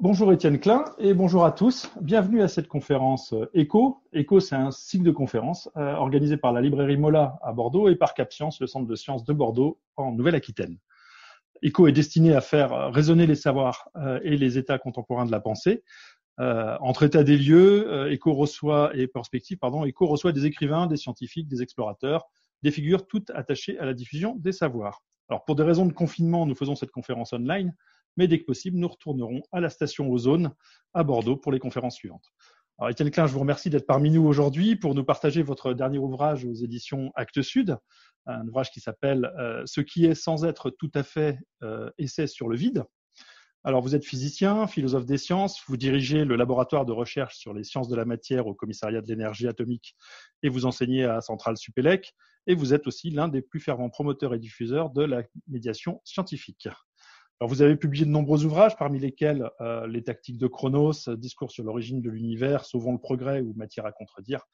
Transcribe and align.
Bonjour 0.00 0.32
Étienne 0.32 0.60
Klein 0.60 0.84
et 0.98 1.12
bonjour 1.12 1.44
à 1.44 1.50
tous. 1.50 1.90
Bienvenue 2.00 2.40
à 2.40 2.46
cette 2.46 2.68
conférence 2.68 3.34
ECHO. 3.52 4.00
ECHO, 4.12 4.38
c'est 4.38 4.54
un 4.54 4.70
cycle 4.70 5.02
de 5.02 5.10
conférences 5.10 5.68
euh, 5.76 5.94
organisé 5.94 6.36
par 6.36 6.52
la 6.52 6.60
librairie 6.60 6.96
Mola 6.96 7.40
à 7.42 7.52
Bordeaux 7.52 7.88
et 7.88 7.96
par 7.96 8.14
CapScience, 8.14 8.60
le 8.60 8.68
centre 8.68 8.86
de 8.86 8.94
sciences 8.94 9.24
de 9.24 9.32
Bordeaux 9.32 9.80
en 9.96 10.12
Nouvelle-Aquitaine. 10.12 10.78
ECHO 11.62 11.88
est 11.88 11.92
destiné 11.92 12.32
à 12.32 12.40
faire 12.40 12.92
résonner 12.92 13.26
les 13.26 13.34
savoirs 13.34 13.88
euh, 13.96 14.20
et 14.22 14.36
les 14.36 14.56
états 14.56 14.78
contemporains 14.78 15.26
de 15.26 15.32
la 15.32 15.40
pensée. 15.40 15.82
Euh, 16.38 16.76
entre 16.80 17.02
états 17.02 17.24
des 17.24 17.36
lieux, 17.36 17.92
euh, 17.92 18.12
ECHO 18.12 18.34
reçoit 18.34 18.92
et 18.94 19.08
perspective, 19.08 19.58
pardon, 19.58 19.84
ECHO 19.84 20.06
reçoit 20.06 20.30
des 20.30 20.46
écrivains, 20.46 20.86
des 20.86 20.96
scientifiques, 20.96 21.48
des 21.48 21.60
explorateurs, 21.60 22.28
des 22.62 22.70
figures 22.70 23.04
toutes 23.08 23.30
attachées 23.30 23.76
à 23.80 23.84
la 23.84 23.94
diffusion 23.94 24.36
des 24.36 24.52
savoirs. 24.52 25.02
Alors 25.28 25.44
pour 25.44 25.56
des 25.56 25.64
raisons 25.64 25.86
de 25.86 25.92
confinement, 25.92 26.46
nous 26.46 26.54
faisons 26.54 26.76
cette 26.76 26.92
conférence 26.92 27.32
online 27.32 27.74
mais 28.18 28.26
dès 28.26 28.40
que 28.40 28.44
possible, 28.44 28.76
nous 28.76 28.88
retournerons 28.88 29.42
à 29.52 29.60
la 29.60 29.70
station 29.70 30.10
Ozone 30.10 30.52
à 30.92 31.04
Bordeaux 31.04 31.36
pour 31.36 31.52
les 31.52 31.60
conférences 31.60 31.94
suivantes. 31.94 32.34
Alors, 32.76 32.90
Étienne 32.90 33.10
Klein, 33.10 33.28
je 33.28 33.32
vous 33.32 33.38
remercie 33.38 33.70
d'être 33.70 33.86
parmi 33.86 34.10
nous 34.10 34.26
aujourd'hui 34.26 34.74
pour 34.74 34.94
nous 34.96 35.04
partager 35.04 35.40
votre 35.42 35.72
dernier 35.72 35.98
ouvrage 35.98 36.44
aux 36.44 36.52
éditions 36.52 37.12
Actes 37.14 37.42
Sud, 37.42 37.78
un 38.26 38.46
ouvrage 38.46 38.70
qui 38.72 38.80
s'appelle 38.80 39.32
euh, 39.38 39.62
Ce 39.66 39.80
qui 39.80 40.04
est 40.04 40.16
sans 40.16 40.44
être 40.44 40.68
tout 40.68 40.90
à 40.94 41.04
fait 41.04 41.38
euh, 41.62 41.90
essai 41.96 42.26
sur 42.26 42.48
le 42.48 42.56
vide. 42.56 42.84
Alors, 43.62 43.82
vous 43.82 43.94
êtes 43.94 44.04
physicien, 44.04 44.66
philosophe 44.66 45.06
des 45.06 45.18
sciences, 45.18 45.62
vous 45.68 45.76
dirigez 45.76 46.24
le 46.24 46.34
laboratoire 46.34 46.86
de 46.86 46.92
recherche 46.92 47.36
sur 47.36 47.54
les 47.54 47.62
sciences 47.62 47.88
de 47.88 47.94
la 47.96 48.04
matière 48.04 48.48
au 48.48 48.54
commissariat 48.54 49.00
de 49.00 49.06
l'énergie 49.06 49.46
atomique 49.46 49.94
et 50.42 50.48
vous 50.48 50.66
enseignez 50.66 51.04
à 51.04 51.20
Centrale 51.20 51.56
Supélec, 51.56 52.14
et 52.48 52.54
vous 52.54 52.74
êtes 52.74 52.86
aussi 52.88 53.10
l'un 53.10 53.28
des 53.28 53.42
plus 53.42 53.60
fervents 53.60 53.90
promoteurs 53.90 54.34
et 54.34 54.38
diffuseurs 54.40 54.90
de 54.90 55.02
la 55.02 55.22
médiation 55.46 56.00
scientifique. 56.04 56.68
Alors, 57.40 57.50
vous 57.50 57.62
avez 57.62 57.76
publié 57.76 58.04
de 58.04 58.10
nombreux 58.10 58.44
ouvrages, 58.44 58.76
parmi 58.76 58.98
lesquels 58.98 59.48
euh, 59.60 59.86
Les 59.86 60.02
tactiques 60.02 60.38
de 60.38 60.48
Chronos, 60.48 61.08
Discours 61.16 61.52
sur 61.52 61.62
l'origine 61.62 62.02
de 62.02 62.10
l'univers, 62.10 62.64
Sauvons 62.64 62.92
le 62.92 62.98
progrès 62.98 63.42
ou 63.42 63.52
Matière 63.54 63.86
à 63.86 63.92
contredire. 63.92 64.44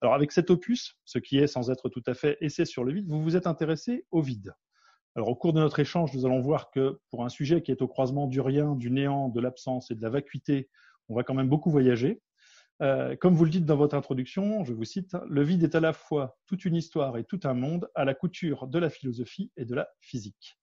Alors, 0.00 0.14
avec 0.14 0.30
cet 0.30 0.50
opus, 0.50 0.94
ce 1.04 1.18
qui 1.18 1.38
est 1.38 1.48
sans 1.48 1.68
être 1.72 1.88
tout 1.88 2.02
à 2.06 2.14
fait 2.14 2.38
essai 2.40 2.64
sur 2.64 2.84
le 2.84 2.92
vide, 2.92 3.08
vous 3.08 3.20
vous 3.20 3.34
êtes 3.34 3.48
intéressé 3.48 4.06
au 4.12 4.22
vide. 4.22 4.54
Alors, 5.16 5.30
au 5.30 5.34
cours 5.34 5.52
de 5.52 5.58
notre 5.58 5.80
échange, 5.80 6.14
nous 6.14 6.26
allons 6.26 6.40
voir 6.40 6.70
que 6.70 7.00
pour 7.10 7.24
un 7.24 7.28
sujet 7.28 7.60
qui 7.60 7.72
est 7.72 7.82
au 7.82 7.88
croisement 7.88 8.28
du 8.28 8.40
rien, 8.40 8.76
du 8.76 8.92
néant, 8.92 9.28
de 9.30 9.40
l'absence 9.40 9.90
et 9.90 9.96
de 9.96 10.02
la 10.02 10.10
vacuité, 10.10 10.68
on 11.08 11.16
va 11.16 11.24
quand 11.24 11.34
même 11.34 11.48
beaucoup 11.48 11.72
voyager. 11.72 12.22
Euh, 12.82 13.16
comme 13.16 13.34
vous 13.34 13.46
le 13.46 13.50
dites 13.50 13.64
dans 13.64 13.76
votre 13.76 13.96
introduction, 13.96 14.62
je 14.62 14.72
vous 14.72 14.84
cite, 14.84 15.16
le 15.28 15.42
vide 15.42 15.64
est 15.64 15.74
à 15.74 15.80
la 15.80 15.92
fois 15.92 16.38
toute 16.46 16.64
une 16.64 16.76
histoire 16.76 17.16
et 17.18 17.24
tout 17.24 17.40
un 17.42 17.54
monde 17.54 17.90
à 17.96 18.04
la 18.04 18.14
couture 18.14 18.68
de 18.68 18.78
la 18.78 18.90
philosophie 18.90 19.50
et 19.56 19.64
de 19.64 19.74
la 19.74 19.88
physique. 20.00 20.56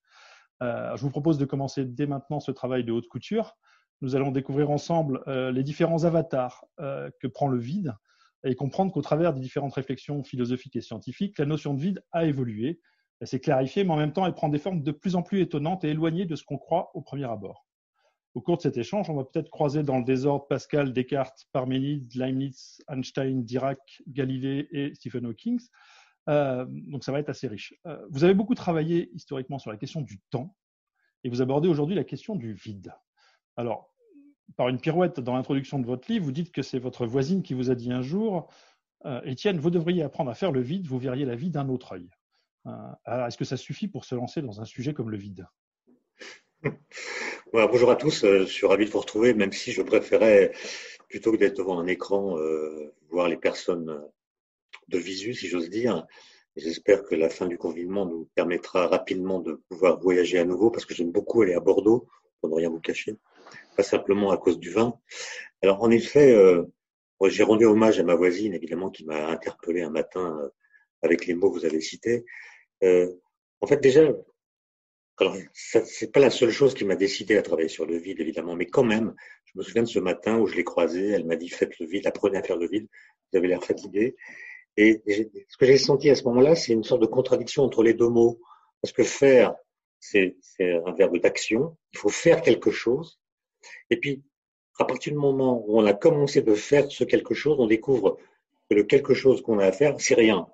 Euh, 0.64 0.96
je 0.96 1.02
vous 1.02 1.10
propose 1.10 1.38
de 1.38 1.46
commencer 1.46 1.86
dès 1.86 2.08
maintenant 2.08 2.40
ce 2.40 2.52
travail 2.52 2.84
de 2.84 2.92
haute 2.92 3.08
couture. 3.08 3.58
Nous 4.02 4.16
allons 4.16 4.32
découvrir 4.32 4.70
ensemble 4.70 5.24
euh, 5.28 5.52
les 5.52 5.64
différents 5.64 6.04
avatars 6.04 6.66
euh, 6.80 7.10
que 7.20 7.28
prend 7.28 7.48
le 7.48 7.60
vide 7.60 7.94
et 8.44 8.56
comprendre 8.56 8.92
qu'au 8.92 9.02
travers 9.02 9.34
des 9.34 9.42
différentes 9.42 9.74
réflexions 9.74 10.24
philosophiques 10.24 10.76
et 10.76 10.82
scientifiques, 10.82 11.40
la 11.40 11.46
notion 11.46 11.74
de 11.74 11.82
vide 11.82 12.04
a 12.12 12.26
évolué, 12.26 12.80
elle 13.20 13.28
s'est 13.28 13.40
clarifiée, 13.40 13.84
mais 13.84 13.92
en 13.92 13.98
même 13.98 14.14
temps, 14.14 14.26
elle 14.26 14.34
prend 14.34 14.50
des 14.50 14.60
formes 14.60 14.84
de 14.84 14.92
plus 14.92 15.16
en 15.16 15.24
plus 15.24 15.42
étonnantes 15.42 15.84
et 15.84 15.90
éloignées 15.90 16.26
de 16.26 16.36
ce 16.36 16.44
qu'on 16.44 16.58
croit 16.58 16.92
au 16.94 17.02
premier 17.02 17.24
abord. 17.24 17.66
Au 18.36 18.42
cours 18.42 18.58
de 18.58 18.62
cet 18.62 18.78
échange, 18.78 19.10
on 19.10 19.16
va 19.16 19.24
peut-être 19.24 19.50
croiser 19.50 19.82
dans 19.82 19.98
le 19.98 20.04
désordre 20.04 20.46
Pascal, 20.48 20.92
Descartes, 20.92 21.48
Parménide, 21.54 22.14
Leibniz, 22.16 22.84
Einstein, 22.90 23.46
Dirac, 23.46 23.80
Galilée 24.08 24.68
et 24.72 24.94
Stephen 24.94 25.26
Hawking, 25.26 25.60
euh, 26.28 26.66
donc 26.68 27.04
ça 27.04 27.12
va 27.12 27.20
être 27.20 27.30
assez 27.30 27.48
riche. 27.48 27.74
Euh, 27.86 28.06
vous 28.10 28.24
avez 28.24 28.34
beaucoup 28.34 28.56
travaillé 28.56 29.10
historiquement 29.14 29.60
sur 29.60 29.72
la 29.72 29.78
question 29.78 30.02
du 30.02 30.20
temps 30.32 30.56
et 31.24 31.30
vous 31.30 31.42
abordez 31.42 31.68
aujourd'hui 31.68 31.96
la 31.96 32.04
question 32.04 32.36
du 32.36 32.54
vide. 32.54 32.94
Alors, 33.58 33.92
par 34.58 34.70
une 34.70 34.80
pirouette 34.80 35.20
dans 35.20 35.36
l'introduction 35.36 35.80
de 35.80 35.86
votre 35.86 36.12
livre, 36.12 36.26
vous 36.26 36.32
dites 36.32 36.52
que 36.52 36.62
c'est 36.62 36.80
votre 36.80 37.06
voisine 37.06 37.42
qui 37.44 37.54
vous 37.54 37.72
a 37.72 37.76
dit 37.76 37.92
un 37.92 38.02
jour 38.02 38.52
euh, 39.06 39.22
Étienne, 39.24 39.60
vous 39.60 39.70
devriez 39.70 40.04
apprendre 40.04 40.32
à 40.32 40.36
faire 40.36 40.52
le 40.52 40.62
vide, 40.62 40.88
vous 40.88 40.98
verriez 40.98 41.26
la 41.26 41.36
vie 41.36 41.50
d'un 41.50 41.70
autre 41.70 41.94
œil. 41.94 42.10
alors, 43.06 43.28
est-ce 43.28 43.38
que 43.38 43.46
ça 43.46 43.58
suffit 43.58 43.88
pour 43.88 44.06
se 44.06 44.16
lancer 44.16 44.42
dans 44.42 44.62
un 44.62 44.66
sujet 44.66 44.94
comme 44.94 45.12
le 45.12 45.18
vide? 45.18 45.48
Bonjour 47.54 47.92
à 47.92 47.96
tous, 47.96 48.26
je 48.26 48.46
suis 48.46 48.66
ravi 48.66 48.86
de 48.86 48.90
vous 48.90 49.00
retrouver, 49.00 49.34
même 49.34 49.52
si 49.52 49.72
je 49.72 49.84
préférais, 49.84 50.52
plutôt 51.08 51.32
que 51.32 51.38
d'être 51.38 51.58
devant 51.58 51.80
un 51.80 51.86
écran, 51.86 52.36
voir 53.10 53.30
les 53.30 53.38
personnes 53.38 54.02
de 54.88 54.98
visu, 54.98 55.34
si 55.34 55.48
j'ose 55.48 55.70
dire. 55.70 56.06
J'espère 56.56 57.04
que 57.04 57.16
la 57.16 57.30
fin 57.30 57.48
du 57.48 57.58
confinement 57.58 58.06
nous 58.06 58.30
permettra 58.34 58.88
rapidement 58.88 59.40
de 59.40 59.62
pouvoir 59.68 60.00
voyager 60.00 60.40
à 60.40 60.46
nouveau 60.46 60.72
parce 60.72 60.86
que 60.86 60.94
j'aime 60.94 61.12
beaucoup 61.12 61.42
aller 61.42 61.54
à 61.54 61.60
Bordeaux, 61.60 62.08
pour 62.40 62.50
ne 62.50 62.56
rien 62.56 62.70
vous 62.70 62.80
cacher, 62.80 63.16
pas 63.76 63.84
simplement 63.84 64.32
à 64.32 64.38
cause 64.38 64.58
du 64.58 64.72
vin. 64.72 64.98
Alors 65.62 65.84
en 65.84 65.92
effet, 65.92 66.34
euh, 66.34 66.64
j'ai 67.28 67.44
rendu 67.44 67.66
hommage 67.66 68.00
à 68.00 68.04
ma 68.04 68.16
voisine, 68.16 68.54
évidemment, 68.54 68.90
qui 68.90 69.06
m'a 69.06 69.28
interpellé 69.28 69.82
un 69.82 69.90
matin 69.90 70.40
euh, 70.42 70.50
avec 71.02 71.26
les 71.26 71.34
mots 71.34 71.52
que 71.52 71.60
vous 71.60 71.66
avez 71.66 71.82
cités. 71.82 72.26
Euh, 72.84 73.12
en 73.60 73.68
fait, 73.68 73.82
déjà, 73.82 74.14
alors 75.18 75.36
c'est 75.54 76.12
pas 76.12 76.20
la 76.20 76.30
seule 76.30 76.52
chose 76.52 76.74
qui 76.74 76.86
m'a 76.86 76.96
décidé 76.96 77.38
à 77.38 77.42
travailler 77.42 77.70
sur 77.70 77.86
le 77.86 77.98
vide, 77.98 78.20
évidemment, 78.20 78.56
mais 78.56 78.66
quand 78.66 78.84
même, 78.84 79.14
je 79.46 79.58
me 79.58 79.64
souviens 79.64 79.84
de 79.84 79.88
ce 79.88 80.00
matin 80.00 80.38
où 80.40 80.48
je 80.48 80.56
l'ai 80.56 80.64
croisée, 80.64 81.10
elle 81.10 81.26
m'a 81.26 81.36
dit 81.36 81.50
faites 81.50 81.80
le 81.80 81.86
vide, 81.86 82.08
apprenez 82.08 82.38
à 82.38 82.44
faire 82.44 82.58
le 82.58 82.68
vide. 82.68 82.88
Vous 83.32 83.38
avez 83.40 83.48
l'air 83.48 83.64
fatigué. 83.64 84.16
Et 84.78 85.02
ce 85.50 85.58
que 85.58 85.66
j'ai 85.66 85.78
senti 85.78 86.10
à 86.10 86.16
ce 86.16 86.24
moment-là, 86.26 86.56
c'est 86.56 86.74
une 86.74 86.84
sorte 86.84 87.02
de 87.02 87.08
contradiction 87.08 87.64
entre 87.64 87.84
les 87.84 87.94
deux 87.94 88.10
mots. 88.10 88.40
Parce 88.82 88.92
que 88.92 89.04
faire, 89.04 89.56
c'est 90.00 90.36
un 90.60 90.92
verbe 90.94 91.18
d'action. 91.18 91.78
Il 91.94 92.00
faut 92.00 92.10
faire 92.10 92.42
quelque 92.42 92.72
chose. 92.72 93.20
Et 93.90 93.98
puis, 93.98 94.24
à 94.78 94.86
partir 94.86 95.14
du 95.14 95.18
moment 95.20 95.64
où 95.66 95.80
on 95.80 95.86
a 95.86 95.94
commencé 95.94 96.42
de 96.42 96.54
faire 96.54 96.92
ce 96.92 97.04
quelque 97.04 97.34
chose, 97.34 97.58
on 97.60 97.68
découvre 97.68 98.18
que 98.70 98.76
le 98.76 98.84
quelque 98.84 99.14
chose 99.14 99.42
qu'on 99.42 99.60
a 99.60 99.66
à 99.66 99.72
faire, 99.72 99.96
c'est 100.00 100.16
rien. 100.16 100.48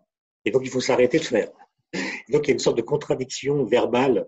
Et 0.46 0.52
donc, 0.52 0.62
il 0.64 0.70
faut 0.70 0.82
s'arrêter 0.82 1.20
de 1.20 1.24
faire. 1.24 1.52
Et 1.94 2.32
donc, 2.32 2.46
il 2.46 2.50
y 2.50 2.52
a 2.52 2.53
une 2.53 2.59
sorte 2.59 2.78
de 2.78 2.84
contradiction 2.84 3.66
verbale 3.66 4.28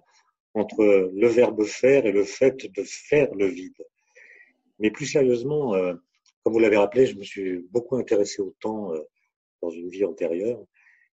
entre 0.53 1.11
le 1.13 1.27
verbe 1.27 1.63
faire 1.63 2.05
et 2.05 2.11
le 2.11 2.23
fait 2.23 2.71
de 2.71 2.83
faire 2.83 3.33
le 3.35 3.47
vide. 3.47 3.85
Mais 4.79 4.91
plus 4.91 5.05
sérieusement, 5.05 5.73
euh, 5.75 5.93
comme 6.43 6.53
vous 6.53 6.59
l'avez 6.59 6.77
rappelé, 6.77 7.05
je 7.05 7.15
me 7.15 7.23
suis 7.23 7.59
beaucoup 7.71 7.95
intéressé 7.95 8.41
au 8.41 8.53
temps 8.59 8.93
euh, 8.93 8.99
dans 9.63 9.69
une 9.69 9.89
vie 9.89 10.05
antérieure. 10.05 10.63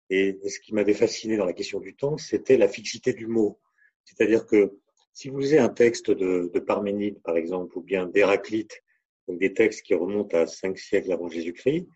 Et 0.09 0.39
ce 0.47 0.59
qui 0.59 0.73
m'avait 0.73 0.95
fasciné 0.95 1.37
dans 1.37 1.45
la 1.45 1.53
question 1.53 1.79
du 1.79 1.95
temps, 1.95 2.17
c'était 2.17 2.57
la 2.57 2.67
fixité 2.67 3.13
du 3.13 3.27
mot. 3.27 3.59
C'est-à-dire 4.05 4.45
que 4.47 4.79
si 5.13 5.29
vous 5.29 5.37
lisez 5.37 5.59
un 5.59 5.69
texte 5.69 6.09
de, 6.09 6.49
de 6.51 6.59
Parménide, 6.59 7.21
par 7.21 7.37
exemple, 7.37 7.77
ou 7.77 7.81
bien 7.81 8.07
d'Héraclite, 8.07 8.81
donc 9.27 9.39
des 9.39 9.53
textes 9.53 9.83
qui 9.83 9.93
remontent 9.93 10.35
à 10.35 10.47
cinq 10.47 10.79
siècles 10.79 11.11
avant 11.11 11.29
Jésus-Christ, 11.29 11.87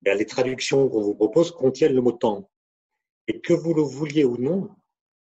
ben 0.00 0.16
les 0.16 0.24
traductions 0.24 0.88
qu'on 0.88 1.02
vous 1.02 1.14
propose 1.14 1.50
contiennent 1.50 1.94
le 1.94 2.00
mot 2.00 2.12
temps. 2.12 2.50
Et 3.26 3.40
que 3.40 3.52
vous 3.52 3.74
le 3.74 3.82
vouliez 3.82 4.24
ou 4.24 4.38
non, 4.38 4.70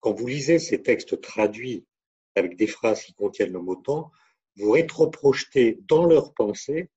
quand 0.01 0.13
vous 0.13 0.27
lisez 0.27 0.59
ces 0.59 0.83
textes 0.83 1.23
traduits 1.23 1.87
avec 2.35 2.57
des 2.57 2.67
phrases 2.67 3.03
qui 3.03 3.15
contiennent 3.15 3.53
le 3.53 3.61
mot 3.61 3.77
temps, 3.77 4.11
vous 4.57 4.73
rétroprojetez 4.73 5.79
dans 5.89 6.05
leur 6.05 6.35
pensée 6.35 6.91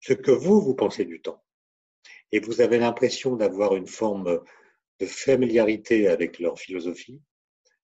ce 0.00 0.14
que 0.14 0.30
vous, 0.30 0.62
vous 0.62 0.74
pensez 0.74 1.04
du 1.04 1.20
temps 1.20 1.44
et 2.34 2.40
vous 2.40 2.60
avez 2.60 2.78
l'impression 2.78 3.36
d'avoir 3.36 3.76
une 3.76 3.86
forme 3.86 4.42
de 4.98 5.06
familiarité 5.06 6.08
avec 6.08 6.40
leur 6.40 6.58
philosophie, 6.58 7.20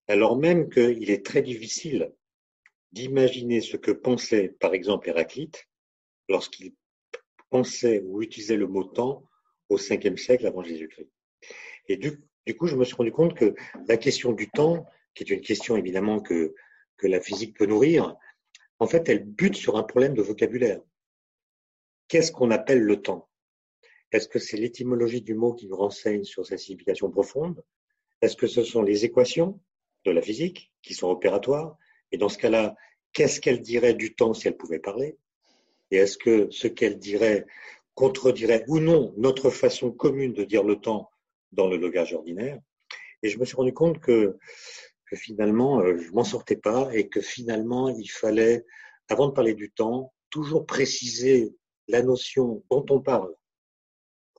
alors 0.08 0.36
même 0.36 0.68
qu'il 0.68 1.08
est 1.08 1.24
très 1.24 1.40
difficile 1.40 2.12
d'imaginer 2.90 3.60
ce 3.60 3.76
que 3.76 3.92
pensait 3.92 4.48
par 4.58 4.74
exemple 4.74 5.08
Héraclite 5.08 5.68
lorsqu'il 6.28 6.74
pensait 7.48 8.02
ou 8.04 8.22
utilisait 8.22 8.56
le 8.56 8.66
mot 8.66 8.82
temps 8.82 9.24
au 9.68 9.76
5e 9.76 10.16
siècle 10.16 10.48
avant 10.48 10.64
Jésus-Christ. 10.64 11.12
Et 11.86 11.96
du, 11.96 12.18
coup, 12.58 12.66
je 12.66 12.74
me 12.74 12.84
suis 12.84 12.96
rendu 12.96 13.12
compte 13.12 13.36
que 13.36 13.54
la 13.86 13.98
question 13.98 14.32
du 14.32 14.50
temps, 14.50 14.84
qui 15.14 15.22
est 15.22 15.30
une 15.30 15.42
question 15.42 15.76
évidemment 15.76 16.18
que, 16.18 16.56
que 16.96 17.06
la 17.06 17.20
physique 17.20 17.56
peut 17.56 17.66
nourrir, 17.66 18.16
en 18.80 18.88
fait, 18.88 19.08
elle 19.08 19.24
bute 19.24 19.54
sur 19.54 19.76
un 19.76 19.84
problème 19.84 20.14
de 20.14 20.22
vocabulaire. 20.22 20.80
Qu'est-ce 22.08 22.32
qu'on 22.32 22.50
appelle 22.50 22.80
le 22.80 23.00
temps? 23.00 23.29
Est-ce 24.12 24.28
que 24.28 24.38
c'est 24.38 24.56
l'étymologie 24.56 25.22
du 25.22 25.34
mot 25.34 25.54
qui 25.54 25.66
nous 25.66 25.76
renseigne 25.76 26.24
sur 26.24 26.44
sa 26.44 26.58
signification 26.58 27.10
profonde? 27.10 27.62
Est-ce 28.22 28.36
que 28.36 28.48
ce 28.48 28.64
sont 28.64 28.82
les 28.82 29.04
équations 29.04 29.60
de 30.04 30.10
la 30.10 30.20
physique 30.20 30.72
qui 30.82 30.94
sont 30.94 31.08
opératoires? 31.08 31.76
Et 32.10 32.18
dans 32.18 32.28
ce 32.28 32.38
cas-là, 32.38 32.74
qu'est-ce 33.12 33.40
qu'elle 33.40 33.60
dirait 33.60 33.94
du 33.94 34.14
temps 34.14 34.34
si 34.34 34.48
elle 34.48 34.56
pouvait 34.56 34.80
parler? 34.80 35.16
Et 35.90 35.96
est-ce 35.96 36.18
que 36.18 36.48
ce 36.50 36.66
qu'elle 36.66 36.98
dirait 36.98 37.46
contredirait 37.94 38.64
ou 38.66 38.80
non 38.80 39.14
notre 39.16 39.50
façon 39.50 39.92
commune 39.92 40.32
de 40.32 40.44
dire 40.44 40.64
le 40.64 40.76
temps 40.76 41.10
dans 41.52 41.68
le 41.68 41.76
langage 41.76 42.12
ordinaire? 42.12 42.58
Et 43.22 43.28
je 43.28 43.38
me 43.38 43.44
suis 43.44 43.56
rendu 43.56 43.72
compte 43.72 44.00
que, 44.00 44.38
que 45.06 45.16
finalement, 45.16 45.80
euh, 45.80 45.98
je 45.98 46.10
m'en 46.12 46.24
sortais 46.24 46.56
pas 46.56 46.90
et 46.92 47.08
que 47.08 47.20
finalement, 47.20 47.88
il 47.88 48.10
fallait, 48.10 48.64
avant 49.08 49.28
de 49.28 49.32
parler 49.32 49.54
du 49.54 49.70
temps, 49.70 50.12
toujours 50.30 50.66
préciser 50.66 51.54
la 51.86 52.02
notion 52.02 52.64
dont 52.70 52.84
on 52.90 53.00
parle 53.00 53.34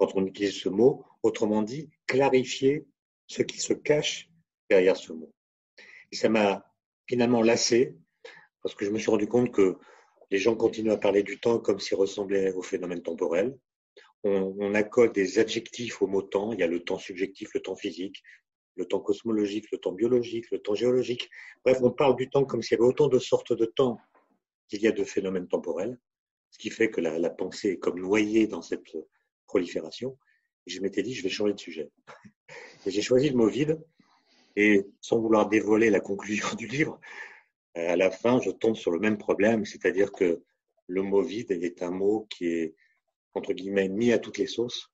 quand 0.01 0.15
on 0.15 0.25
utilise 0.25 0.59
ce 0.59 0.68
mot, 0.68 1.06
autrement 1.21 1.62
dit, 1.62 1.92
clarifier 2.07 2.88
ce 3.27 3.44
qui 3.44 3.59
se 3.59 3.71
cache 3.71 4.31
derrière 4.68 4.98
ce 4.98 5.13
mot. 5.13 5.31
Et 6.12 6.15
ça 6.15 6.27
m'a 6.27 6.65
finalement 7.07 7.44
lassé 7.44 7.95
parce 8.63 8.74
que 8.74 8.83
je 8.83 8.89
me 8.89 8.98
suis 8.98 9.12
rendu 9.12 9.27
compte 9.27 9.51
que 9.51 9.77
les 10.31 10.39
gens 10.39 10.56
continuent 10.56 10.89
à 10.89 10.98
parler 10.98 11.21
du 11.21 11.39
temps 11.39 11.59
comme 11.59 11.80
s'il 11.80 11.98
ressemblait 11.98 12.51
au 12.53 12.63
phénomène 12.63 13.03
temporel. 13.03 13.56
On, 14.24 14.56
on, 14.59 14.74
accorde 14.74 15.13
des 15.13 15.38
adjectifs 15.38 16.01
au 16.01 16.07
mot 16.07 16.24
temps. 16.24 16.51
Il 16.51 16.59
y 16.59 16.63
a 16.63 16.68
le 16.68 16.83
temps 16.83 16.98
subjectif, 16.98 17.53
le 17.53 17.59
temps 17.59 17.75
physique, 17.75 18.24
le 18.77 18.86
temps 18.86 19.01
cosmologique, 19.01 19.68
le 19.71 19.77
temps 19.77 19.92
biologique, 19.92 20.50
le 20.50 20.57
temps 20.57 20.74
géologique. 20.74 21.30
Bref, 21.63 21.77
on 21.83 21.92
parle 21.92 22.15
du 22.15 22.27
temps 22.27 22.45
comme 22.45 22.63
s'il 22.63 22.80
y 22.80 22.81
avait 22.81 22.89
autant 22.89 23.07
de 23.07 23.19
sortes 23.19 23.53
de 23.53 23.65
temps 23.65 24.00
qu'il 24.68 24.81
y 24.81 24.88
a 24.88 24.92
de 24.92 25.03
phénomènes 25.03 25.48
temporels, 25.48 26.00
ce 26.50 26.57
qui 26.57 26.71
fait 26.71 26.89
que 26.89 27.01
la 27.01 27.30
pensée 27.30 27.74
est 27.74 27.77
comme 27.77 28.00
noyée 28.00 28.48
dans 28.48 28.63
cette 28.63 28.81
prolifération. 29.51 30.18
Je 30.65 30.80
m'étais 30.80 31.03
dit, 31.03 31.13
je 31.13 31.24
vais 31.24 31.30
changer 31.30 31.53
de 31.53 31.59
sujet. 31.59 31.89
Et 32.86 32.92
j'ai 32.92 33.01
choisi 33.01 33.30
le 33.30 33.36
mot 33.36 33.48
vide. 33.48 33.80
Et 34.56 34.86
sans 35.01 35.19
vouloir 35.19 35.50
dévoiler 35.50 35.89
la 35.89 36.00
conclusion 36.00 36.48
du 36.57 36.68
livre, 36.68 37.00
à 37.75 37.95
la 37.95 38.12
fin, 38.12 38.39
je 38.42 38.51
tombe 38.51 38.75
sur 38.75 38.92
le 38.92 39.00
même 39.00 39.18
problème, 39.18 39.65
c'est-à-dire 39.65 40.12
que 40.12 40.42
le 40.88 41.01
mot 41.03 41.21
vide 41.21 41.51
est 41.51 41.81
un 41.83 41.92
mot 41.92 42.27
qui 42.30 42.48
est, 42.48 42.75
entre 43.33 43.53
guillemets, 43.53 43.88
mis 43.88 44.12
à 44.12 44.19
toutes 44.19 44.38
les 44.38 44.48
sauces, 44.48 44.92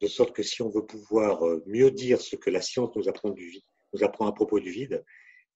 de 0.00 0.06
sorte 0.06 0.32
que 0.32 0.42
si 0.42 0.62
on 0.62 0.70
veut 0.70 0.86
pouvoir 0.86 1.44
euh, 1.46 1.62
mieux 1.66 1.90
dire 1.90 2.20
ce 2.20 2.36
que 2.36 2.50
la 2.50 2.62
science 2.62 2.90
nous 2.96 3.08
apprend, 3.08 3.30
du 3.30 3.60
nous 3.92 4.04
apprend 4.04 4.26
à 4.26 4.32
propos 4.32 4.60
du 4.60 4.70
vide, 4.70 5.04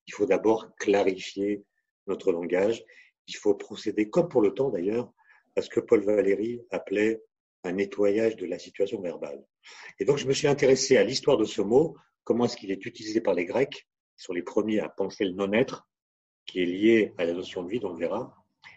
il 0.07 0.13
faut 0.13 0.27
d'abord 0.27 0.75
clarifier 0.77 1.65
notre 2.09 2.33
langage. 2.33 2.85
Il 3.29 3.37
faut 3.37 3.55
procéder, 3.55 4.11
comme 4.11 4.29
pour 4.29 4.43
le 4.43 4.53
temps 4.53 4.71
d'ailleurs, 4.71 5.11
à 5.57 5.63
ce 5.63 5.71
que 5.71 5.81
Paul 5.81 6.03
Valéry 6.05 6.61
appelait 6.71 7.23
un 7.65 7.73
nettoyage 7.73 8.37
de 8.37 8.47
la 8.47 8.59
situation 8.59 9.01
verbale. 9.01 9.45
Et 9.99 10.05
donc, 10.05 10.19
je 10.19 10.27
me 10.27 10.33
suis 10.33 10.47
intéressé 10.47 10.97
à 10.97 11.05
l'histoire 11.05 11.37
de 11.37 11.45
ce 11.45 11.63
mot, 11.63 11.97
comment 12.23 12.45
est-ce 12.45 12.57
qu'il 12.57 12.71
est 12.71 12.87
utilisé 12.87 13.21
par 13.21 13.35
les 13.35 13.45
Grecs, 13.45 13.87
qui 14.17 14.25
sont 14.25 14.33
les 14.33 14.43
premiers 14.43 14.81
à 14.81 14.89
penser 14.89 15.25
le 15.25 15.33
non-être, 15.33 15.89
qui 16.47 16.63
est 16.63 16.67
lié 16.67 17.13
à 17.19 17.25
la 17.25 17.33
notion 17.33 17.63
de 17.63 17.71
vide, 17.71 17.85
on 17.85 17.93
le 17.93 17.99
verra, 17.99 18.35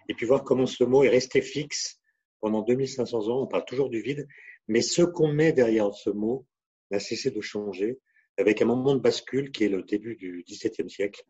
et 0.10 0.14
puis 0.14 0.26
voir 0.26 0.44
comment 0.44 0.66
ce 0.66 0.84
mot 0.84 1.04
est 1.04 1.10
resté 1.10 1.42
fixe 1.42 2.00
pendant 2.40 2.62
2500 2.62 3.28
ans, 3.28 3.42
on 3.42 3.48
parle 3.48 3.66
toujours 3.66 3.90
du 3.90 4.02
vide, 4.02 4.28
mais 4.68 4.82
ce 4.82 5.02
qu'on 5.02 5.32
met 5.32 5.52
derrière 5.52 5.94
ce 5.94 6.10
mot 6.10 6.46
n'a 6.92 7.00
cessé 7.00 7.32
de 7.32 7.42
changer, 7.42 8.00
avec 8.38 8.62
un 8.62 8.66
moment 8.66 8.96
de 8.96 9.02
bascule 9.02 9.52
qui 9.52 9.66
est 9.66 9.70
le 9.70 9.84
début 9.84 10.16
du 10.16 10.46
XVIIe 10.48 10.90
siècle, 10.90 11.24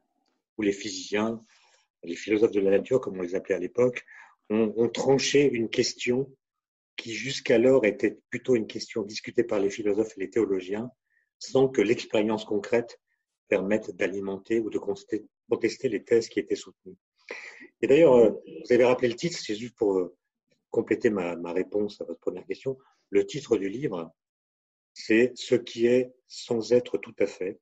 où 0.57 0.62
les 0.62 0.74
physiciens, 0.74 1.42
les 2.03 2.15
philosophes 2.15 2.51
de 2.51 2.60
la 2.60 2.71
nature, 2.71 3.00
comme 3.00 3.18
on 3.18 3.21
les 3.21 3.36
appelait 3.36 3.56
à 3.56 3.60
l'époque, 3.60 4.03
ont, 4.50 4.74
ont 4.77 4.89
tranché 4.89 5.50
une 5.51 5.69
question 5.69 6.30
qui 6.98 7.14
jusqu'alors 7.14 7.86
était 7.86 8.20
plutôt 8.30 8.56
une 8.56 8.68
question 8.68 9.04
discutée 9.04 9.44
par 9.44 9.60
les 9.60 9.70
philosophes 9.70 10.18
et 10.18 10.22
les 10.22 10.30
théologiens, 10.30 10.92
sans 11.40 11.70
que 11.70 11.82
l'expérience 11.82 12.44
concrète 12.44 13.00
permette 13.48 13.96
d'alimenter 13.96 14.60
ou 14.60 14.70
de 14.70 14.80
contester 14.80 15.90
les 15.90 16.04
thèses 16.04 16.28
qui 16.28 16.40
étaient 16.40 16.56
soutenues. 16.56 16.98
Et 17.82 17.88
d'ailleurs, 17.88 18.16
euh, 18.16 18.32
vous 18.32 18.74
avez 18.74 18.86
rappelé 18.86 19.10
le 19.10 19.16
titre, 19.16 19.38
c'est 19.40 19.56
juste 19.56 19.76
pour 19.76 19.98
euh, 19.98 20.16
compléter 20.72 21.10
ma, 21.10 21.36
réponse 21.54 22.02
à 22.02 22.06
votre 22.06 22.20
première 22.20 22.46
question. 22.46 22.78
Le 23.10 23.26
titre 23.26 23.58
du 23.58 23.70
livre, 23.70 24.12
c'est 24.94 25.32
Ce 25.36 25.56
qui 25.56 25.86
est 25.86 26.12
sans 26.28 26.74
être 26.74 26.98
tout 26.98 27.16
à 27.20 27.28
fait. 27.28 27.60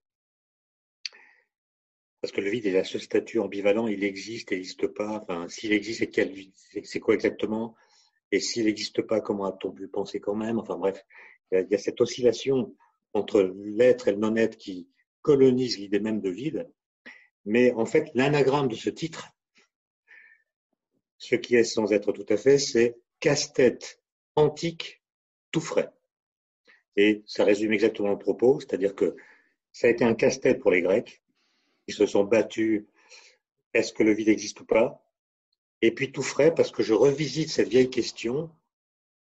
Parce 2.21 2.31
que 2.31 2.41
le 2.41 2.49
vide 2.49 2.65
est 2.65 2.77
à 2.77 2.83
ce 2.83 2.97
statut 2.97 3.39
ambivalent, 3.39 3.87
il 3.87 4.03
existe 4.03 4.49
il 4.51 4.55
n'existe 4.55 4.87
pas. 4.87 5.19
Enfin, 5.21 5.47
s'il 5.47 5.73
existe, 5.73 6.09
c'est 6.83 6.99
quoi 6.99 7.13
exactement? 7.13 7.75
Et 8.35 8.41
s'il 8.41 8.65
n'existe 8.65 9.01
pas, 9.01 9.21
comment 9.21 9.45
a-t-on 9.45 9.71
pu 9.71 9.87
penser 9.87 10.19
quand 10.19 10.35
même? 10.35 10.59
Enfin 10.59 10.77
bref, 10.77 11.05
il 11.53 11.67
y 11.69 11.75
a 11.75 11.77
cette 11.77 12.01
oscillation 12.01 12.75
entre 13.13 13.41
l'être 13.63 14.09
et 14.09 14.11
le 14.11 14.17
non-être 14.17 14.57
qui 14.57 14.89
colonise 15.21 15.79
l'idée 15.79 16.01
même 16.01 16.19
de 16.19 16.29
vide. 16.29 16.69
Mais 17.45 17.71
en 17.71 17.85
fait, 17.85 18.11
l'anagramme 18.13 18.67
de 18.67 18.75
ce 18.75 18.89
titre, 18.89 19.29
ce 21.17 21.35
qui 21.35 21.55
est 21.55 21.63
sans 21.63 21.93
être 21.93 22.11
tout 22.11 22.25
à 22.27 22.35
fait, 22.35 22.57
c'est 22.57 22.97
casse-tête 23.21 24.01
antique 24.35 25.01
tout 25.51 25.61
frais. 25.61 25.91
Et 26.97 27.23
ça 27.25 27.45
résume 27.45 27.71
exactement 27.71 28.09
le 28.09 28.19
propos, 28.19 28.59
c'est-à-dire 28.59 28.95
que 28.95 29.15
ça 29.71 29.87
a 29.87 29.91
été 29.91 30.03
un 30.03 30.13
casse-tête 30.13 30.59
pour 30.59 30.71
les 30.71 30.81
Grecs. 30.81 31.23
Ils 31.87 31.93
se 31.93 32.05
sont 32.05 32.25
battus, 32.25 32.83
est-ce 33.73 33.93
que 33.93 34.03
le 34.03 34.13
vide 34.13 34.27
existe 34.27 34.59
ou 34.59 34.65
pas? 34.65 35.04
Et 35.81 35.91
puis 35.91 36.11
tout 36.11 36.21
frais 36.21 36.53
parce 36.53 36.71
que 36.71 36.83
je 36.83 36.93
revisite 36.93 37.49
cette 37.49 37.69
vieille 37.69 37.89
question 37.89 38.49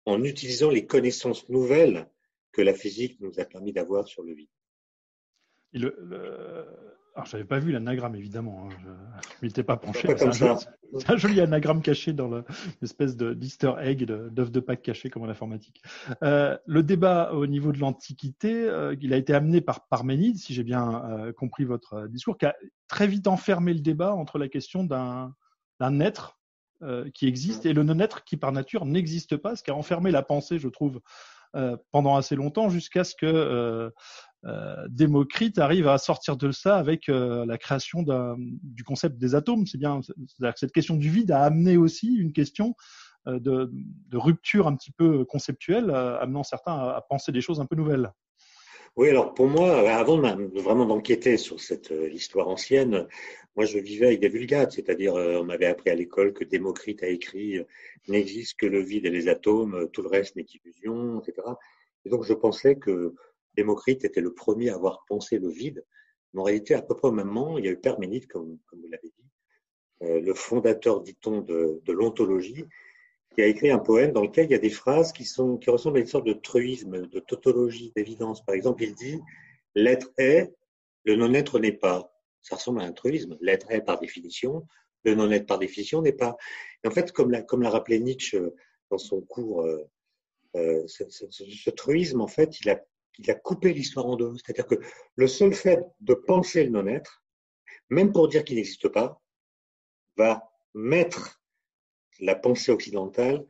en 0.06 0.24
utilisant 0.24 0.70
les 0.70 0.86
connaissances 0.86 1.48
nouvelles 1.50 2.08
que 2.52 2.62
la 2.62 2.74
physique 2.74 3.20
nous 3.20 3.40
a 3.40 3.46
permis 3.46 3.74
d'avoir 3.74 4.08
sur 4.08 4.24
le 4.24 4.34
vide. 4.34 4.50
Le, 5.74 5.96
le... 6.00 6.66
Alors, 7.16 7.28
j'avais 7.28 7.46
pas 7.46 7.60
vu 7.60 7.72
l'anagramme, 7.72 8.16
évidemment. 8.16 8.66
Hein. 8.66 8.76
Je 8.82 8.88
ne 8.88 9.48
m'étais 9.48 9.64
pas 9.64 9.78
penché. 9.78 10.08
C'est 10.18 10.44
un, 10.44 10.58
un, 11.08 11.18
joli 11.18 11.42
anagramme 11.42 11.82
caché 11.82 12.12
dans 12.12 12.44
l'espèce 12.82 13.16
d'easter 13.16 13.74
egg, 13.80 14.04
d'œuf 14.06 14.32
de, 14.32 14.46
de 14.46 14.60
Pâques 14.60 14.82
caché 14.82 15.12
comme 15.12 15.24
en 15.24 15.30
informatique. 15.30 15.84
Euh, 16.24 16.58
le 16.66 16.82
débat 16.82 17.34
au 17.34 17.46
niveau 17.46 17.72
de 17.72 17.78
l'Antiquité, 17.78 18.68
euh, 18.68 18.96
il 19.00 19.14
a 19.14 19.18
été 19.18 19.34
amené 19.34 19.62
par 19.62 19.88
Parménide, 19.88 20.38
si 20.38 20.56
j'ai 20.56 20.64
bien 20.64 21.06
euh, 21.06 21.34
compris 21.34 21.66
votre 21.66 22.08
discours, 22.08 22.38
qui 22.38 22.48
a 22.48 22.56
très 22.88 23.06
vite 23.06 23.28
enfermé 23.28 23.74
le 23.74 23.82
débat 23.82 24.14
entre 24.16 24.40
la 24.40 24.48
question 24.48 24.84
d'un 24.84 25.36
d'un 25.84 26.00
être 26.00 26.40
euh, 26.82 27.10
qui 27.14 27.28
existe 27.28 27.66
et 27.66 27.74
le 27.74 27.84
non-être 27.84 28.24
qui 28.24 28.38
par 28.38 28.54
nature 28.54 28.86
n'existe 28.86 29.36
pas, 29.36 29.58
ce 29.58 29.64
qui 29.64 29.72
a 29.72 29.76
enfermé 29.76 30.12
la 30.12 30.24
pensée, 30.24 30.60
je 30.60 30.70
trouve, 30.70 31.02
euh, 31.56 31.76
pendant 31.92 32.16
assez 32.16 32.38
longtemps, 32.38 32.70
jusqu'à 32.70 33.04
ce 33.04 33.16
que 33.16 33.92
euh, 34.46 34.88
Démocrite 34.88 35.60
arrive 35.60 35.90
à 35.90 35.98
sortir 35.98 36.38
de 36.38 36.52
ça 36.52 36.78
avec 36.78 37.08
la 37.08 37.58
création 37.58 38.04
du 38.38 38.84
concept 38.84 39.18
des 39.18 39.36
atomes. 39.36 39.66
C'est 39.66 39.78
bien, 39.78 40.02
c'est-à-dire 40.02 40.54
que 40.54 40.60
cette 40.60 40.74
question 40.74 40.96
du 40.96 41.10
vide 41.10 41.32
a 41.32 41.44
amené 41.44 41.78
aussi 41.78 42.14
une 42.14 42.34
question 42.34 42.76
de, 43.26 43.72
de, 43.72 44.18
rupture 44.18 44.68
un 44.68 44.76
petit 44.76 44.92
peu 44.92 45.24
conceptuelle, 45.24 45.92
amenant 45.92 46.44
certains 46.44 46.74
à, 46.74 46.98
à 46.98 47.02
penser 47.02 47.32
des 47.32 47.40
choses 47.40 47.62
un 47.62 47.66
peu 47.66 47.78
nouvelles. 47.78 48.12
Oui, 48.96 49.10
alors 49.10 49.34
pour 49.34 49.48
moi, 49.48 49.90
avant 49.90 50.18
de 50.18 50.60
vraiment 50.60 50.86
d'enquêter 50.86 51.38
sur 51.38 51.60
cette 51.60 51.92
euh, 51.92 52.10
histoire 52.12 52.48
ancienne, 52.48 53.08
moi 53.56 53.66
je 53.66 53.80
vivais 53.80 54.06
avec 54.06 54.20
des 54.20 54.30
vulgates, 54.30 54.74
c'est-à-dire 54.74 55.16
euh, 55.16 55.40
on 55.40 55.46
m'avait 55.46 55.66
appris 55.66 55.90
à 55.90 55.96
l'école 55.96 56.32
que 56.32 56.44
Démocrite 56.44 57.02
a 57.02 57.08
écrit 57.08 57.58
euh, 57.58 57.64
n'existe 58.08 58.56
que 58.60 58.68
le 58.68 58.82
vide 58.82 59.08
et 59.08 59.10
les 59.10 59.30
atomes, 59.30 59.90
tout 59.94 60.04
le 60.04 60.10
reste 60.10 60.36
n'est 60.36 60.44
qu'illusion, 60.44 61.20
etc. 61.22 61.48
Et 62.06 62.10
donc 62.10 62.24
je 62.24 62.34
pensais 62.34 62.76
que 62.76 63.16
Démocrite 63.56 64.06
était 64.06 64.22
le 64.22 64.34
premier 64.34 64.70
à 64.70 64.76
avoir 64.76 65.06
pensé 65.08 65.40
le 65.40 65.50
vide. 65.50 65.84
Mais 66.34 66.42
en 66.42 66.44
réalité, 66.44 66.76
à 66.76 66.84
peu 66.84 66.96
près 66.96 67.08
au 67.08 67.12
même 67.12 67.28
moment, 67.28 67.58
il 67.58 67.66
y 67.66 67.70
a 67.70 67.72
eu 67.72 67.78
Perménide, 67.78 68.28
comme, 68.28 68.60
vous 68.72 68.88
l'avez 68.90 69.10
dit, 69.10 69.26
le 70.02 70.34
fondateur, 70.34 71.02
dit-on, 71.02 71.42
de 71.42 71.92
l'ontologie, 71.92 72.66
qui 73.34 73.42
a 73.42 73.48
écrit 73.48 73.72
un 73.72 73.80
poème 73.80 74.12
dans 74.12 74.22
lequel 74.22 74.46
il 74.46 74.52
y 74.52 74.56
a 74.56 74.60
des 74.60 74.70
phrases 74.70 75.12
qui, 75.12 75.26
sont, 75.26 75.58
qui 75.58 75.70
ressemblent 75.70 75.98
à 75.98 76.02
une 76.02 76.08
sorte 76.08 76.26
de 76.26 76.34
truisme, 76.34 77.08
de 77.08 77.20
tautologie, 77.20 77.92
d'évidence. 77.96 78.44
Par 78.46 78.56
exemple, 78.56 78.84
il 78.84 78.94
dit 78.94 79.20
L'être 79.76 80.12
est, 80.18 80.54
le 81.06 81.16
non-être 81.16 81.60
n'est 81.60 81.72
pas. 81.72 82.14
Ça 82.42 82.56
ressemble 82.56 82.82
à 82.82 82.86
un 82.86 82.92
truisme. 82.92 83.38
L'être 83.42 83.72
est 83.72 83.82
par 83.82 84.00
définition, 84.00 84.68
le 85.04 85.16
non-être 85.16 85.48
par 85.48 85.60
définition 85.60 86.02
n'est 86.02 86.14
pas. 86.14 86.38
Et 86.84 86.88
en 86.88 86.92
fait, 86.92 87.12
comme 87.12 87.32
l'a, 87.32 87.42
comme 87.42 87.62
l'a 87.62 87.70
rappelé 87.70 88.00
Nietzsche 88.00 88.40
dans 88.92 88.98
son 88.98 89.22
cours, 89.22 89.64
euh, 89.64 89.90
euh, 90.56 90.84
ce, 90.88 91.10
ce, 91.10 91.26
ce, 91.30 91.70
truisme, 91.72 92.22
en 92.22 92.28
fait, 92.28 92.60
il 92.62 92.70
a, 92.70 92.80
il 93.18 93.32
a 93.32 93.36
coupé 93.36 93.74
l'histoire 93.74 94.06
en 94.06 94.16
deux. 94.16 94.34
C'est-à-dire 94.36 94.68
que 94.68 94.76
le 95.16 95.28
seul 95.28 95.54
fait 95.54 95.82
de 96.02 96.14
penser 96.14 96.64
le 96.64 96.70
non-être, 96.70 97.24
même 97.90 98.12
pour 98.12 98.28
dire 98.28 98.44
qu'il 98.44 98.58
n'existe 98.58 98.90
pas, 98.90 99.22
va 100.18 100.52
mettre 100.76 101.43
la 102.20 102.36
pensée 102.36 102.72
occidentale 102.72 103.46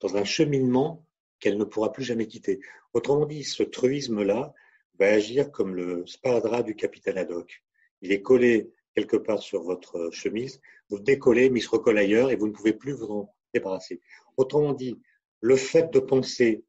dans 0.00 0.16
un 0.16 0.24
cheminement 0.24 1.06
qu'elle 1.38 1.58
ne 1.58 1.64
pourra 1.64 1.92
plus 1.92 2.04
jamais 2.04 2.26
quitter. 2.26 2.60
Autrement 2.92 3.26
dit, 3.26 3.44
ce 3.44 3.62
truisme-là 3.62 4.54
va 4.98 5.06
agir 5.06 5.50
comme 5.50 5.74
le 5.74 6.06
sparadrap 6.06 6.64
du 6.64 6.76
capitaine 6.76 7.18
Haddock. 7.18 7.62
Il 8.00 8.12
est 8.12 8.22
collé 8.22 8.72
quelque 8.94 9.16
part 9.16 9.42
sur 9.42 9.62
votre 9.62 10.10
chemise, 10.12 10.60
vous 10.88 10.98
le 10.98 11.02
décollez, 11.02 11.50
mais 11.50 11.60
il 11.60 11.62
se 11.62 11.70
recolle 11.70 11.98
ailleurs 11.98 12.30
et 12.30 12.36
vous 12.36 12.46
ne 12.46 12.52
pouvez 12.52 12.74
plus 12.74 12.92
vous 12.92 13.10
en 13.10 13.34
débarrasser. 13.54 14.00
Autrement 14.36 14.72
dit, 14.72 15.00
le 15.40 15.56
fait 15.56 15.92
de 15.92 15.98
penser 15.98 16.64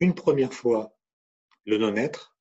une 0.00 0.14
première 0.14 0.52
fois 0.52 0.96
le 1.64 1.78
non-être 1.78 2.36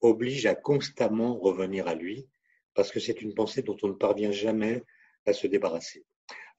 oblige 0.00 0.46
à 0.46 0.54
constamment 0.54 1.38
revenir 1.38 1.86
à 1.86 1.94
lui, 1.94 2.28
parce 2.74 2.90
que 2.90 3.00
c'est 3.00 3.22
une 3.22 3.34
pensée 3.34 3.62
dont 3.62 3.76
on 3.82 3.88
ne 3.88 3.92
parvient 3.94 4.32
jamais 4.32 4.84
à 5.26 5.32
se 5.32 5.46
débarrasser. 5.46 6.04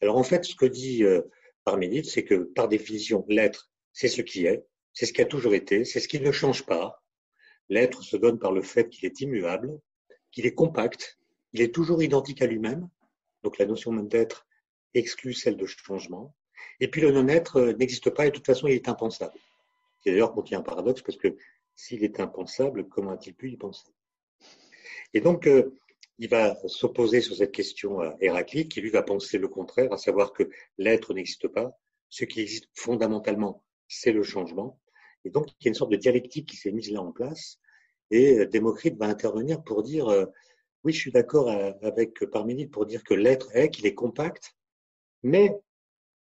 Alors 0.01 0.17
en 0.17 0.23
fait, 0.23 0.43
ce 0.45 0.55
que 0.55 0.65
dit 0.65 1.03
euh, 1.03 1.21
Parménide, 1.63 2.05
c'est 2.05 2.23
que 2.23 2.35
par 2.35 2.67
définition, 2.67 3.25
l'être, 3.27 3.71
c'est 3.93 4.07
ce 4.07 4.21
qui 4.21 4.45
est, 4.45 4.65
c'est 4.93 5.05
ce 5.05 5.13
qui 5.13 5.21
a 5.21 5.25
toujours 5.25 5.53
été, 5.53 5.85
c'est 5.85 5.99
ce 5.99 6.07
qui 6.07 6.19
ne 6.19 6.31
change 6.31 6.65
pas. 6.65 7.03
L'être 7.69 8.03
se 8.03 8.17
donne 8.17 8.39
par 8.39 8.51
le 8.51 8.61
fait 8.61 8.89
qu'il 8.89 9.05
est 9.05 9.21
immuable, 9.21 9.79
qu'il 10.31 10.45
est 10.45 10.53
compact, 10.53 11.17
il 11.53 11.61
est 11.61 11.73
toujours 11.73 12.03
identique 12.03 12.41
à 12.41 12.47
lui-même. 12.47 12.89
Donc 13.43 13.57
la 13.57 13.65
notion 13.65 13.91
même 13.91 14.07
d'être 14.07 14.47
exclut 14.93 15.33
celle 15.33 15.57
de 15.57 15.65
changement. 15.65 16.35
Et 16.79 16.87
puis 16.87 17.01
le 17.01 17.11
non-être 17.11 17.57
euh, 17.57 17.73
n'existe 17.73 18.09
pas 18.09 18.25
et 18.25 18.29
de 18.29 18.35
toute 18.35 18.45
façon 18.45 18.67
il 18.67 18.73
est 18.73 18.89
impensable. 18.89 19.37
Qui 20.01 20.11
d'ailleurs 20.11 20.33
contient 20.33 20.59
un 20.59 20.63
paradoxe 20.63 21.01
parce 21.01 21.17
que 21.17 21.35
s'il 21.75 22.03
est 22.03 22.19
impensable, 22.19 22.87
comment 22.87 23.11
a-t-il 23.11 23.35
pu 23.35 23.51
y 23.51 23.57
penser? 23.57 23.87
Et 25.13 25.21
donc 25.21 25.47
euh, 25.47 25.75
il 26.23 26.29
va 26.29 26.55
s'opposer 26.67 27.19
sur 27.19 27.35
cette 27.35 27.51
question 27.51 27.99
à 27.99 28.15
Héraclite 28.21 28.71
qui 28.71 28.79
lui 28.79 28.91
va 28.91 29.03
penser 29.03 29.37
le 29.37 29.49
contraire, 29.49 29.91
à 29.91 29.97
savoir 29.97 30.31
que 30.31 30.49
l'être 30.77 31.13
n'existe 31.13 31.49
pas. 31.49 31.77
Ce 32.07 32.23
qui 32.23 32.39
existe 32.39 32.69
fondamentalement, 32.73 33.65
c'est 33.89 34.13
le 34.13 34.23
changement. 34.23 34.79
Et 35.25 35.29
donc 35.29 35.47
il 35.49 35.65
y 35.65 35.67
a 35.67 35.69
une 35.69 35.75
sorte 35.75 35.91
de 35.91 35.97
dialectique 35.97 36.47
qui 36.47 36.55
s'est 36.55 36.71
mise 36.71 36.89
là 36.91 37.01
en 37.01 37.11
place. 37.11 37.59
Et 38.09 38.39
euh, 38.39 38.45
Démocrite 38.45 38.97
va 38.97 39.07
intervenir 39.07 39.63
pour 39.63 39.83
dire 39.83 40.07
oui, 40.85 40.93
je 40.93 40.99
suis 40.99 41.11
d'accord 41.11 41.49
avec 41.49 42.25
Parménide 42.25 42.71
pour 42.71 42.85
dire 42.85 43.03
que 43.03 43.13
l'être 43.13 43.53
est, 43.53 43.69
qu'il 43.69 43.85
est 43.85 43.93
compact, 43.93 44.55
mais 45.23 45.51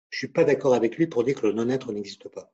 je 0.09 0.17
suis 0.17 0.27
pas 0.27 0.43
d'accord 0.43 0.73
avec 0.73 0.97
lui 0.97 1.07
pour 1.07 1.23
dire 1.23 1.39
que 1.39 1.47
le 1.47 1.53
non-être 1.53 1.93
n'existe 1.93 2.27
pas. 2.27 2.51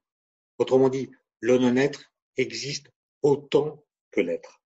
Autrement 0.59 0.89
dit, 0.89 1.09
le 1.39 1.57
non-être 1.57 2.13
existe 2.37 2.91
autant 3.23 3.83
que 4.11 4.21
l'être. 4.21 4.61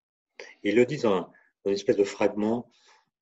Il 0.64 0.76
le 0.76 0.86
dit 0.86 0.98
dans, 0.98 1.32
une 1.70 1.76
espèce 1.76 1.98
de 1.98 2.04
fragment 2.04 2.70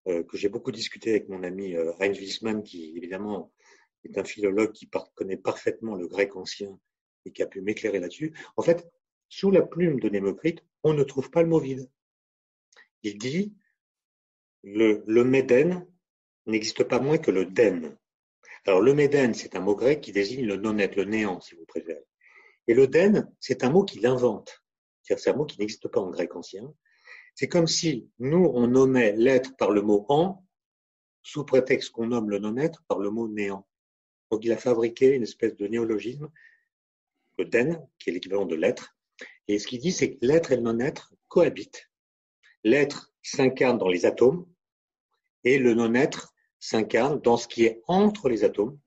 euh, 0.07 0.23
que 0.23 0.37
j'ai 0.37 0.49
beaucoup 0.49 0.71
discuté 0.71 1.11
avec 1.11 1.29
mon 1.29 1.43
ami 1.43 1.75
euh, 1.75 1.91
Heinz 1.99 2.19
Wiesmann, 2.19 2.63
qui 2.63 2.95
évidemment 2.95 3.51
est 4.03 4.17
un 4.17 4.23
philologue 4.23 4.71
qui 4.71 4.89
connaît 5.15 5.37
parfaitement 5.37 5.95
le 5.95 6.07
grec 6.07 6.35
ancien 6.35 6.79
et 7.25 7.31
qui 7.31 7.41
a 7.41 7.47
pu 7.47 7.61
m'éclairer 7.61 7.99
là-dessus. 7.99 8.33
En 8.55 8.61
fait, 8.61 8.87
sous 9.29 9.49
la 9.49 9.63
plume 9.63 9.99
de 9.99 10.09
Némocrite, 10.09 10.63
on 10.83 10.93
ne 10.93 11.03
trouve 11.03 11.31
pas 11.31 11.41
le 11.41 11.49
mot 11.49 11.59
vide. 11.59 11.89
Il 13.01 13.17
dit 13.17 13.55
le, 14.63 15.03
le 15.07 15.23
méden 15.23 15.87
n'existe 16.45 16.83
pas 16.83 16.99
moins 16.99 17.17
que 17.17 17.31
le 17.31 17.45
den. 17.45 17.97
Alors 18.65 18.81
le 18.81 18.93
méden, 18.93 19.33
c'est 19.33 19.55
un 19.55 19.59
mot 19.59 19.75
grec 19.75 20.01
qui 20.01 20.11
désigne 20.11 20.45
le 20.45 20.57
non-être, 20.57 20.95
le 20.95 21.05
néant, 21.05 21.39
si 21.39 21.55
vous 21.55 21.65
préférez. 21.65 22.05
Et 22.67 22.73
le 22.73 22.87
den, 22.87 23.31
c'est 23.39 23.63
un 23.63 23.69
mot 23.69 23.83
qu'il 23.83 24.05
invente. 24.05 24.63
C'est 25.03 25.27
un 25.27 25.33
mot 25.33 25.45
qui 25.45 25.59
n'existe 25.59 25.87
pas 25.87 25.99
en 25.99 26.09
grec 26.09 26.35
ancien. 26.35 26.73
C'est 27.35 27.47
comme 27.47 27.67
si 27.67 28.09
nous, 28.19 28.49
on 28.53 28.67
nommait 28.67 29.13
l'être 29.13 29.55
par 29.57 29.71
le 29.71 29.81
mot 29.81 30.05
en, 30.09 30.45
sous 31.21 31.43
prétexte 31.43 31.91
qu'on 31.91 32.07
nomme 32.07 32.29
le 32.29 32.39
non-être 32.39 32.83
par 32.87 32.99
le 32.99 33.09
mot 33.09 33.27
néant. 33.27 33.67
Donc 34.31 34.45
il 34.45 34.51
a 34.51 34.57
fabriqué 34.57 35.13
une 35.13 35.23
espèce 35.23 35.55
de 35.55 35.67
néologisme, 35.67 36.31
le 37.37 37.45
den, 37.45 37.85
qui 37.99 38.09
est 38.09 38.13
l'équivalent 38.13 38.45
de 38.45 38.55
l'être. 38.55 38.95
Et 39.47 39.59
ce 39.59 39.67
qu'il 39.67 39.79
dit, 39.79 39.91
c'est 39.91 40.15
que 40.15 40.25
l'être 40.25 40.51
et 40.51 40.55
le 40.55 40.61
non-être 40.61 41.13
cohabitent. 41.27 41.89
L'être 42.63 43.13
s'incarne 43.21 43.77
dans 43.77 43.89
les 43.89 44.05
atomes 44.05 44.47
et 45.43 45.57
le 45.57 45.73
non-être 45.73 46.33
s'incarne 46.59 47.19
dans 47.19 47.37
ce 47.37 47.47
qui 47.47 47.65
est 47.65 47.81
entre 47.87 48.29
les 48.29 48.43
atomes 48.43 48.79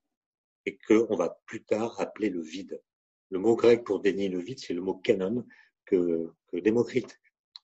et 0.64 0.78
qu'on 0.78 1.17
va 1.17 1.40
plus 1.47 1.64
tard 1.64 2.00
appeler 2.00 2.31
le 2.31 2.40
vide. 2.40 2.83
Le 3.31 3.38
mot 3.38 3.57
grec 3.57 3.85
pour 3.85 4.00
dénier 4.00 4.28
le 4.28 4.38
vide, 4.38 4.59
c'est 4.59 4.75
le 4.75 4.81
mot 4.81 4.95
canon 4.95 5.47
que, 5.85 6.33
Démocrite 6.52 7.21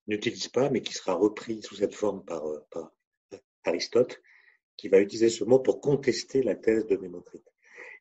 n'utilise 0.06 0.48
pas, 0.48 0.70
mais 0.70 0.82
qui 0.82 0.92
sera 0.92 1.14
repris 1.14 1.62
sous 1.62 1.76
cette 1.76 1.94
forme 1.94 2.24
par, 2.24 2.42
par, 2.70 2.92
Aristote, 3.64 4.20
qui 4.76 4.88
va 4.88 5.00
utiliser 5.00 5.30
ce 5.30 5.44
mot 5.44 5.58
pour 5.58 5.80
contester 5.80 6.42
la 6.42 6.54
thèse 6.54 6.86
de 6.86 6.96
Démocrite. 6.96 7.50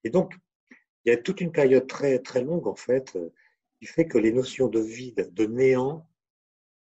Et 0.03 0.09
donc, 0.09 0.33
il 1.05 1.09
y 1.09 1.11
a 1.11 1.17
toute 1.17 1.41
une 1.41 1.51
période 1.51 1.87
très, 1.87 2.19
très 2.19 2.41
longue, 2.41 2.67
en 2.67 2.75
fait, 2.75 3.17
qui 3.79 3.85
fait 3.85 4.07
que 4.07 4.17
les 4.17 4.31
notions 4.31 4.67
de 4.67 4.79
vide, 4.79 5.29
de 5.33 5.45
néant, 5.45 6.07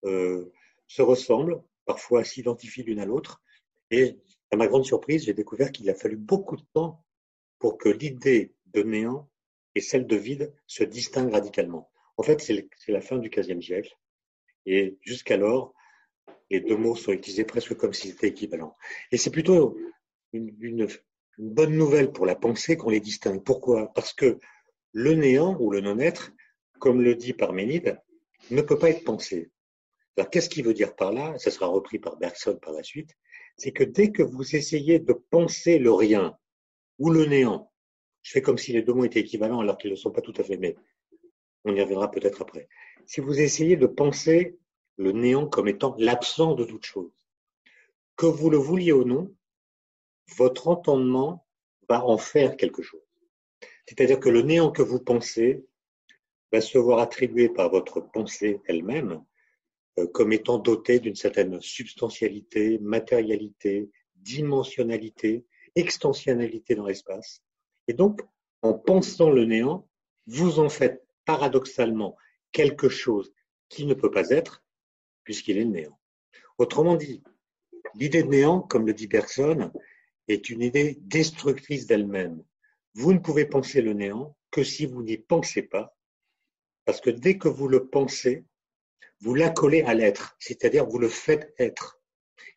euh, 0.05 0.50
se 0.87 1.03
ressemblent, 1.03 1.62
parfois 1.85 2.25
s'identifient 2.25 2.83
l'une 2.83 3.00
à 3.00 3.07
l'autre. 3.07 3.43
Et 3.91 4.19
à 4.50 4.57
ma 4.57 4.67
grande 4.67 4.85
surprise, 4.85 5.25
j'ai 5.25 5.35
découvert 5.35 5.73
qu'il 5.73 5.89
a 5.91 5.95
fallu 5.95 6.17
beaucoup 6.17 6.57
de 6.57 6.65
temps 6.73 7.05
pour 7.59 7.79
que 7.79 7.89
l'idée 7.89 8.55
de 8.67 8.83
néant 8.83 9.29
et 9.75 9.81
celle 9.81 10.07
de 10.07 10.17
vide 10.17 10.55
se 10.67 10.85
distinguent 10.85 11.33
radicalement. 11.33 11.91
En 12.17 12.23
fait, 12.23 12.41
c'est 12.41 12.69
la 12.89 13.00
fin 13.00 13.19
du 13.19 13.31
XVe 13.31 13.61
siècle. 13.61 13.97
Et 14.67 14.99
jusqu'alors, 15.02 15.75
les 16.50 16.61
deux 16.61 16.76
mots 16.76 16.97
sont 16.97 17.12
utilisés 17.12 17.45
presque 17.45 17.75
comme 17.75 17.93
s'ils 17.93 18.12
étaient 18.12 18.29
équivalents. 18.29 18.76
Et 19.12 19.17
c'est 19.17 19.31
plutôt 19.31 19.76
une, 20.33 20.87
bonne 21.38 21.76
nouvelle 21.76 22.12
pour 22.12 22.26
la 22.26 22.35
pensée 22.35 22.76
qu'on 22.76 22.90
les 22.90 23.00
distingue. 23.00 23.43
Pourquoi? 23.43 23.93
Parce 23.95 24.12
que 24.12 24.38
le 24.93 25.14
néant 25.14 25.57
ou 25.59 25.71
le 25.71 25.81
non-être, 25.81 26.33
comme 26.79 27.02
le 27.02 27.14
dit 27.14 27.33
Parménide, 27.33 28.00
ne 28.50 28.62
peut 28.62 28.79
pas 28.79 28.90
être 28.90 29.05
pensé. 29.05 29.50
Alors, 30.17 30.29
qu'est-ce 30.29 30.50
qu'il 30.50 30.64
veut 30.64 30.75
dire 30.75 30.97
par 30.97 31.12
là? 31.12 31.38
Ça 31.38 31.50
sera 31.50 31.67
repris 31.67 31.99
par 31.99 32.17
Bergson 32.17 32.59
par 32.61 32.73
la 32.73 32.83
suite 32.83 33.17
c'est 33.61 33.73
que 33.73 33.85
dès 33.85 34.11
que 34.11 34.23
vous 34.23 34.57
essayez 34.57 34.99
de 34.99 35.12
penser 35.12 35.79
le 35.79 35.93
rien 35.93 36.35
ou 36.99 37.11
le 37.11 37.26
néant, 37.26 37.71
je 38.23 38.33
fais 38.33 38.40
comme 38.40 38.57
si 38.57 38.73
les 38.73 38.83
deux 38.83 38.95
mots 38.95 39.05
étaient 39.05 39.21
équivalents 39.21 39.61
alors 39.61 39.76
qu'ils 39.76 39.90
ne 39.90 39.97
sont 39.97 40.11
pas 40.11 40.23
tout 40.23 40.33
à 40.38 40.43
fait, 40.43 40.57
mais 40.57 40.76
on 41.64 41.75
y 41.75 41.81
reviendra 41.83 42.11
peut-être 42.11 42.40
après. 42.40 42.69
Si 43.07 43.21
vous 43.21 43.40
essayez 43.40 43.76
de 43.76 43.87
penser 43.87 44.59
le 44.97 45.12
néant 45.12 45.47
comme 45.47 45.69
étant 45.69 45.95
l'absent 45.99 46.54
de 46.54 46.64
toute 46.64 46.85
chose, 46.85 47.12
que 48.16 48.26
vous 48.26 48.50
le 48.50 48.59
vouliez 48.59 48.92
ou 48.92 49.04
non, 49.04 49.35
votre 50.37 50.69
entendement 50.69 51.47
va 51.88 52.04
en 52.04 52.19
faire 52.19 52.57
quelque 52.57 52.83
chose. 52.83 53.00
C'est-à-dire 53.87 54.21
que 54.21 54.28
le 54.28 54.42
néant 54.42 54.71
que 54.71 54.83
vous 54.83 55.00
pensez 55.00 55.64
va 56.52 56.61
se 56.61 56.78
voir 56.78 57.00
attribué 57.00 57.49
par 57.49 57.71
votre 57.71 58.00
pensée 58.00 58.61
elle-même 58.66 59.25
euh, 59.99 60.07
comme 60.07 60.33
étant 60.33 60.59
doté 60.59 61.00
d'une 61.00 61.16
certaine 61.16 61.61
substantialité, 61.61 62.78
matérialité, 62.78 63.90
dimensionnalité, 64.16 65.45
extensionnalité 65.75 66.75
dans 66.75 66.87
l'espace. 66.87 67.42
Et 67.88 67.92
donc, 67.92 68.21
en 68.62 68.75
pensant 68.75 69.30
le 69.30 69.45
néant, 69.45 69.88
vous 70.26 70.61
en 70.61 70.69
faites 70.69 71.02
paradoxalement 71.25 72.16
quelque 72.52 72.88
chose 72.88 73.33
qui 73.69 73.87
ne 73.87 73.95
peut 73.95 74.11
pas 74.11 74.30
être, 74.30 74.64
puisqu'il 75.25 75.59
est 75.59 75.64
le 75.64 75.71
néant. 75.71 76.00
Autrement 76.59 76.97
dit, 76.97 77.23
l'idée 77.95 78.23
de 78.23 78.28
néant, 78.28 78.61
comme 78.61 78.87
le 78.87 78.95
dit 78.95 79.07
Bergson, 79.07 79.73
est 80.28 80.50
une 80.50 80.62
idée 80.62 80.99
destructrice 81.02 81.87
d'elle-même. 81.87 82.42
Vous 82.95 83.12
ne 83.12 83.19
pouvez 83.19 83.47
penser 83.47 83.80
le 83.80 83.92
néant 83.92 84.37
que 84.50 84.64
si 84.64 84.87
vous 84.87 85.02
n'y 85.02 85.19
pensez 85.19 85.62
pas, 85.62 85.97
parce 86.85 87.00
que 87.00 87.11
dès 87.11 87.38
que 87.38 87.49
vous 87.49 87.69
le 87.69 87.88
pensez, 87.88 88.45
vous 89.21 89.35
l'accolez 89.35 89.83
à 89.83 89.95
l'être, 89.95 90.37
c'est-à-dire 90.38 90.87
vous 90.87 90.99
le 90.99 91.09
faites 91.09 91.54
être. 91.59 92.00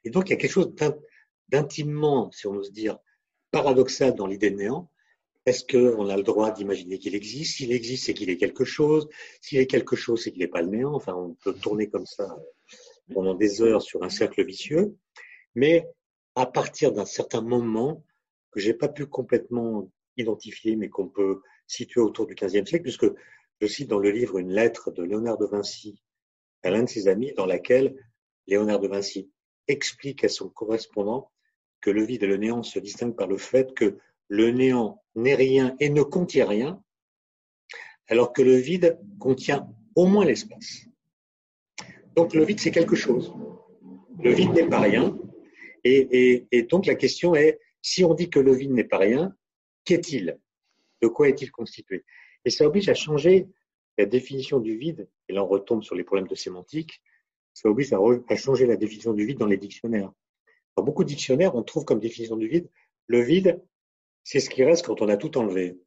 Et 0.03 0.09
donc 0.09 0.27
il 0.27 0.31
y 0.31 0.33
a 0.33 0.37
quelque 0.37 0.51
chose 0.51 0.73
d'intimement, 1.49 2.31
si 2.31 2.47
on 2.47 2.55
ose 2.55 2.71
dire, 2.71 2.97
paradoxal 3.51 4.15
dans 4.15 4.27
l'idée 4.27 4.49
de 4.49 4.57
néant. 4.57 4.91
Est-ce 5.45 5.65
qu'on 5.65 6.07
a 6.09 6.15
le 6.15 6.23
droit 6.23 6.51
d'imaginer 6.51 6.99
qu'il 6.99 7.15
existe? 7.15 7.57
S'il 7.57 7.73
existe, 7.73 8.05
c'est 8.05 8.13
qu'il 8.13 8.29
est 8.29 8.37
quelque 8.37 8.63
chose. 8.63 9.09
S'il 9.41 9.59
est 9.59 9.67
quelque 9.67 9.95
chose, 9.95 10.23
c'est 10.23 10.31
qu'il 10.31 10.39
n'est 10.39 10.47
pas 10.47 10.61
le 10.61 10.69
néant. 10.69 10.93
Enfin, 10.93 11.15
on 11.15 11.33
peut 11.35 11.53
tourner 11.53 11.89
comme 11.89 12.05
ça 12.05 12.37
pendant 13.13 13.33
des 13.35 13.61
heures 13.61 13.81
sur 13.81 14.03
un 14.03 14.09
cercle 14.09 14.45
vicieux. 14.45 14.95
Mais 15.55 15.87
à 16.35 16.45
partir 16.45 16.93
d'un 16.93 17.05
certain 17.05 17.41
moment 17.41 18.05
que 18.51 18.59
j'ai 18.59 18.73
pas 18.73 18.87
pu 18.87 19.05
complètement 19.05 19.91
identifier, 20.15 20.75
mais 20.75 20.89
qu'on 20.89 21.09
peut 21.09 21.41
situer 21.67 21.99
autour 21.99 22.25
du 22.25 22.35
XVe 22.35 22.65
siècle, 22.65 22.83
puisque 22.83 23.11
je 23.59 23.67
cite 23.67 23.89
dans 23.89 23.99
le 23.99 24.11
livre 24.11 24.37
une 24.37 24.51
lettre 24.51 24.91
de 24.91 25.03
Léonard 25.03 25.37
de 25.37 25.45
Vinci 25.45 26.01
à 26.63 26.69
l'un 26.69 26.83
de 26.83 26.89
ses 26.89 27.07
amis 27.07 27.33
dans 27.33 27.45
laquelle 27.45 27.95
Léonard 28.47 28.79
de 28.79 28.87
Vinci 28.87 29.29
explique 29.67 30.23
à 30.23 30.29
son 30.29 30.49
correspondant 30.49 31.31
que 31.81 31.89
le 31.89 32.03
vide 32.03 32.23
et 32.23 32.27
le 32.27 32.37
néant 32.37 32.63
se 32.63 32.79
distinguent 32.79 33.15
par 33.15 33.27
le 33.27 33.37
fait 33.37 33.73
que 33.73 33.97
le 34.29 34.51
néant 34.51 35.02
n'est 35.15 35.35
rien 35.35 35.75
et 35.79 35.89
ne 35.89 36.01
contient 36.01 36.47
rien, 36.47 36.81
alors 38.07 38.33
que 38.33 38.41
le 38.41 38.55
vide 38.55 38.99
contient 39.19 39.67
au 39.95 40.05
moins 40.05 40.25
l'espace. 40.25 40.87
Donc 42.15 42.33
le 42.33 42.43
vide, 42.43 42.59
c'est 42.59 42.71
quelque 42.71 42.95
chose. 42.95 43.33
Le 44.21 44.31
vide 44.31 44.51
n'est 44.51 44.67
pas 44.67 44.79
rien. 44.79 45.17
Et, 45.83 46.67
donc 46.69 46.85
la 46.85 46.95
question 46.95 47.35
est, 47.35 47.59
si 47.81 48.03
on 48.03 48.13
dit 48.13 48.29
que 48.29 48.39
le 48.39 48.53
vide 48.53 48.71
n'est 48.71 48.83
pas 48.83 48.97
rien, 48.97 49.35
qu'est-il? 49.85 50.39
De 51.01 51.07
quoi 51.07 51.27
est-il 51.27 51.51
constitué? 51.51 52.05
Et 52.45 52.49
ça 52.49 52.65
oblige 52.65 52.89
à 52.89 52.93
changer 52.93 53.47
la 53.97 54.05
définition 54.05 54.59
du 54.59 54.77
vide, 54.77 55.09
et 55.27 55.33
là 55.33 55.43
on 55.43 55.47
retombe 55.47 55.83
sur 55.83 55.95
les 55.95 56.03
problèmes 56.03 56.27
de 56.27 56.35
sémantique, 56.35 57.01
ça 57.53 57.69
oblige 57.69 57.93
à, 57.93 58.35
changer 58.35 58.65
la 58.65 58.75
définition 58.75 59.13
du 59.13 59.25
vide 59.25 59.37
dans 59.37 59.45
les 59.45 59.57
dictionnaires. 59.57 60.11
Dans 60.75 60.83
beaucoup 60.83 61.03
de 61.03 61.09
dictionnaires, 61.09 61.55
on 61.55 61.63
trouve 61.63 61.85
comme 61.85 61.99
définition 61.99 62.37
du 62.37 62.47
vide, 62.47 62.69
le 63.07 63.21
vide, 63.21 63.61
c'est 64.23 64.39
ce 64.39 64.49
qui 64.49 64.63
reste 64.63 64.85
quand 64.85 65.01
on 65.01 65.09
a 65.09 65.17
tout 65.17 65.37
enlevé. 65.37 65.79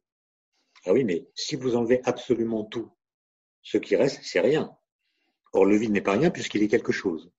Ah 0.85 0.93
oui, 0.93 1.03
mais 1.03 1.27
si 1.35 1.55
vous 1.55 1.75
enlevez 1.75 2.01
absolument 2.05 2.63
tout, 2.63 2.91
ce 3.61 3.77
qui 3.77 3.95
reste, 3.95 4.19
c'est 4.23 4.39
rien. 4.39 4.77
Or, 5.53 5.65
le 5.65 5.75
vide 5.75 5.91
n'est 5.91 6.01
pas 6.01 6.17
rien 6.17 6.29
puisqu'il 6.29 6.63
est 6.63 6.67
quelque 6.67 6.91
chose. 6.91 7.31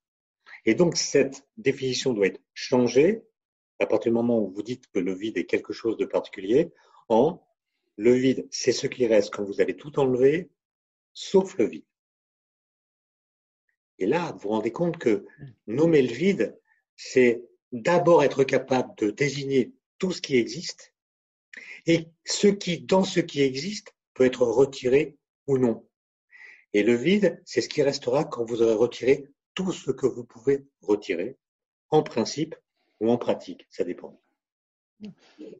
Et 0.64 0.74
donc, 0.74 0.96
cette 0.96 1.46
définition 1.56 2.12
doit 2.12 2.26
être 2.26 2.40
changée 2.52 3.22
à 3.78 3.86
partir 3.86 4.10
du 4.10 4.16
moment 4.16 4.40
où 4.40 4.50
vous 4.50 4.62
dites 4.62 4.88
que 4.88 4.98
le 4.98 5.14
vide 5.14 5.38
est 5.38 5.46
quelque 5.46 5.72
chose 5.72 5.96
de 5.96 6.04
particulier 6.04 6.72
en 7.08 7.42
le 7.96 8.12
vide, 8.12 8.46
c'est 8.50 8.72
ce 8.72 8.86
qui 8.86 9.06
reste 9.06 9.34
quand 9.34 9.42
vous 9.42 9.60
avez 9.60 9.76
tout 9.76 9.98
enlevé, 9.98 10.50
sauf 11.14 11.58
le 11.58 11.66
vide. 11.66 11.84
Et 13.98 14.06
là, 14.06 14.30
vous 14.32 14.38
vous 14.38 14.48
rendez 14.50 14.70
compte 14.70 14.98
que 14.98 15.26
nommer 15.66 16.02
le 16.02 16.12
vide, 16.12 16.56
c'est 16.94 17.42
d'abord 17.72 18.22
être 18.22 18.44
capable 18.44 18.94
de 18.98 19.10
désigner 19.10 19.72
tout 19.98 20.12
ce 20.12 20.22
qui 20.22 20.36
existe 20.36 20.94
et 21.86 22.08
ce 22.24 22.48
qui, 22.48 22.80
dans 22.80 23.04
ce 23.04 23.20
qui 23.20 23.42
existe, 23.42 23.94
peut 24.14 24.24
être 24.24 24.42
retiré 24.42 25.16
ou 25.46 25.58
non. 25.58 25.86
Et 26.74 26.82
le 26.82 26.94
vide, 26.94 27.40
c'est 27.44 27.60
ce 27.60 27.68
qui 27.68 27.82
restera 27.82 28.24
quand 28.24 28.44
vous 28.44 28.62
aurez 28.62 28.74
retiré 28.74 29.24
tout 29.54 29.72
ce 29.72 29.90
que 29.90 30.06
vous 30.06 30.24
pouvez 30.24 30.66
retirer, 30.82 31.36
en 31.90 32.02
principe 32.02 32.54
ou 33.00 33.10
en 33.10 33.16
pratique, 33.16 33.66
ça 33.70 33.84
dépend. 33.84 34.20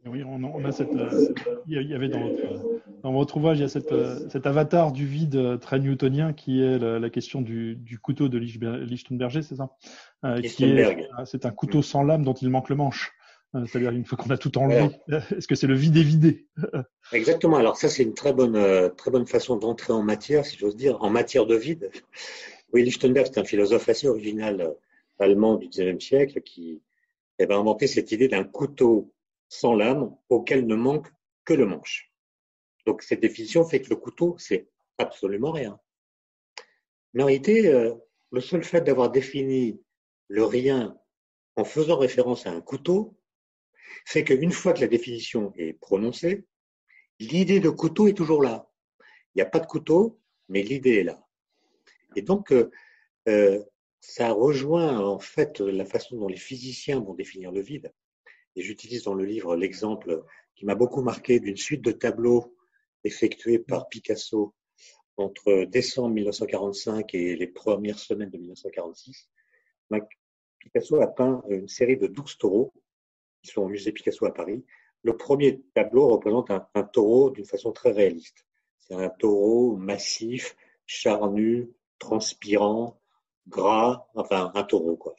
Oui, 0.07 0.25
on, 0.25 0.65
a 0.65 0.73
cette, 0.73 0.93
euh, 0.93 1.33
il 1.69 1.81
y 1.89 1.95
avait 1.95 2.09
dans 2.09 2.21
votre, 2.21 2.81
dans 3.03 3.13
votre 3.13 3.37
ouvrage, 3.37 3.59
il 3.59 3.61
y 3.61 3.65
a 3.65 3.69
cette, 3.69 3.93
euh, 3.93 4.29
cet 4.31 4.47
avatar 4.47 4.91
du 4.91 5.07
vide 5.07 5.37
euh, 5.37 5.57
très 5.57 5.79
newtonien 5.79 6.33
qui 6.33 6.61
est 6.61 6.79
la, 6.79 7.11
question 7.11 7.41
du, 7.41 7.77
du, 7.77 8.01
couteau 8.01 8.29
de 8.29 8.37
Lichtenberger, 8.37 9.43
c'est 9.43 9.55
ça? 9.55 9.77
C'est 10.35 11.47
un 11.47 11.51
couteau 11.51 11.83
sans 11.83 12.03
lame 12.03 12.25
dont 12.25 12.35
il 12.35 12.51
manque 12.51 12.69
le 12.69 12.77
manche. 12.77 13.13
C'est-à-dire 13.53 13.93
une 13.93 14.05
fois 14.05 14.19
qu'on 14.19 14.31
a 14.31 14.37
tout 14.37 14.57
enlevé, 14.59 14.91
est-ce 15.37 15.49
que 15.49 15.55
c'est 15.55 15.67
le 15.67 15.75
vide 15.75 15.97
est 15.97 16.03
vidé 16.03 16.47
Exactement. 17.13 17.57
Alors 17.57 17.77
ça, 17.77 17.89
c'est 17.89 18.03
une 18.03 18.15
très 18.15 18.33
bonne, 18.33 18.93
très 18.97 19.11
bonne 19.11 19.27
façon 19.27 19.57
d'entrer 19.57 19.93
en 19.93 20.03
matière, 20.03 20.45
si 20.45 20.59
j'ose 20.59 20.77
dire, 20.77 21.03
en 21.03 21.11
matière 21.11 21.47
de 21.47 21.57
vide. 21.57 21.91
Oui, 22.75 22.83
Lichtenberg, 22.83 23.27
c'est 23.33 23.41
un 23.41 23.45
philosophe 23.45 23.89
assez 23.89 24.09
original 24.09 24.75
allemand 25.19 25.57
du 25.57 25.69
XIXe 25.69 26.05
siècle 26.05 26.43
qui 26.43 26.83
avait 27.39 27.55
inventé 27.55 27.87
cette 27.87 28.13
idée 28.13 28.29
d'un 28.29 28.45
couteau 28.45 29.13
sans 29.49 29.75
lame 29.75 30.15
auquel 30.29 30.67
ne 30.67 30.75
manque 30.75 31.09
que 31.45 31.55
le 31.55 31.67
manche. 31.67 32.13
Donc 32.87 33.03
cette 33.03 33.21
définition 33.21 33.65
fait 33.65 33.81
que 33.81 33.91
le 33.91 33.97
couteau, 33.97 34.37
c'est 34.39 34.69
absolument 34.99 35.51
rien. 35.51 35.79
Mais 37.15 37.23
en 37.23 37.27
réalité, 37.27 37.69
euh, 37.69 37.95
le 38.33 38.41
seul 38.41 38.63
fait 38.63 38.83
d'avoir 38.83 39.11
défini 39.11 39.81
le 40.29 40.45
rien 40.45 40.97
en 41.57 41.65
faisant 41.65 41.97
référence 41.97 42.47
à 42.47 42.51
un 42.51 42.61
couteau 42.61 43.18
fait 44.07 44.25
qu'une 44.25 44.53
fois 44.53 44.73
que 44.73 44.81
la 44.81 44.87
définition 44.89 45.53
est 45.57 45.73
prononcée, 45.75 46.45
l'idée 47.19 47.61
de 47.61 47.71
couteau 47.71 48.07
est 48.09 48.17
toujours 48.17 48.43
là. 48.43 48.71
Il 49.35 49.39
n'y 49.39 49.43
a 49.43 49.47
pas 49.47 49.61
de 49.61 49.67
couteau, 49.67 50.21
mais 50.49 50.63
l'idée 50.63 50.97
est 50.97 51.05
là. 51.05 51.25
Et 52.17 52.23
donc, 52.23 52.53
euh, 52.53 52.71
euh, 53.29 53.63
ça 54.01 54.33
rejoint 54.33 54.99
en 54.99 55.19
fait 55.19 55.61
la 55.61 55.85
façon 55.85 56.17
dont 56.17 56.29
les 56.29 56.37
physiciens 56.37 57.01
vont 57.01 57.15
définir 57.15 57.53
le 57.53 57.61
vide. 57.61 57.93
Et 58.57 58.63
j'utilise 58.63 59.05
dans 59.05 59.15
le 59.15 59.25
livre 59.25 59.57
l'exemple 59.57 60.25
qui 60.55 60.65
m'a 60.65 60.75
beaucoup 60.75 61.03
marqué 61.03 61.41
d'une 61.41 61.57
suite 61.57 61.83
de 61.83 61.93
tableaux 61.93 62.57
effectués 63.05 63.59
par 63.59 63.89
Picasso 63.89 64.55
entre 65.17 65.65
décembre 65.65 66.15
1945 66.15 67.15
et 67.15 67.37
les 67.37 67.47
premières 67.47 67.99
semaines 67.99 68.31
de 68.31 68.39
1946. 68.39 69.29
Picasso 70.59 71.01
a 71.01 71.07
peint 71.09 71.43
une 71.49 71.69
série 71.69 71.97
de 71.97 72.07
12 72.07 72.39
taureaux 72.39 72.73
sont 73.49 73.63
au 73.63 73.69
musée 73.69 73.93
Picasso 73.93 74.25
à 74.27 74.33
Paris. 74.33 74.65
Le 75.03 75.17
premier 75.17 75.63
tableau 75.75 76.09
représente 76.09 76.51
un, 76.51 76.67
un 76.75 76.83
taureau 76.83 77.31
d'une 77.31 77.45
façon 77.45 77.73
très 77.73 77.93
réaliste. 77.93 78.47
C'est 78.79 78.95
un 78.95 79.09
taureau 79.09 79.77
massif, 79.77 80.57
charnu, 80.87 81.71
transpirant, 81.99 83.01
gras, 83.49 84.07
enfin 84.15 84.53
un 84.55 84.63
taureau 84.63 84.97
quoi. 84.97 85.15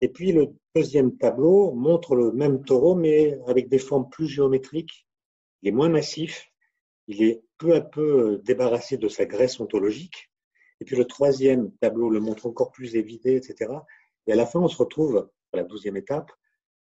Et 0.00 0.08
puis 0.08 0.32
le 0.32 0.54
deuxième 0.74 1.16
tableau 1.16 1.72
montre 1.72 2.14
le 2.14 2.32
même 2.32 2.64
taureau, 2.64 2.94
mais 2.94 3.38
avec 3.46 3.68
des 3.68 3.78
formes 3.78 4.08
plus 4.10 4.26
géométriques. 4.26 5.06
Il 5.62 5.68
est 5.68 5.72
moins 5.72 5.88
massif, 5.88 6.52
il 7.06 7.22
est 7.22 7.42
peu 7.58 7.74
à 7.74 7.80
peu 7.80 8.40
débarrassé 8.44 8.96
de 8.96 9.08
sa 9.08 9.24
graisse 9.24 9.60
ontologique. 9.60 10.30
Et 10.80 10.84
puis 10.84 10.96
le 10.96 11.06
troisième 11.06 11.72
tableau 11.76 12.10
le 12.10 12.20
montre 12.20 12.46
encore 12.46 12.70
plus 12.70 12.96
évidé, 12.96 13.36
etc. 13.36 13.72
Et 14.26 14.32
à 14.32 14.36
la 14.36 14.46
fin, 14.46 14.60
on 14.60 14.68
se 14.68 14.76
retrouve 14.76 15.30
à 15.52 15.56
la 15.56 15.64
douzième 15.64 15.96
étape 15.96 16.30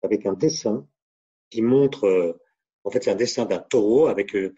avec 0.05 0.27
un 0.27 0.35
dessin 0.35 0.87
qui 1.51 1.63
montre, 1.63 2.39
en 2.85 2.91
fait, 2.91 3.05
c'est 3.05 3.11
un 3.11 3.17
dessin 3.17 3.45
d'un 3.47 3.59
taureau 3.59 4.07
avec 4.07 4.35
une 4.35 4.55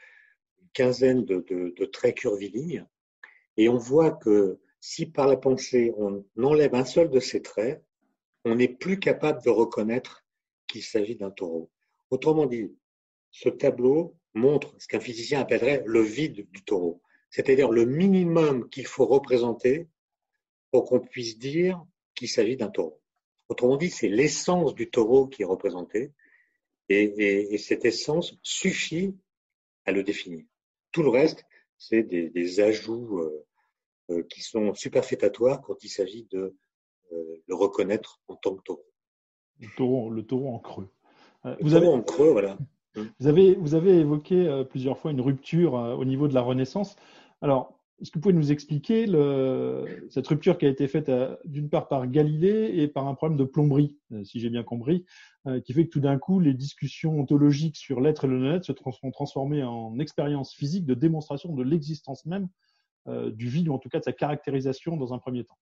quinzaine 0.72 1.24
de, 1.24 1.44
de 1.48 1.84
traits 1.86 2.16
curvilignes. 2.16 2.86
Et 3.56 3.68
on 3.68 3.78
voit 3.78 4.10
que 4.10 4.58
si 4.80 5.06
par 5.06 5.26
la 5.26 5.36
pensée 5.36 5.92
on 5.96 6.24
enlève 6.40 6.74
un 6.74 6.84
seul 6.84 7.10
de 7.10 7.20
ces 7.20 7.42
traits, 7.42 7.82
on 8.44 8.54
n'est 8.54 8.68
plus 8.68 9.00
capable 9.00 9.42
de 9.42 9.50
reconnaître 9.50 10.24
qu'il 10.68 10.82
s'agit 10.82 11.16
d'un 11.16 11.30
taureau. 11.30 11.70
Autrement 12.10 12.46
dit, 12.46 12.72
ce 13.30 13.48
tableau 13.48 14.16
montre 14.34 14.74
ce 14.78 14.86
qu'un 14.86 15.00
physicien 15.00 15.40
appellerait 15.40 15.82
le 15.86 16.00
vide 16.02 16.46
du 16.52 16.62
taureau, 16.64 17.02
c'est-à-dire 17.30 17.70
le 17.70 17.84
minimum 17.84 18.68
qu'il 18.68 18.86
faut 18.86 19.06
représenter 19.06 19.88
pour 20.70 20.84
qu'on 20.84 21.00
puisse 21.00 21.38
dire 21.38 21.84
qu'il 22.14 22.28
s'agit 22.28 22.56
d'un 22.56 22.68
taureau. 22.68 23.00
Autrement 23.48 23.76
dit, 23.76 23.90
c'est 23.90 24.08
l'essence 24.08 24.74
du 24.74 24.90
taureau 24.90 25.26
qui 25.26 25.42
est 25.42 25.46
représentée 25.46 26.12
et, 26.88 27.58
cette 27.58 27.84
essence 27.84 28.36
suffit 28.42 29.14
à 29.84 29.92
le 29.92 30.02
définir. 30.02 30.44
Tout 30.92 31.02
le 31.02 31.08
reste, 31.08 31.44
c'est 31.78 32.02
des, 32.02 32.60
ajouts 32.60 33.18
euh, 33.18 33.46
euh, 34.10 34.22
qui 34.22 34.40
sont 34.40 34.72
superfétatoires 34.74 35.60
quand 35.62 35.82
il 35.82 35.88
s'agit 35.88 36.28
de 36.30 36.56
euh, 37.12 37.42
le 37.46 37.54
reconnaître 37.54 38.20
en 38.28 38.36
tant 38.36 38.54
que 38.54 38.62
taureau. 38.62 38.86
Le 39.60 39.68
taureau, 39.76 40.10
le 40.10 40.22
taureau 40.22 40.48
en 40.48 40.58
creux. 40.58 40.88
Euh, 41.44 41.56
vous 41.60 41.74
avez, 41.74 41.88
en 41.88 42.02
creux, 42.02 42.30
voilà. 42.30 42.56
Vous 42.94 43.26
avez, 43.26 43.54
vous 43.54 43.74
avez 43.74 43.98
évoqué 43.98 44.64
plusieurs 44.70 44.98
fois 44.98 45.10
une 45.10 45.20
rupture 45.20 45.74
au 45.74 46.04
niveau 46.04 46.28
de 46.28 46.34
la 46.34 46.40
Renaissance. 46.40 46.96
Alors, 47.42 47.75
est-ce 48.00 48.10
que 48.10 48.18
vous 48.18 48.22
pouvez 48.22 48.34
nous 48.34 48.52
expliquer 48.52 49.06
cette 50.10 50.26
rupture 50.26 50.58
qui 50.58 50.66
a 50.66 50.68
été 50.68 50.86
faite 50.86 51.10
d'une 51.44 51.68
part 51.68 51.88
par 51.88 52.06
Galilée 52.06 52.72
et 52.76 52.88
par 52.88 53.06
un 53.08 53.14
problème 53.14 53.38
de 53.38 53.44
plomberie, 53.44 53.96
si 54.24 54.38
j'ai 54.38 54.50
bien 54.50 54.62
compris, 54.62 55.04
qui 55.64 55.72
fait 55.72 55.86
que 55.86 55.90
tout 55.90 56.00
d'un 56.00 56.18
coup, 56.18 56.38
les 56.38 56.52
discussions 56.52 57.18
ontologiques 57.18 57.76
sur 57.76 58.00
l'être 58.00 58.26
et 58.26 58.28
le 58.28 58.38
non-être 58.38 58.64
se 58.64 58.72
sont 59.00 59.10
transformées 59.10 59.62
en 59.62 59.98
expérience 59.98 60.54
physique 60.54 60.84
de 60.84 60.94
démonstration 60.94 61.54
de 61.54 61.62
l'existence 61.62 62.26
même 62.26 62.48
du 63.06 63.48
vide, 63.48 63.68
ou 63.68 63.72
en 63.72 63.78
tout 63.78 63.88
cas 63.88 63.98
de 63.98 64.04
sa 64.04 64.12
caractérisation 64.12 64.96
dans 64.96 65.14
un 65.14 65.18
premier 65.18 65.44
temps 65.44 65.58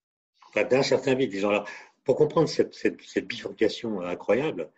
d'un 0.63 0.83
certain 0.83 1.15
vide. 1.15 1.31
Disons. 1.31 1.63
Pour 2.03 2.15
comprendre 2.15 2.47
cette, 2.47 3.27
bifurcation 3.27 4.01
incroyable, 4.01 4.69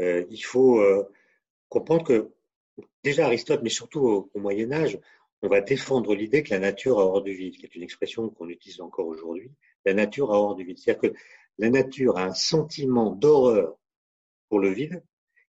euh, 0.00 0.24
il 0.30 0.40
faut 0.40 0.80
euh, 0.80 1.08
comprendre 1.68 2.04
que 2.04 2.30
déjà 3.02 3.26
Aristote, 3.26 3.60
mais 3.62 3.70
surtout 3.70 4.30
au, 4.32 4.38
Moyen 4.38 4.72
Âge, 4.72 4.98
on 5.42 5.48
va 5.48 5.60
défendre 5.60 6.14
l'idée 6.14 6.42
que 6.42 6.50
la 6.50 6.58
nature 6.58 6.98
a 6.98 7.04
horreur 7.04 7.22
du 7.22 7.32
vide, 7.32 7.56
qui 7.56 7.64
est 7.64 7.74
une 7.74 7.82
expression 7.82 8.28
qu'on 8.28 8.48
utilise 8.48 8.80
encore 8.80 9.06
aujourd'hui. 9.06 9.50
La 9.84 9.94
nature 9.94 10.32
a 10.32 10.38
horreur 10.38 10.54
du 10.54 10.64
vide. 10.64 10.78
C'est-à-dire 10.78 11.10
que 11.10 11.16
la 11.58 11.70
nature 11.70 12.18
a 12.18 12.24
un 12.24 12.34
sentiment 12.34 13.10
d'horreur 13.12 13.78
pour 14.48 14.58
le 14.58 14.70
vide 14.70 15.02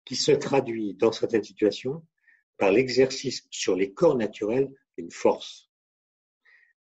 qui 0.05 0.15
se 0.15 0.31
traduit 0.31 0.93
dans 0.93 1.11
certaines 1.11 1.43
situations 1.43 2.05
par 2.57 2.71
l'exercice 2.71 3.47
sur 3.49 3.75
les 3.75 3.91
corps 3.91 4.15
naturels 4.15 4.71
d'une 4.97 5.11
force. 5.11 5.69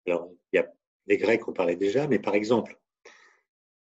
Alors, 0.06 0.30
il 0.52 0.56
y 0.56 0.58
a 0.58 0.68
les 1.06 1.16
Grecs 1.16 1.48
en 1.48 1.52
parlaient 1.52 1.76
déjà, 1.76 2.06
mais 2.06 2.18
par 2.18 2.34
exemple, 2.34 2.78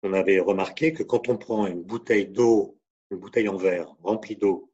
on 0.02 0.14
avait 0.14 0.40
remarqué 0.40 0.94
que 0.94 1.04
quand 1.04 1.28
on 1.28 1.38
prend 1.38 1.68
une 1.68 1.84
bouteille 1.84 2.28
d'eau, 2.28 2.80
une 3.12 3.18
bouteille 3.18 3.50
en 3.50 3.58
verre 3.58 3.94
remplie 4.02 4.38
d'eau, 4.38 4.72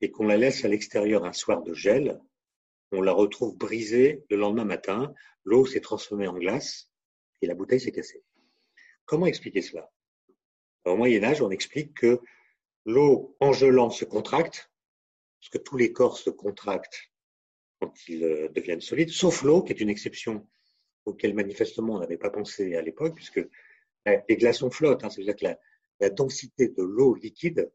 et 0.00 0.10
qu'on 0.10 0.26
la 0.26 0.38
laisse 0.38 0.64
à 0.64 0.68
l'extérieur 0.68 1.24
un 1.24 1.32
soir 1.32 1.62
de 1.62 1.74
gel, 1.74 2.18
on 2.92 3.02
la 3.02 3.12
retrouve 3.12 3.56
brisée 3.56 4.24
le 4.30 4.36
lendemain 4.36 4.64
matin, 4.64 5.14
l'eau 5.44 5.66
s'est 5.66 5.80
transformée 5.80 6.26
en 6.26 6.38
glace 6.38 6.90
et 7.40 7.46
la 7.46 7.54
bouteille 7.54 7.80
s'est 7.80 7.92
cassée. 7.92 8.22
Comment 9.04 9.26
expliquer 9.26 9.62
cela? 9.62 9.90
Au 10.84 10.96
Moyen 10.96 11.24
Âge, 11.24 11.42
on 11.42 11.50
explique 11.50 11.94
que 11.94 12.20
l'eau 12.84 13.36
en 13.40 13.52
gelant 13.52 13.90
se 13.90 14.04
contracte, 14.04 14.70
parce 15.40 15.50
que 15.50 15.58
tous 15.58 15.76
les 15.76 15.92
corps 15.92 16.18
se 16.18 16.30
contractent 16.30 17.10
quand 17.80 18.08
ils 18.08 18.24
euh, 18.24 18.48
deviennent 18.48 18.80
solides, 18.80 19.10
sauf 19.10 19.42
l'eau, 19.42 19.62
qui 19.62 19.72
est 19.72 19.80
une 19.80 19.90
exception 19.90 20.46
auquel 21.04 21.34
manifestement 21.34 21.94
on 21.94 21.98
n'avait 21.98 22.16
pas 22.16 22.30
pensé 22.30 22.76
à 22.76 22.82
l'époque, 22.82 23.14
puisque 23.16 23.44
les 24.06 24.36
glaçons 24.36 24.70
flottent. 24.70 25.04
Hein, 25.04 25.10
C'est-à-dire 25.10 25.36
que 25.36 25.44
la, 26.00 26.10
densité 26.10 26.68
de 26.68 26.82
l'eau 26.82 27.14
liquide 27.14 27.70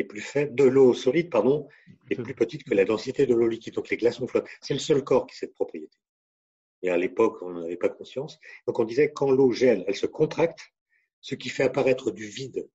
est 0.00 0.04
plus 0.04 0.20
faible, 0.20 0.54
de 0.54 0.64
l'eau 0.64 0.94
solide, 0.94 1.30
pardon, 1.30 1.68
est 2.10 2.16
plus 2.16 2.34
petite 2.34 2.64
que 2.64 2.74
la 2.74 2.84
densité 2.84 3.26
de 3.26 3.34
l'eau 3.34 3.48
liquide. 3.48 3.74
Donc 3.74 3.90
les 3.90 3.96
glaçons 3.96 4.26
flottent. 4.26 4.48
C'est 4.60 4.74
le 4.74 4.80
seul 4.80 5.02
corps 5.04 5.26
qui 5.26 5.34
a 5.34 5.38
cette 5.38 5.54
propriété. 5.54 5.96
Et 6.82 6.90
à 6.90 6.96
l'époque, 6.96 7.42
on 7.42 7.50
n'en 7.50 7.62
avait 7.62 7.76
pas 7.76 7.88
conscience. 7.88 8.38
Donc 8.66 8.78
on 8.78 8.84
disait 8.84 9.12
quand 9.12 9.30
l'eau 9.30 9.52
gèle, 9.52 9.84
elle 9.86 9.96
se 9.96 10.06
contracte, 10.06 10.72
ce 11.20 11.34
qui 11.34 11.48
fait 11.48 11.64
apparaître 11.64 12.10
du 12.10 12.24
vide 12.24 12.68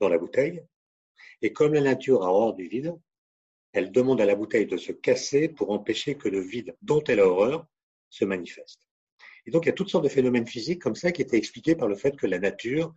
dans 0.00 0.08
la 0.08 0.18
bouteille. 0.18 0.62
Et 1.40 1.52
comme 1.52 1.74
la 1.74 1.80
nature 1.80 2.24
a 2.24 2.32
horreur 2.32 2.54
du 2.54 2.66
vide, 2.66 2.94
elle 3.72 3.90
demande 3.90 4.20
à 4.20 4.26
la 4.26 4.34
bouteille 4.34 4.66
de 4.66 4.76
se 4.76 4.92
casser 4.92 5.48
pour 5.48 5.70
empêcher 5.70 6.16
que 6.16 6.28
le 6.28 6.40
vide 6.40 6.76
dont 6.82 7.02
elle 7.04 7.20
a 7.20 7.26
horreur 7.26 7.66
se 8.10 8.24
manifeste. 8.24 8.80
Et 9.46 9.50
donc, 9.50 9.64
il 9.64 9.68
y 9.68 9.70
a 9.70 9.74
toutes 9.74 9.88
sortes 9.88 10.04
de 10.04 10.10
phénomènes 10.10 10.46
physiques 10.46 10.82
comme 10.82 10.94
ça 10.94 11.10
qui 11.10 11.22
étaient 11.22 11.38
expliqués 11.38 11.74
par 11.74 11.88
le 11.88 11.96
fait 11.96 12.16
que 12.16 12.26
la 12.26 12.38
nature 12.38 12.92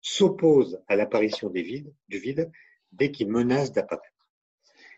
s'oppose 0.00 0.80
à 0.88 0.96
l'apparition 0.96 1.50
des 1.50 1.62
vides, 1.62 1.92
du 2.08 2.18
vide 2.18 2.50
dès 2.92 3.10
qu'il 3.10 3.28
menace 3.28 3.72
d'apparaître. 3.72 4.04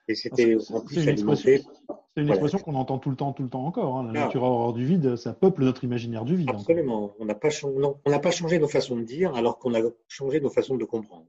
Et 0.08 0.14
c'était 0.14 0.56
en 0.70 0.80
plus 0.80 1.08
alimenté. 1.08 1.62
C'est 2.14 2.20
une 2.22 2.28
expression 2.28 2.58
qu'on 2.58 2.74
entend 2.74 2.98
tout 2.98 3.10
le 3.10 3.16
temps, 3.16 3.32
tout 3.32 3.42
le 3.42 3.48
temps 3.48 3.64
encore. 3.64 3.96
Hein. 3.96 4.12
La 4.12 4.22
ah. 4.22 4.24
nature 4.26 4.42
horreur 4.42 4.72
du 4.72 4.84
vide, 4.84 5.16
ça 5.16 5.32
peuple 5.32 5.62
notre 5.62 5.84
imaginaire 5.84 6.24
du 6.24 6.36
vide. 6.36 6.50
Absolument. 6.50 7.14
On 7.18 7.24
n'a 7.24 7.34
pas, 7.34 7.48
pas 8.18 8.30
changé 8.30 8.58
nos 8.58 8.68
façons 8.68 8.96
de 8.96 9.04
dire 9.04 9.34
alors 9.34 9.58
qu'on 9.58 9.74
a 9.74 9.80
changé 10.08 10.40
nos 10.40 10.50
façons 10.50 10.76
de 10.76 10.84
comprendre. 10.84 11.26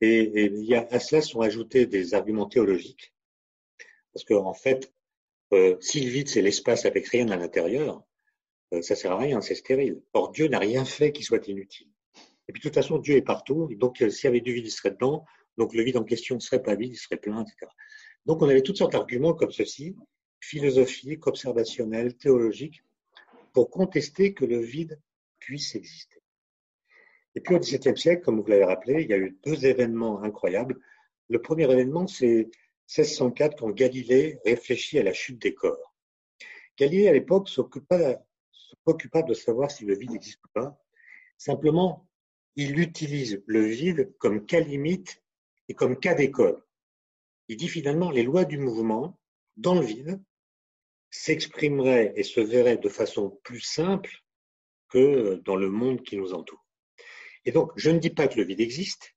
Et, 0.00 0.46
il 0.46 0.64
y 0.64 0.74
a, 0.74 0.86
à 0.90 0.98
cela 0.98 1.22
sont 1.22 1.40
ajoutés 1.40 1.86
des 1.86 2.14
arguments 2.14 2.46
théologiques. 2.46 3.14
Parce 4.12 4.24
qu'en 4.24 4.46
en 4.46 4.52
fait, 4.52 4.92
euh, 5.52 5.76
si 5.80 6.00
le 6.00 6.10
vide, 6.10 6.28
c'est 6.28 6.42
l'espace 6.42 6.84
avec 6.86 7.06
rien 7.06 7.28
à 7.28 7.36
l'intérieur, 7.36 8.02
euh, 8.72 8.82
ça 8.82 8.96
sert 8.96 9.12
à 9.12 9.18
rien, 9.18 9.40
c'est 9.40 9.54
stérile. 9.54 10.02
Or, 10.12 10.32
Dieu 10.32 10.48
n'a 10.48 10.58
rien 10.58 10.84
fait 10.84 11.12
qui 11.12 11.22
soit 11.22 11.46
inutile. 11.46 11.88
Et 12.48 12.52
puis, 12.52 12.60
de 12.60 12.68
toute 12.68 12.74
façon, 12.74 12.98
Dieu 12.98 13.16
est 13.16 13.22
partout. 13.22 13.70
Donc, 13.76 14.02
euh, 14.02 14.10
s'il 14.10 14.24
y 14.24 14.28
avait 14.28 14.40
du 14.40 14.52
vide, 14.52 14.66
il 14.66 14.70
serait 14.70 14.90
dedans. 14.90 15.24
Donc, 15.58 15.74
le 15.74 15.82
vide 15.82 15.96
en 15.96 16.04
question 16.04 16.36
ne 16.36 16.40
serait 16.40 16.62
pas 16.62 16.74
vide, 16.74 16.92
il 16.92 16.96
serait 16.96 17.16
plein, 17.16 17.42
etc. 17.42 17.70
Donc, 18.26 18.42
on 18.42 18.48
avait 18.48 18.62
toutes 18.62 18.78
sortes 18.78 18.92
d'arguments 18.92 19.34
comme 19.34 19.52
ceci, 19.52 19.96
philosophiques, 20.40 21.26
observationnels, 21.26 22.16
théologiques, 22.16 22.82
pour 23.52 23.70
contester 23.70 24.34
que 24.34 24.44
le 24.44 24.60
vide 24.60 25.00
puisse 25.38 25.74
exister. 25.74 26.22
Et 27.34 27.40
puis 27.40 27.54
au 27.54 27.58
XVIIe 27.58 27.96
siècle, 27.96 28.22
comme 28.22 28.40
vous 28.40 28.46
l'avez 28.46 28.64
rappelé, 28.64 29.02
il 29.02 29.08
y 29.08 29.14
a 29.14 29.18
eu 29.18 29.38
deux 29.44 29.64
événements 29.64 30.22
incroyables. 30.22 30.78
Le 31.28 31.40
premier 31.40 31.64
événement, 31.64 32.06
c'est 32.06 32.50
1604, 32.88 33.56
quand 33.56 33.70
Galilée 33.70 34.38
réfléchit 34.44 34.98
à 34.98 35.02
la 35.02 35.12
chute 35.12 35.40
des 35.40 35.54
corps. 35.54 35.94
Galilée, 36.76 37.08
à 37.08 37.12
l'époque, 37.12 37.48
se 37.48 37.60
préoccupa 37.62 39.22
de 39.22 39.34
savoir 39.34 39.70
si 39.70 39.84
le 39.84 39.96
vide 39.96 40.12
existe 40.14 40.44
ou 40.44 40.48
pas. 40.52 40.78
Simplement, 41.38 42.06
il 42.56 42.78
utilise 42.78 43.42
le 43.46 43.62
vide 43.62 44.12
comme 44.18 44.44
cas 44.44 44.60
limite 44.60 45.21
et 45.72 45.74
comme 45.74 45.98
cas 45.98 46.12
d'école. 46.12 46.62
Il 47.48 47.56
dit 47.56 47.66
finalement 47.66 48.10
les 48.10 48.24
lois 48.24 48.44
du 48.44 48.58
mouvement 48.58 49.18
dans 49.56 49.74
le 49.74 49.80
vide 49.80 50.22
s'exprimeraient 51.08 52.12
et 52.14 52.24
se 52.24 52.40
verraient 52.40 52.76
de 52.76 52.90
façon 52.90 53.40
plus 53.42 53.60
simple 53.60 54.22
que 54.90 55.40
dans 55.46 55.56
le 55.56 55.70
monde 55.70 56.02
qui 56.02 56.18
nous 56.18 56.34
entoure. 56.34 56.62
Et 57.46 57.52
donc, 57.52 57.72
je 57.76 57.88
ne 57.88 57.98
dis 57.98 58.10
pas 58.10 58.28
que 58.28 58.36
le 58.36 58.44
vide 58.44 58.60
existe, 58.60 59.14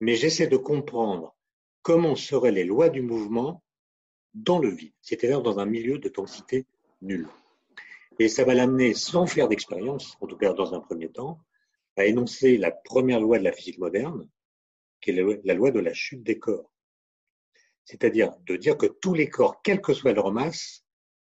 mais 0.00 0.14
j'essaie 0.14 0.46
de 0.46 0.56
comprendre 0.56 1.36
comment 1.82 2.16
seraient 2.16 2.52
les 2.52 2.64
lois 2.64 2.88
du 2.88 3.02
mouvement 3.02 3.62
dans 4.32 4.58
le 4.58 4.70
vide, 4.70 4.94
c'est-à-dire 5.02 5.42
dans 5.42 5.58
un 5.58 5.66
milieu 5.66 5.98
de 5.98 6.08
densité 6.08 6.64
nulle. 7.02 7.28
Et 8.18 8.30
ça 8.30 8.44
va 8.44 8.54
l'amener, 8.54 8.94
sans 8.94 9.26
faire 9.26 9.48
d'expérience, 9.48 10.16
en 10.22 10.26
tout 10.26 10.38
cas 10.38 10.54
dans 10.54 10.72
un 10.72 10.80
premier 10.80 11.10
temps, 11.10 11.38
à 11.96 12.06
énoncer 12.06 12.56
la 12.56 12.70
première 12.70 13.20
loi 13.20 13.38
de 13.38 13.44
la 13.44 13.52
physique 13.52 13.76
moderne, 13.76 14.26
qui 15.00 15.10
est 15.10 15.44
la 15.44 15.54
loi 15.54 15.70
de 15.70 15.80
la 15.80 15.94
chute 15.94 16.22
des 16.22 16.38
corps. 16.38 16.70
C'est-à-dire 17.84 18.36
de 18.46 18.56
dire 18.56 18.76
que 18.76 18.86
tous 18.86 19.14
les 19.14 19.28
corps, 19.28 19.62
quelle 19.62 19.80
que 19.80 19.94
soit 19.94 20.12
leur 20.12 20.32
masse, 20.32 20.84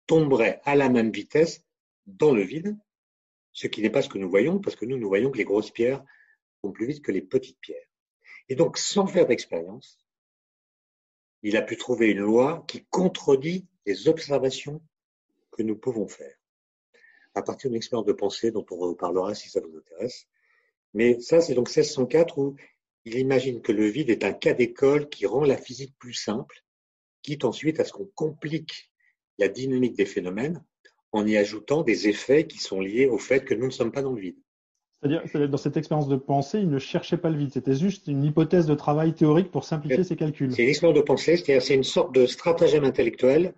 tomberaient 0.07 0.61
à 0.63 0.75
la 0.75 0.89
même 0.89 1.11
vitesse 1.11 1.63
dans 2.05 2.33
le 2.33 2.43
vide, 2.43 2.77
ce 3.51 3.67
qui 3.67 3.81
n'est 3.81 3.89
pas 3.89 4.01
ce 4.01 4.09
que 4.09 4.17
nous 4.17 4.29
voyons, 4.29 4.59
parce 4.59 4.75
que 4.75 4.85
nous, 4.85 4.97
nous 4.97 5.07
voyons 5.07 5.31
que 5.31 5.37
les 5.37 5.45
grosses 5.45 5.71
pierres 5.71 6.03
vont 6.63 6.71
plus 6.71 6.87
vite 6.87 7.03
que 7.03 7.11
les 7.11 7.21
petites 7.21 7.59
pierres. 7.59 7.87
Et 8.49 8.55
donc, 8.55 8.77
sans 8.77 9.07
faire 9.07 9.25
d'expérience, 9.25 10.05
il 11.41 11.57
a 11.57 11.61
pu 11.61 11.77
trouver 11.77 12.09
une 12.09 12.19
loi 12.19 12.63
qui 12.67 12.85
contredit 12.85 13.67
les 13.85 14.07
observations 14.07 14.81
que 15.51 15.63
nous 15.63 15.75
pouvons 15.75 16.07
faire, 16.07 16.35
à 17.33 17.41
partir 17.41 17.69
d'une 17.69 17.77
expérience 17.77 18.05
de 18.05 18.13
pensée 18.13 18.51
dont 18.51 18.65
on 18.71 18.77
reparlera 18.77 19.35
si 19.35 19.49
ça 19.49 19.61
vous 19.61 19.77
intéresse. 19.77 20.27
Mais 20.93 21.19
ça, 21.19 21.41
c'est 21.41 21.53
donc 21.53 21.69
1604 21.69 22.37
où 22.37 22.55
il 23.05 23.17
imagine 23.17 23.61
que 23.61 23.71
le 23.71 23.85
vide 23.85 24.09
est 24.09 24.23
un 24.23 24.33
cas 24.33 24.53
d'école 24.53 25.09
qui 25.09 25.25
rend 25.25 25.43
la 25.43 25.57
physique 25.57 25.95
plus 25.99 26.13
simple, 26.13 26.63
quitte 27.21 27.45
ensuite 27.45 27.79
à 27.79 27.85
ce 27.85 27.91
qu'on 27.91 28.09
complique 28.15 28.91
la 29.37 29.47
dynamique 29.47 29.95
des 29.95 30.05
phénomènes 30.05 30.63
en 31.11 31.25
y 31.25 31.37
ajoutant 31.37 31.83
des 31.83 32.07
effets 32.07 32.47
qui 32.47 32.57
sont 32.57 32.81
liés 32.81 33.07
au 33.07 33.17
fait 33.17 33.45
que 33.45 33.53
nous 33.53 33.67
ne 33.67 33.71
sommes 33.71 33.91
pas 33.91 34.01
dans 34.01 34.13
le 34.13 34.21
vide. 34.21 34.37
C'est-à-dire, 35.01 35.49
dans 35.49 35.57
cette 35.57 35.77
expérience 35.77 36.07
de 36.07 36.15
pensée, 36.15 36.59
il 36.59 36.69
ne 36.69 36.79
cherchait 36.79 37.17
pas 37.17 37.29
le 37.29 37.37
vide. 37.37 37.51
C'était 37.53 37.75
juste 37.75 38.07
une 38.07 38.23
hypothèse 38.23 38.65
de 38.65 38.75
travail 38.75 39.13
théorique 39.13 39.51
pour 39.51 39.63
simplifier 39.63 40.03
ses 40.03 40.15
calculs. 40.15 40.51
C'est 40.53 40.63
une 40.63 40.69
expérience 40.69 40.97
de 40.97 41.03
pensée, 41.03 41.37
c'est-à-dire 41.37 41.61
c'est 41.61 41.75
une 41.75 41.83
sorte 41.83 42.13
de 42.15 42.25
stratagème 42.25 42.83
intellectuel 42.83 43.53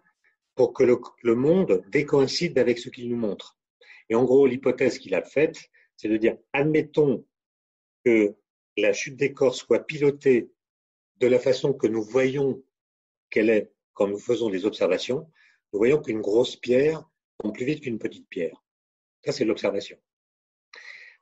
pour 0.55 0.73
que 0.73 0.83
le, 0.83 1.35
monde 1.35 1.83
décoïncide 1.91 2.57
avec 2.57 2.79
ce 2.79 2.89
qu'il 2.89 3.09
nous 3.09 3.15
montre. 3.15 3.57
Et 4.09 4.15
en 4.15 4.23
gros, 4.23 4.45
l'hypothèse 4.45 4.97
qu'il 4.97 5.13
a 5.15 5.21
faite, 5.21 5.69
c'est 5.95 6.09
de 6.09 6.17
dire, 6.17 6.35
admettons 6.51 7.23
que 8.03 8.35
la 8.77 8.93
chute 8.93 9.17
des 9.17 9.33
corps 9.33 9.55
soit 9.55 9.85
pilotée 9.85 10.49
de 11.17 11.27
la 11.27 11.39
façon 11.39 11.73
que 11.73 11.87
nous 11.87 12.03
voyons 12.03 12.63
qu'elle 13.29 13.49
est 13.49 13.71
quand 13.93 14.07
nous 14.07 14.19
faisons 14.19 14.49
des 14.49 14.65
observations, 14.65 15.29
nous 15.73 15.79
voyons 15.79 16.01
qu'une 16.01 16.21
grosse 16.21 16.55
pierre 16.55 17.03
plus 17.53 17.65
vite 17.65 17.81
qu'une 17.81 17.99
petite 17.99 18.27
pierre. 18.29 18.63
Ça, 19.23 19.31
c'est 19.31 19.45
l'observation. 19.45 19.97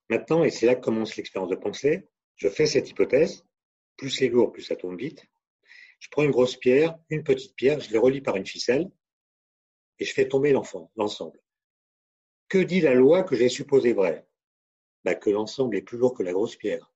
Maintenant, 0.09 0.43
et 0.43 0.51
c'est 0.51 0.65
là 0.65 0.75
que 0.75 0.81
commence 0.81 1.15
l'expérience 1.15 1.49
de 1.49 1.55
pensée, 1.55 2.07
je 2.35 2.47
fais 2.47 2.65
cette 2.65 2.89
hypothèse, 2.89 3.45
plus 3.97 4.09
c'est 4.09 4.27
lourd, 4.27 4.51
plus 4.51 4.61
ça 4.61 4.75
tombe 4.75 4.99
vite. 4.99 5.25
Je 5.99 6.09
prends 6.09 6.23
une 6.23 6.31
grosse 6.31 6.57
pierre, 6.57 6.97
une 7.09 7.23
petite 7.23 7.55
pierre, 7.55 7.79
je 7.79 7.91
les 7.91 7.97
relie 7.97 8.21
par 8.21 8.35
une 8.35 8.45
ficelle, 8.45 8.91
et 9.97 10.05
je 10.05 10.13
fais 10.13 10.27
tomber 10.27 10.51
l'enfant, 10.51 10.91
l'ensemble. 10.95 11.41
Que 12.49 12.59
dit 12.59 12.81
la 12.81 12.93
loi 12.93 13.23
que 13.23 13.35
j'ai 13.35 13.49
supposée 13.49 13.93
vraie? 13.93 14.27
Bah, 15.03 15.15
Que 15.15 15.29
l'ensemble 15.29 15.77
est 15.77 15.81
plus 15.81 15.97
lourd 15.97 16.13
que 16.13 16.23
la 16.23 16.33
grosse 16.33 16.55
pierre. 16.55 16.93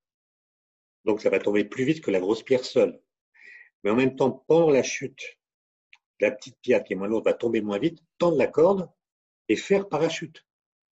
Donc 1.05 1.21
ça 1.21 1.29
va 1.29 1.39
tomber 1.39 1.63
plus 1.63 1.85
vite 1.85 2.01
que 2.01 2.12
la 2.12 2.19
grosse 2.19 2.43
pierre 2.43 2.65
seule. 2.65 2.99
Mais 3.83 3.91
en 3.91 3.95
même 3.95 4.15
temps, 4.15 4.43
pendant 4.47 4.69
la 4.69 4.83
chute, 4.83 5.39
la 6.19 6.31
petite 6.31 6.57
pierre 6.62 6.83
qui 6.83 6.93
est 6.93 6.95
moins 6.95 7.07
lourde 7.07 7.25
va 7.25 7.33
tomber 7.33 7.62
moins 7.62 7.79
vite, 7.79 7.99
tendre 8.17 8.38
la 8.38 8.47
corde, 8.47 8.89
et 9.47 9.55
faire 9.55 9.89
parachute. 9.89 10.45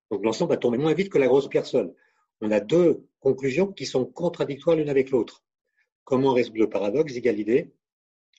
Donc 0.09 0.23
l'ensemble 0.23 0.51
va 0.51 0.57
tomber 0.57 0.77
moins 0.77 0.93
vite 0.93 1.09
que 1.09 1.17
la 1.17 1.27
grosse 1.27 1.47
pierre 1.47 1.65
seule. 1.65 1.93
On 2.41 2.51
a 2.51 2.59
deux 2.59 3.07
conclusions 3.19 3.71
qui 3.71 3.85
sont 3.85 4.05
contradictoires 4.05 4.75
l'une 4.75 4.89
avec 4.89 5.11
l'autre. 5.11 5.43
Comment 6.03 6.33
résoudre 6.33 6.59
le 6.59 6.69
paradoxe, 6.69 7.13
Galilée, 7.15 7.71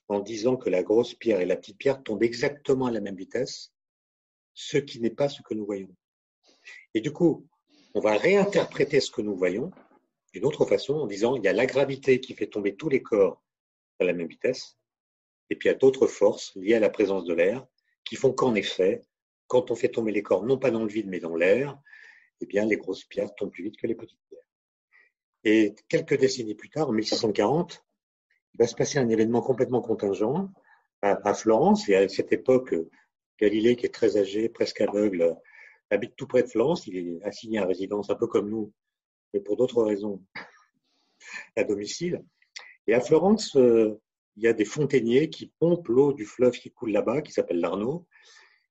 en 0.09 0.20
disant 0.20 0.57
que 0.57 0.70
la 0.70 0.83
grosse 0.83 1.14
pierre 1.14 1.40
et 1.40 1.46
la 1.46 1.57
petite 1.57 1.78
pierre 1.78 2.02
tombent 2.02 2.22
exactement 2.22 2.87
à 2.87 2.90
la 2.90 3.00
même 3.00 3.16
vitesse, 3.16 3.72
ce 4.54 4.78
qui 4.78 5.00
n'est 5.00 5.11
pas 5.11 5.28
ce 5.28 5.42
que 5.42 5.54
nous 5.54 5.66
voyons. 5.66 5.94
Et 6.94 7.00
du 7.00 7.12
coup, 7.12 7.46
on 7.94 8.00
va 8.00 8.16
réinterpréter 8.16 9.00
ce 9.00 9.11
que 9.11 9.22
nous 9.22 9.37
voyons 9.37 9.70
d'une 10.33 10.45
autre 10.45 10.64
façon 10.67 10.95
en 10.95 11.07
disant 11.07 11.37
il 11.37 11.45
y 11.45 11.49
a 11.49 11.53
la 11.53 11.67
gravité 11.67 12.21
qui 12.21 12.35
fait 12.35 12.47
tomber 12.47 12.77
tous 12.77 12.88
les 12.88 13.03
corps 13.03 13.43
à 13.99 14.05
la 14.05 14.12
même 14.12 14.29
vitesse, 14.29 14.79
et 15.51 15.57
puis 15.57 15.69
il 15.69 15.73
y 15.73 15.75
a 15.75 15.79
d'autres 15.79 16.07
forces 16.07 16.55
liées 16.57 16.75
à 16.75 16.81
la 16.81 16.91
présence 16.91 17.25
de 17.25 17.35
l'air 17.35 17.67
qui 18.05 18.17
font 18.17 18.33
qu'en 18.33 18.55
effet, 18.55 19.03
quand 19.47 19.71
on 19.71 19.75
fait 19.75 19.88
tomber 19.88 20.12
les 20.12 20.23
corps, 20.23 20.45
non 20.45 20.59
pas 20.59 20.71
dans 20.71 20.83
le 20.83 20.88
vide, 20.88 21.09
mais 21.09 21.21
dans 21.21 21.37
l'air, 21.37 21.79
eh 22.41 22.47
bien, 22.47 22.64
les 22.64 22.77
grosses 22.77 23.05
pierres 23.05 23.35
tombent 23.35 23.51
plus 23.51 23.64
vite 23.64 23.77
que 23.77 23.87
les 23.87 23.95
petites 23.95 24.21
pierres. 24.29 24.43
Et 25.45 25.75
quelques 25.88 26.19
décennies 26.19 26.55
plus 26.55 26.71
tard, 26.71 26.88
en 26.88 26.93
1640, 26.93 27.85
il 28.55 28.59
va 28.59 28.67
se 28.67 28.75
passer 28.75 28.99
un 28.99 29.09
événement 29.09 29.41
complètement 29.41 29.81
contingent 29.81 30.51
à, 31.03 31.35
Florence. 31.35 31.88
Et 31.88 31.97
à 31.97 32.09
cette 32.09 32.33
époque, 32.33 32.75
Galilée, 33.41 33.77
qui 33.77 33.87
est 33.87 33.95
très 33.95 34.17
âgé, 34.17 34.49
presque 34.49 34.81
aveugle, 34.81 35.37
habite 35.91 36.17
tout 36.17 36.27
près 36.27 36.43
de 36.43 36.49
Florence. 36.49 36.87
Il 36.87 36.97
est 36.97 37.23
assigné 37.25 37.59
à 37.59 37.67
résidence, 37.67 38.11
un 38.11 38.14
peu 38.14 38.27
comme 38.27 38.51
nous, 38.51 38.73
mais 39.33 39.41
pour 39.41 39.57
d'autres 39.57 39.83
raisons, 39.83 40.23
à 41.57 41.64
domicile. 41.64 42.23
Et 42.87 42.95
à 42.95 43.01
Florence, 43.01 43.57
euh, 43.57 44.01
il 44.37 44.45
y 44.45 44.49
a 44.49 44.53
des 44.53 44.64
fontainiers 44.64 45.29
qui 45.31 45.53
pompent 45.59 45.88
l'eau 45.88 46.12
du 46.12 46.25
fleuve 46.25 46.53
qui 46.53 46.71
coule 46.71 46.93
là-bas, 46.93 47.23
qui 47.23 47.33
s'appelle 47.33 47.61
l'Arno, 47.61 48.07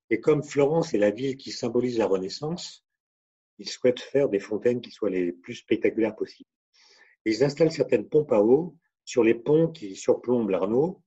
et 0.10 0.22
comme 0.22 0.44
Florence 0.44 0.94
est 0.94 1.00
la 1.00 1.12
ville 1.12 1.36
qui 1.36 1.52
symbolise 1.52 1.98
la 1.98 2.08
Renaissance, 2.08 2.86
ils 3.60 3.68
souhaitent 3.68 4.00
faire 4.00 4.30
des 4.30 4.40
fontaines 4.40 4.82
qui 4.82 4.92
soient 4.92 5.10
les 5.10 5.32
plus 5.32 5.56
spectaculaires 5.56 6.16
possibles. 6.16 6.50
Ils 7.26 7.44
installent 7.44 7.72
certaines 7.72 8.08
pompes 8.08 8.32
à 8.32 8.42
eau 8.42 8.76
sur 9.04 9.24
les 9.24 9.34
ponts 9.34 9.68
qui 9.68 9.96
surplombent 9.96 10.50
l'Arnaud. 10.50 11.02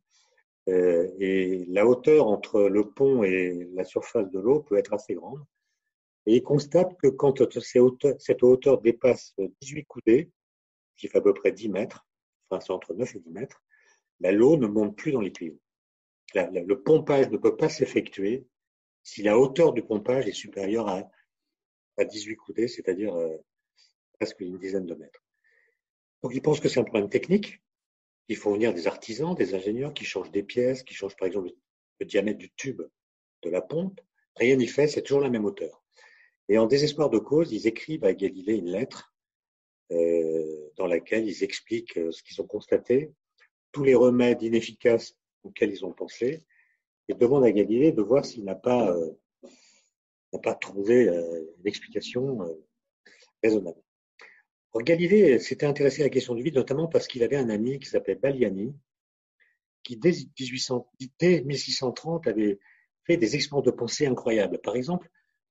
Euh, 0.68 1.08
et 1.18 1.64
la 1.68 1.86
hauteur 1.86 2.26
entre 2.26 2.62
le 2.62 2.90
pont 2.90 3.22
et 3.22 3.68
la 3.72 3.84
surface 3.84 4.30
de 4.30 4.38
l'eau 4.38 4.60
peut 4.60 4.76
être 4.76 4.92
assez 4.92 5.14
grande. 5.14 5.42
Et 6.30 6.36
ils 6.36 6.42
constatent 6.44 6.96
que 7.02 7.08
quand 7.08 7.42
cette 8.20 8.42
hauteur 8.44 8.80
dépasse 8.80 9.34
18 9.62 9.84
coudées, 9.86 10.30
qui 10.96 11.08
fait 11.08 11.18
à 11.18 11.20
peu 11.20 11.34
près 11.34 11.50
10 11.50 11.70
mètres, 11.70 12.06
enfin 12.48 12.60
c'est 12.64 12.72
entre 12.72 12.94
9 12.94 13.16
et 13.16 13.18
10 13.18 13.30
mètres, 13.30 13.64
la 14.20 14.30
l'eau 14.30 14.56
ne 14.56 14.68
monte 14.68 14.96
plus 14.96 15.10
dans 15.10 15.20
les 15.20 15.32
tuyaux. 15.32 15.58
le 16.36 16.74
pompage 16.74 17.30
ne 17.30 17.36
peut 17.36 17.56
pas 17.56 17.68
s'effectuer 17.68 18.46
si 19.02 19.24
la 19.24 19.40
hauteur 19.40 19.72
du 19.72 19.82
pompage 19.82 20.28
est 20.28 20.32
supérieure 20.32 20.86
à, 20.86 21.10
à 21.96 22.04
18 22.04 22.36
coudées, 22.36 22.68
c'est-à-dire 22.68 23.12
euh, 23.16 23.36
presque 24.12 24.38
une 24.38 24.56
dizaine 24.56 24.86
de 24.86 24.94
mètres. 24.94 25.24
Donc 26.22 26.30
ils 26.32 26.42
pensent 26.42 26.60
que 26.60 26.68
c'est 26.68 26.78
un 26.78 26.84
problème 26.84 27.10
technique. 27.10 27.60
Il 28.28 28.36
faut 28.36 28.52
venir 28.52 28.72
des 28.72 28.86
artisans, 28.86 29.34
des 29.34 29.56
ingénieurs 29.56 29.92
qui 29.92 30.04
changent 30.04 30.30
des 30.30 30.44
pièces, 30.44 30.84
qui 30.84 30.94
changent 30.94 31.16
par 31.16 31.26
exemple 31.26 31.50
le, 31.98 32.06
diamètre 32.06 32.38
du 32.38 32.52
tube 32.52 32.82
de 33.42 33.50
la 33.50 33.62
pompe. 33.62 34.00
Rien 34.36 34.54
n'y 34.54 34.68
fait, 34.68 34.86
c'est 34.86 35.02
toujours 35.02 35.22
la 35.22 35.28
même 35.28 35.44
hauteur. 35.44 35.79
Et 36.50 36.58
en 36.58 36.66
désespoir 36.66 37.10
de 37.10 37.18
cause, 37.18 37.52
ils 37.52 37.68
écrivent 37.68 38.04
à 38.04 38.12
Galilée 38.12 38.56
une 38.56 38.72
lettre 38.72 39.14
euh, 39.92 40.70
dans 40.76 40.88
laquelle 40.88 41.24
ils 41.24 41.44
expliquent 41.44 41.96
euh, 41.96 42.10
ce 42.10 42.24
qu'ils 42.24 42.42
ont 42.42 42.46
constaté, 42.46 43.12
tous 43.70 43.84
les 43.84 43.94
remèdes 43.94 44.42
inefficaces 44.42 45.16
auxquels 45.44 45.70
ils 45.70 45.84
ont 45.86 45.92
pensé, 45.92 46.44
et 47.06 47.14
demandent 47.14 47.44
à 47.44 47.52
Galilée 47.52 47.92
de 47.92 48.02
voir 48.02 48.24
s'il 48.24 48.42
n'a 48.42 48.56
pas, 48.56 48.90
euh, 48.90 49.12
pas 50.42 50.56
trouvé 50.56 51.06
une 51.06 51.66
explication 51.66 52.40
raisonnable. 53.44 53.80
Galilée 54.74 55.38
s'était 55.38 55.66
intéressé 55.66 56.02
à 56.02 56.06
la 56.06 56.10
question 56.10 56.34
du 56.34 56.42
vide, 56.42 56.56
notamment 56.56 56.88
parce 56.88 57.06
qu'il 57.06 57.22
avait 57.22 57.36
un 57.36 57.48
ami 57.48 57.78
qui 57.78 57.88
s'appelait 57.88 58.16
Baliani, 58.16 58.74
qui 59.84 59.96
dès, 59.96 60.10
1800, 60.10 60.90
dès 61.20 61.42
1630 61.42 62.26
avait 62.26 62.58
fait 63.04 63.16
des 63.16 63.36
expériences 63.36 63.66
de 63.66 63.70
pensée 63.70 64.06
incroyables. 64.06 64.60
Par 64.60 64.74
exemple, 64.74 65.08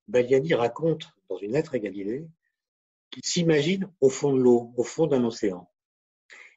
Baliani 0.10 0.56
raconte 0.56 1.12
dans 1.30 1.38
une 1.38 1.52
lettre 1.52 1.76
à 1.76 1.80
Galilée 1.80 2.28
qu'il 3.12 3.24
s'imagine 3.24 3.92
au 4.02 4.10
fond 4.10 4.34
de 4.34 4.40
l'eau, 4.40 4.74
au 4.76 4.84
fond 4.84 5.06
d'un 5.06 5.24
océan. 5.24 5.72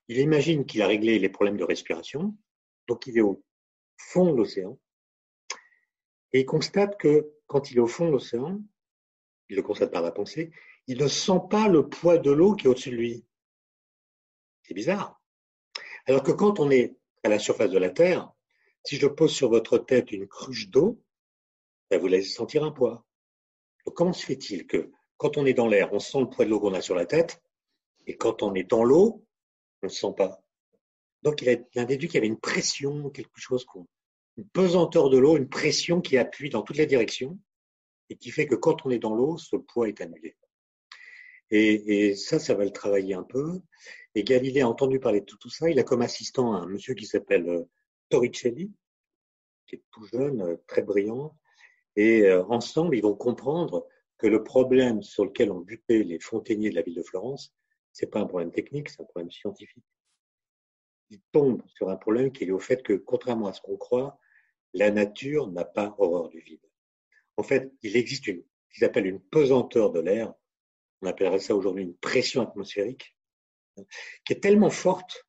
Il 0.09 0.19
imagine 0.19 0.65
qu'il 0.65 0.81
a 0.81 0.87
réglé 0.87 1.19
les 1.19 1.29
problèmes 1.29 1.59
de 1.59 1.65
respiration, 1.65 2.35
donc 2.88 3.07
il 3.07 3.19
est 3.19 3.23
au 3.23 3.45
fond 3.99 4.33
de 4.33 4.37
l'océan, 4.37 4.79
et 6.33 6.41
il 6.41 6.47
constate 6.47 6.99
que 6.99 7.31
quand 7.47 7.71
il 7.71 7.77
est 7.77 7.81
au 7.81 7.87
fond 7.87 8.07
de 8.07 8.12
l'océan, 8.12 8.59
il 9.51 9.57
le 9.57 9.62
constate 9.62 9.93
par 9.93 10.03
la 10.03 10.12
pensée, 10.12 10.51
il 10.87 10.99
ne 10.99 11.07
sent 11.07 11.41
pas 11.51 11.69
le 11.69 11.88
poids 11.88 12.17
de 12.17 12.31
l'eau 12.31 12.55
qui 12.55 12.67
est 12.67 12.71
au-dessus 12.71 12.91
de 12.91 12.97
lui. 12.97 13.27
C'est 14.62 14.75
bizarre. 14.75 15.21
Alors 16.07 16.23
que 16.23 16.33
quand 16.33 16.59
on 16.59 16.71
est 16.71 16.97
à 17.23 17.29
la 17.29 17.38
surface 17.38 17.71
de 17.71 17.79
la 17.79 17.91
Terre, 17.91 18.33
si 18.85 18.97
je 18.97 19.07
pose 19.07 19.33
sur 19.33 19.51
votre 19.51 19.77
tête 19.77 20.11
une 20.11 20.27
cruche 20.27 20.71
d'eau, 20.71 21.03
ben 21.91 22.01
vous 22.01 22.07
allez 22.07 22.23
sentir 22.23 22.65
un 22.65 22.73
poids. 22.73 23.05
Comment 23.95 24.12
se 24.12 24.25
fait-il 24.25 24.66
que 24.66 24.90
quand 25.16 25.37
on 25.37 25.47
est 25.47 25.55
dans 25.55 25.68
l'air, 25.68 25.92
on 25.92 25.99
sent 25.99 26.21
le 26.21 26.29
poids 26.29 26.45
de 26.45 26.51
l'eau 26.51 26.61
qu'on 26.61 26.75
a 26.75 26.81
sur 26.81 26.95
la 26.95 27.07
tête, 27.07 27.42
et 28.07 28.16
quand 28.16 28.42
on 28.42 28.55
est 28.55 28.68
dans 28.68 28.85
l'eau, 28.85 29.25
on 29.83 29.87
ne 29.87 29.92
sent 29.92 30.14
pas? 30.16 30.42
Donc 31.23 31.42
il 31.42 31.49
a, 31.49 31.53
il 31.53 31.87
déduit 31.87 32.09
qu'il 32.09 32.16
y 32.16 32.18
avait 32.18 32.27
une 32.27 32.40
pression, 32.40 33.11
quelque 33.11 33.40
chose, 33.40 33.66
une 34.37 34.49
pesanteur 34.49 35.11
de 35.11 35.18
l'eau, 35.18 35.37
une 35.37 35.49
pression 35.49 36.01
qui 36.01 36.18
appuie 36.18 36.51
dans 36.51 36.62
toutes 36.62 36.79
les 36.79 36.87
directions, 36.87 37.38
et 38.09 38.16
qui 38.16 38.31
fait 38.31 38.47
que 38.47 38.55
quand 38.55 38.85
on 38.85 38.90
est 38.90 38.99
dans 38.99 39.14
l'eau, 39.14 39.38
ce 39.38 39.57
poids 39.57 39.88
est 39.88 40.01
annulé. 40.01 40.37
Et, 41.51 42.09
et, 42.09 42.14
ça, 42.14 42.38
ça 42.38 42.55
va 42.55 42.64
le 42.64 42.73
travailler 42.73 43.14
un 43.14 43.23
peu. 43.23 43.61
Et 44.14 44.25
Galilée 44.25 44.62
a 44.62 44.68
entendu 44.68 44.99
parler 45.01 45.21
de 45.21 45.27
tout, 45.27 45.37
tout 45.38 45.51
ça. 45.51 45.71
Il 45.71 45.79
a 45.79 45.83
comme 45.83 46.03
assistant 46.03 46.55
un 46.55 46.66
monsieur 46.66 46.95
qui 46.95 47.07
s'appelle 47.07 47.49
euh, 47.49 47.64
Torricelli, 48.09 48.73
qui 49.66 49.77
est 49.77 49.83
tout 49.90 50.07
jeune, 50.07 50.40
euh, 50.42 50.57
très 50.66 50.83
brillant. 50.83 51.37
Et 51.97 52.23
euh, 52.23 52.45
ensemble, 52.47 52.97
ils 52.97 53.03
vont 53.03 53.15
comprendre 53.15 53.87
que 54.19 54.27
le 54.27 54.43
problème 54.43 55.03
sur 55.03 55.25
lequel 55.25 55.51
ont 55.51 55.61
buté 55.61 56.05
les 56.05 56.19
fontainiers 56.19 56.71
de 56.71 56.77
la 56.77 56.83
ville 56.83 56.95
de 56.95 57.03
Florence, 57.03 57.55
c'est 57.93 58.11
pas 58.11 58.21
un 58.21 58.27
problème 58.27 58.53
technique, 58.53 58.89
c'est 58.89 59.03
un 59.03 59.07
problème 59.07 59.31
scientifique. 59.31 59.85
Ils 61.11 61.21
tombent 61.33 61.63
sur 61.67 61.91
un 61.91 61.97
problème 61.97 62.33
qui 62.33 62.45
est 62.45 62.51
au 62.51 62.59
fait 62.59 62.83
que, 62.83 62.95
contrairement 62.95 63.49
à 63.49 63.53
ce 63.53 63.61
qu'on 63.61 63.77
croit, 63.77 64.19
la 64.73 64.91
nature 64.91 65.51
n'a 65.51 65.65
pas 65.65 65.95
horreur 65.99 66.29
du 66.29 66.41
vide. 66.41 66.63
En 67.37 67.43
fait, 67.43 67.73
il 67.83 67.97
existe 67.97 68.27
une, 68.27 68.43
ce 68.69 68.75
qu'ils 68.75 68.85
appellent 68.85 69.07
une 69.07 69.21
pesanteur 69.21 69.91
de 69.91 70.01
l'air, 70.01 70.33
on 71.03 71.07
appellerait 71.07 71.41
ça 71.41 71.55
aujourd'hui 71.55 71.83
une 71.83 71.97
pression 71.97 72.43
atmosphérique, 72.43 73.17
qui 74.25 74.33
est 74.33 74.41
tellement 74.41 74.71
forte 74.71 75.27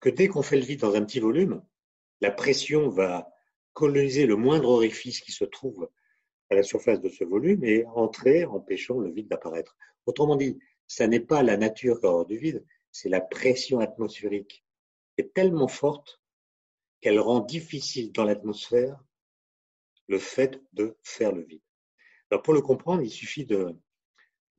que 0.00 0.08
dès 0.08 0.28
qu'on 0.28 0.42
fait 0.42 0.56
le 0.56 0.64
vide 0.64 0.80
dans 0.80 0.94
un 0.94 1.04
petit 1.04 1.20
volume, 1.20 1.62
la 2.20 2.30
pression 2.30 2.88
va 2.88 3.30
coloniser 3.72 4.26
le 4.26 4.36
moindre 4.36 4.68
orifice 4.68 5.20
qui 5.20 5.32
se 5.32 5.44
trouve 5.44 5.88
à 6.50 6.54
la 6.54 6.62
surface 6.62 7.00
de 7.00 7.08
ce 7.08 7.24
volume 7.24 7.64
et 7.64 7.84
entrer 7.86 8.44
empêchant 8.44 8.98
le 8.98 9.10
vide 9.10 9.28
d'apparaître. 9.28 9.76
Autrement 10.06 10.36
dit, 10.36 10.58
ça 10.86 11.06
n'est 11.06 11.20
pas 11.20 11.42
la 11.42 11.56
nature 11.56 12.00
qui 12.00 12.06
horreur 12.06 12.26
du 12.26 12.36
vide, 12.36 12.64
c'est 12.90 13.08
la 13.08 13.20
pression 13.20 13.78
atmosphérique 13.78 14.64
qui 15.14 15.22
est 15.22 15.32
tellement 15.32 15.68
forte 15.68 16.20
qu'elle 17.00 17.20
rend 17.20 17.40
difficile 17.40 18.12
dans 18.12 18.24
l'atmosphère 18.24 19.02
le 20.08 20.18
fait 20.18 20.60
de 20.72 20.96
faire 21.02 21.32
le 21.32 21.42
vide. 21.42 21.62
Alors 22.30 22.42
pour 22.42 22.54
le 22.54 22.60
comprendre, 22.60 23.02
il 23.02 23.10
suffit 23.10 23.44
de, 23.44 23.74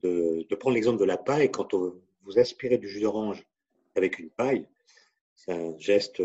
de, 0.01 0.45
de 0.49 0.55
prendre 0.55 0.75
l'exemple 0.75 0.99
de 0.99 1.05
la 1.05 1.17
paille. 1.17 1.51
Quand 1.51 1.73
vous 1.73 2.39
aspirez 2.39 2.77
du 2.77 2.87
jus 2.87 3.01
d'orange 3.01 3.45
avec 3.95 4.19
une 4.19 4.29
paille, 4.29 4.67
c'est 5.35 5.51
un 5.51 5.77
geste 5.77 6.21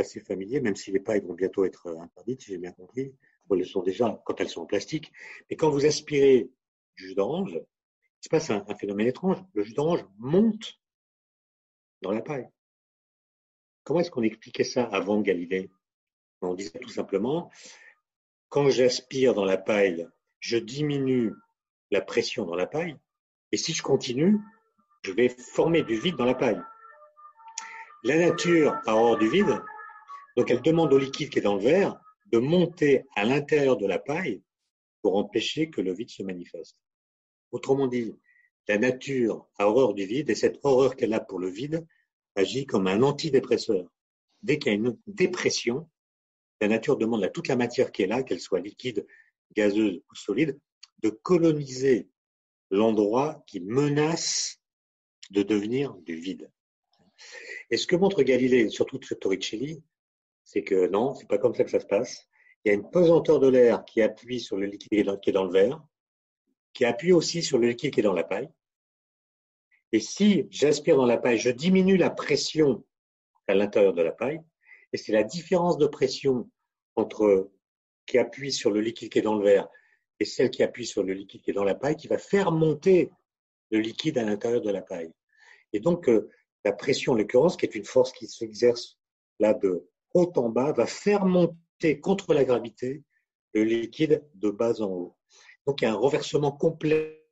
assez 0.00 0.20
familier, 0.20 0.60
même 0.60 0.76
si 0.76 0.90
les 0.90 1.00
pailles 1.00 1.20
vont 1.20 1.34
bientôt 1.34 1.64
être 1.64 1.88
interdites, 2.00 2.42
si 2.42 2.52
j'ai 2.52 2.58
bien 2.58 2.72
compris. 2.72 3.14
Bon, 3.46 3.54
elles 3.54 3.60
le 3.60 3.66
sont 3.66 3.82
déjà 3.82 4.20
quand 4.24 4.40
elles 4.40 4.48
sont 4.48 4.62
en 4.62 4.66
plastique. 4.66 5.12
Mais 5.48 5.56
quand 5.56 5.70
vous 5.70 5.86
aspirez 5.86 6.50
du 6.96 7.08
jus 7.08 7.14
d'orange, 7.14 7.54
il 7.54 8.24
se 8.24 8.28
passe 8.28 8.50
un, 8.50 8.64
phénomène 8.74 9.06
étrange. 9.06 9.38
Le 9.54 9.62
jus 9.62 9.74
d'orange 9.74 10.04
monte 10.18 10.80
dans 12.02 12.12
la 12.12 12.22
paille. 12.22 12.48
Comment 13.84 14.00
est-ce 14.00 14.10
qu'on 14.10 14.22
expliquait 14.22 14.64
ça 14.64 14.84
avant 14.84 15.20
Galilée? 15.20 15.70
On 16.42 16.54
disait 16.54 16.78
tout 16.78 16.90
simplement, 16.90 17.50
quand 18.48 18.70
j'aspire 18.70 19.34
dans 19.34 19.44
la 19.44 19.58
paille, 19.58 20.08
je 20.38 20.56
diminue 20.56 21.32
la 21.90 22.00
pression 22.00 22.46
dans 22.46 22.54
la 22.54 22.66
paille, 22.66 22.96
et 23.52 23.56
si 23.56 23.72
je 23.72 23.82
continue, 23.82 24.38
je 25.02 25.12
vais 25.12 25.28
former 25.28 25.82
du 25.82 25.98
vide 25.98 26.16
dans 26.16 26.24
la 26.24 26.34
paille. 26.34 26.60
La 28.02 28.16
nature 28.16 28.80
a 28.86 28.94
horreur 28.94 29.18
du 29.18 29.28
vide, 29.28 29.62
donc 30.40 30.50
elle 30.50 30.62
demande 30.62 30.90
au 30.94 30.96
liquide 30.96 31.28
qui 31.28 31.38
est 31.38 31.42
dans 31.42 31.56
le 31.56 31.60
verre 31.60 32.00
de 32.32 32.38
monter 32.38 33.04
à 33.14 33.26
l'intérieur 33.26 33.76
de 33.76 33.86
la 33.86 33.98
paille 33.98 34.40
pour 35.02 35.16
empêcher 35.16 35.68
que 35.68 35.82
le 35.82 35.92
vide 35.92 36.08
se 36.08 36.22
manifeste. 36.22 36.78
Autrement 37.52 37.86
dit, 37.86 38.14
la 38.66 38.78
nature 38.78 39.46
a 39.58 39.68
horreur 39.68 39.92
du 39.92 40.06
vide 40.06 40.30
et 40.30 40.34
cette 40.34 40.58
horreur 40.62 40.96
qu'elle 40.96 41.12
a 41.12 41.20
pour 41.20 41.40
le 41.40 41.50
vide 41.50 41.86
agit 42.36 42.64
comme 42.64 42.86
un 42.86 43.02
antidépresseur. 43.02 43.92
Dès 44.42 44.58
qu'il 44.58 44.72
y 44.72 44.74
a 44.74 44.78
une 44.78 44.96
dépression, 45.06 45.90
la 46.62 46.68
nature 46.68 46.96
demande 46.96 47.22
à 47.22 47.28
toute 47.28 47.48
la 47.48 47.56
matière 47.56 47.92
qui 47.92 48.00
est 48.00 48.06
là, 48.06 48.22
qu'elle 48.22 48.40
soit 48.40 48.60
liquide, 48.60 49.06
gazeuse 49.54 50.00
ou 50.10 50.14
solide, 50.14 50.58
de 51.02 51.10
coloniser 51.10 52.08
l'endroit 52.70 53.44
qui 53.46 53.60
menace 53.60 54.58
de 55.28 55.42
devenir 55.42 55.92
du 55.96 56.14
vide. 56.14 56.50
Et 57.70 57.76
ce 57.76 57.86
que 57.86 57.96
montre 57.96 58.22
Galilée, 58.22 58.70
surtout 58.70 58.96
Torricelli, 58.96 59.82
c'est 60.52 60.64
que 60.64 60.88
non, 60.88 61.14
c'est 61.14 61.28
pas 61.28 61.38
comme 61.38 61.54
ça 61.54 61.62
que 61.62 61.70
ça 61.70 61.78
se 61.78 61.86
passe. 61.86 62.28
Il 62.64 62.70
y 62.70 62.72
a 62.72 62.74
une 62.74 62.90
pesanteur 62.90 63.38
de 63.38 63.46
l'air 63.46 63.84
qui 63.84 64.02
appuie 64.02 64.40
sur 64.40 64.56
le 64.56 64.66
liquide 64.66 65.20
qui 65.20 65.30
est 65.30 65.32
dans 65.32 65.44
le 65.44 65.52
verre, 65.52 65.80
qui 66.72 66.84
appuie 66.84 67.12
aussi 67.12 67.40
sur 67.40 67.56
le 67.56 67.68
liquide 67.68 67.94
qui 67.94 68.00
est 68.00 68.02
dans 68.02 68.12
la 68.12 68.24
paille. 68.24 68.50
Et 69.92 70.00
si 70.00 70.48
j'aspire 70.50 70.96
dans 70.96 71.06
la 71.06 71.18
paille, 71.18 71.38
je 71.38 71.50
diminue 71.50 71.96
la 71.96 72.10
pression 72.10 72.84
à 73.46 73.54
l'intérieur 73.54 73.92
de 73.92 74.02
la 74.02 74.10
paille, 74.10 74.40
et 74.92 74.96
c'est 74.96 75.12
la 75.12 75.22
différence 75.22 75.78
de 75.78 75.86
pression 75.86 76.50
entre 76.96 77.48
qui 78.06 78.18
appuie 78.18 78.50
sur 78.50 78.72
le 78.72 78.80
liquide 78.80 79.12
qui 79.12 79.20
est 79.20 79.22
dans 79.22 79.36
le 79.36 79.44
verre 79.44 79.68
et 80.18 80.24
celle 80.24 80.50
qui 80.50 80.64
appuie 80.64 80.84
sur 80.84 81.04
le 81.04 81.12
liquide 81.12 81.42
qui 81.42 81.50
est 81.52 81.54
dans 81.54 81.62
la 81.62 81.76
paille 81.76 81.94
qui 81.94 82.08
va 82.08 82.18
faire 82.18 82.50
monter 82.50 83.12
le 83.70 83.78
liquide 83.78 84.18
à 84.18 84.24
l'intérieur 84.24 84.62
de 84.62 84.70
la 84.70 84.82
paille. 84.82 85.12
Et 85.72 85.78
donc, 85.78 86.08
euh, 86.08 86.28
la 86.64 86.72
pression, 86.72 87.12
en 87.12 87.14
l'occurrence, 87.14 87.56
qui 87.56 87.66
est 87.66 87.74
une 87.76 87.84
force 87.84 88.12
qui 88.12 88.26
s'exerce 88.26 88.98
là 89.38 89.54
de 89.54 89.88
haut 90.14 90.32
en 90.36 90.48
bas, 90.48 90.72
va 90.72 90.86
faire 90.86 91.24
monter 91.24 92.00
contre 92.00 92.34
la 92.34 92.44
gravité 92.44 93.04
le 93.52 93.64
liquide 93.64 94.28
de 94.34 94.50
bas 94.50 94.80
en 94.80 94.90
haut. 94.90 95.16
Donc, 95.66 95.80
il 95.80 95.84
y 95.84 95.88
a 95.88 95.92
un 95.92 95.96
renversement 95.96 96.52
complet. 96.52 97.28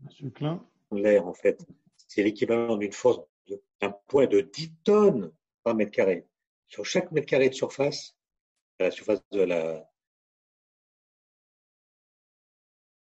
Monsieur 0.00 0.30
Klein. 0.30 0.66
L'air, 0.92 1.26
en 1.26 1.34
fait, 1.34 1.66
c'est 2.08 2.22
l'équivalent 2.22 2.76
d'une 2.76 2.92
force 2.92 3.20
d'un 3.80 3.90
poids 4.06 4.26
de 4.26 4.40
10 4.40 4.74
tonnes 4.84 5.32
par 5.62 5.74
mètre 5.74 5.90
carré. 5.90 6.26
Sur 6.66 6.84
chaque 6.84 7.10
mètre 7.10 7.26
carré 7.26 7.48
de 7.48 7.54
surface, 7.54 8.16
à 8.78 8.84
la 8.84 8.90
surface 8.90 9.22
de 9.32 9.42
la, 9.42 9.90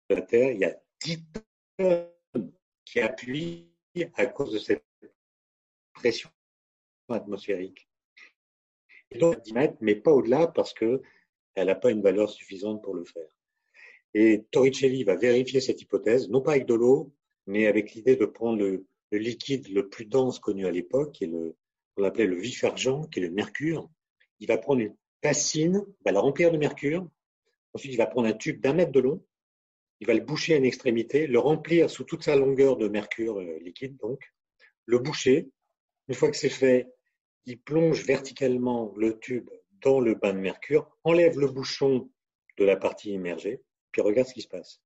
de 0.09 0.15
la 0.15 0.21
Terre, 0.21 0.51
il 0.51 0.59
y 0.59 0.65
a 0.65 0.75
10 1.01 1.25
tonnes 1.77 2.53
qui 2.85 2.99
appuient 2.99 3.71
à 4.15 4.25
cause 4.25 4.51
de 4.51 4.59
cette 4.59 4.83
pression 5.99 6.29
atmosphérique. 7.09 7.89
Et 9.11 9.17
donc 9.17 9.41
10 9.41 9.53
mètres, 9.53 9.77
mais 9.81 9.95
pas 9.95 10.11
au-delà 10.11 10.47
parce 10.47 10.73
qu'elle 10.73 11.01
n'a 11.55 11.75
pas 11.75 11.91
une 11.91 12.01
valeur 12.01 12.29
suffisante 12.29 12.81
pour 12.81 12.95
le 12.95 13.03
faire. 13.03 13.27
Et 14.13 14.45
Torricelli 14.51 15.03
va 15.03 15.15
vérifier 15.15 15.59
cette 15.59 15.81
hypothèse, 15.81 16.29
non 16.29 16.41
pas 16.41 16.51
avec 16.51 16.65
de 16.65 16.73
l'eau, 16.73 17.13
mais 17.47 17.67
avec 17.67 17.93
l'idée 17.93 18.15
de 18.15 18.25
prendre 18.25 18.59
le, 18.59 18.85
liquide 19.11 19.67
le 19.69 19.89
plus 19.89 20.05
dense 20.05 20.39
connu 20.39 20.65
à 20.65 20.71
l'époque, 20.71 21.13
qui 21.13 21.25
est 21.25 21.27
le, 21.27 21.55
le 21.97 22.35
vif 22.35 22.63
argent, 22.63 23.03
qui 23.05 23.19
est 23.19 23.23
le 23.23 23.31
mercure. 23.31 23.89
Il 24.39 24.47
va 24.47 24.57
prendre 24.57 24.81
une 24.81 24.95
bassine, 25.21 25.85
va 26.05 26.11
la 26.11 26.21
remplir 26.21 26.51
de 26.51 26.57
mercure. 26.57 27.07
Ensuite, 27.73 27.93
il 27.93 27.97
va 27.97 28.07
prendre 28.07 28.27
un 28.27 28.33
tube 28.33 28.61
d'un 28.61 28.73
mètre 28.73 28.91
de 28.91 28.99
long. 28.99 29.23
Il 29.99 30.07
va 30.07 30.13
le 30.13 30.21
boucher 30.21 30.53
à 30.53 30.57
une 30.57 30.65
extrémité, 30.65 31.27
le 31.27 31.39
remplir 31.39 31.89
sous 31.89 32.03
toute 32.05 32.23
sa 32.23 32.35
longueur 32.35 32.77
de 32.77 32.87
mercure 32.87 33.39
euh, 33.39 33.59
liquide, 33.59 33.97
donc, 33.97 34.21
le 34.85 34.97
boucher. 34.99 35.49
Une 36.09 36.15
fois 36.15 36.31
que 36.31 36.37
c'est 36.37 36.49
fait, 36.49 36.91
il 37.45 37.61
plonge 37.61 38.03
verticalement 38.03 38.91
le 38.97 39.19
tube 39.19 39.47
dans 39.81 39.99
le 39.99 40.15
bain 40.15 40.33
de 40.33 40.39
mercure, 40.39 40.89
enlève 41.03 41.39
le 41.39 41.47
bouchon 41.47 42.09
de 42.57 42.65
la 42.65 42.75
partie 42.75 43.11
immergée, 43.11 43.61
puis 43.91 44.01
regarde 44.01 44.27
ce 44.27 44.33
qui 44.33 44.41
se 44.41 44.47
passe. 44.47 44.81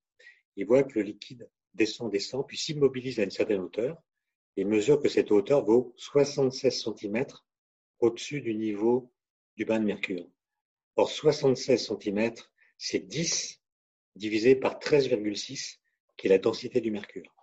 Il 0.57 0.65
voit 0.65 0.83
que 0.83 0.99
le 0.99 1.05
liquide 1.05 1.49
descend, 1.73 2.12
descend, 2.12 2.45
puis 2.45 2.57
s'immobilise 2.57 3.21
à 3.21 3.23
une 3.23 3.31
certaine 3.31 3.62
hauteur, 3.62 3.97
et 4.57 4.65
mesure 4.65 5.01
que 5.01 5.07
cette 5.07 5.31
hauteur 5.31 5.63
vaut 5.63 5.93
76 5.95 6.83
cm 6.83 7.25
au-dessus 7.99 8.41
du 8.41 8.53
niveau 8.53 9.09
du 9.55 9.63
bain 9.63 9.79
de 9.79 9.86
mercure. 9.86 10.27
Or, 10.97 11.09
76 11.09 11.88
cm, 11.88 12.33
c'est 12.77 12.99
10 12.99 13.62
divisé 14.17 14.57
par 14.57 14.77
13,6, 14.77 15.77
qui 16.17 16.27
est 16.27 16.29
la 16.29 16.38
densité 16.38 16.81
du 16.81 16.91
mercure. 16.91 17.33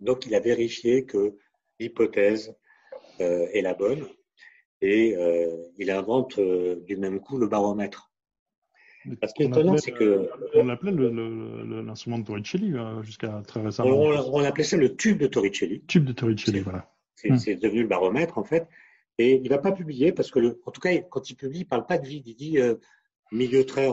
Donc, 0.00 0.26
il 0.26 0.34
a 0.34 0.40
vérifié 0.40 1.06
que 1.06 1.38
l'hypothèse 1.80 2.54
est 3.20 3.62
la 3.62 3.74
bonne 3.74 4.06
et 4.80 5.16
euh, 5.16 5.56
il 5.78 5.90
invente 5.90 6.38
euh, 6.38 6.76
du 6.86 6.96
même 6.96 7.20
coup 7.20 7.38
le 7.38 7.46
baromètre. 7.46 8.10
Ce 9.04 9.32
qui 9.34 9.44
est 9.44 9.46
étonnant, 9.46 9.76
c'est 9.76 9.92
que. 9.92 10.28
On 10.54 10.64
l'appelait 10.64 10.90
l'instrument 10.90 12.18
de 12.18 12.24
Torricelli 12.24 12.74
jusqu'à 13.02 13.40
très 13.46 13.62
récemment. 13.62 13.96
On, 13.96 14.42
appelait 14.42 14.64
ça 14.64 14.76
le 14.76 14.96
tube 14.96 15.18
de 15.18 15.28
Torricelli. 15.28 15.84
Tube 15.86 16.04
de 16.04 16.12
Torricelli, 16.12 16.58
voilà. 16.60 16.92
Hmm. 17.24 17.36
C'est 17.36 17.54
devenu 17.54 17.82
le 17.82 17.88
baromètre, 17.88 18.36
en 18.36 18.42
fait. 18.42 18.66
Et 19.18 19.36
il 19.36 19.44
ne 19.44 19.48
va 19.48 19.58
pas 19.58 19.70
publier 19.70 20.10
parce 20.10 20.32
que, 20.32 20.40
le, 20.40 20.60
en 20.66 20.72
tout 20.72 20.80
cas, 20.80 20.90
quand 21.08 21.30
il 21.30 21.36
publie, 21.36 21.60
il 21.60 21.62
ne 21.62 21.68
parle 21.68 21.86
pas 21.86 21.98
de 21.98 22.06
vide. 22.06 22.26
Il 22.26 22.34
dit 22.34 22.58
milieu 23.30 23.64
très 23.64 23.86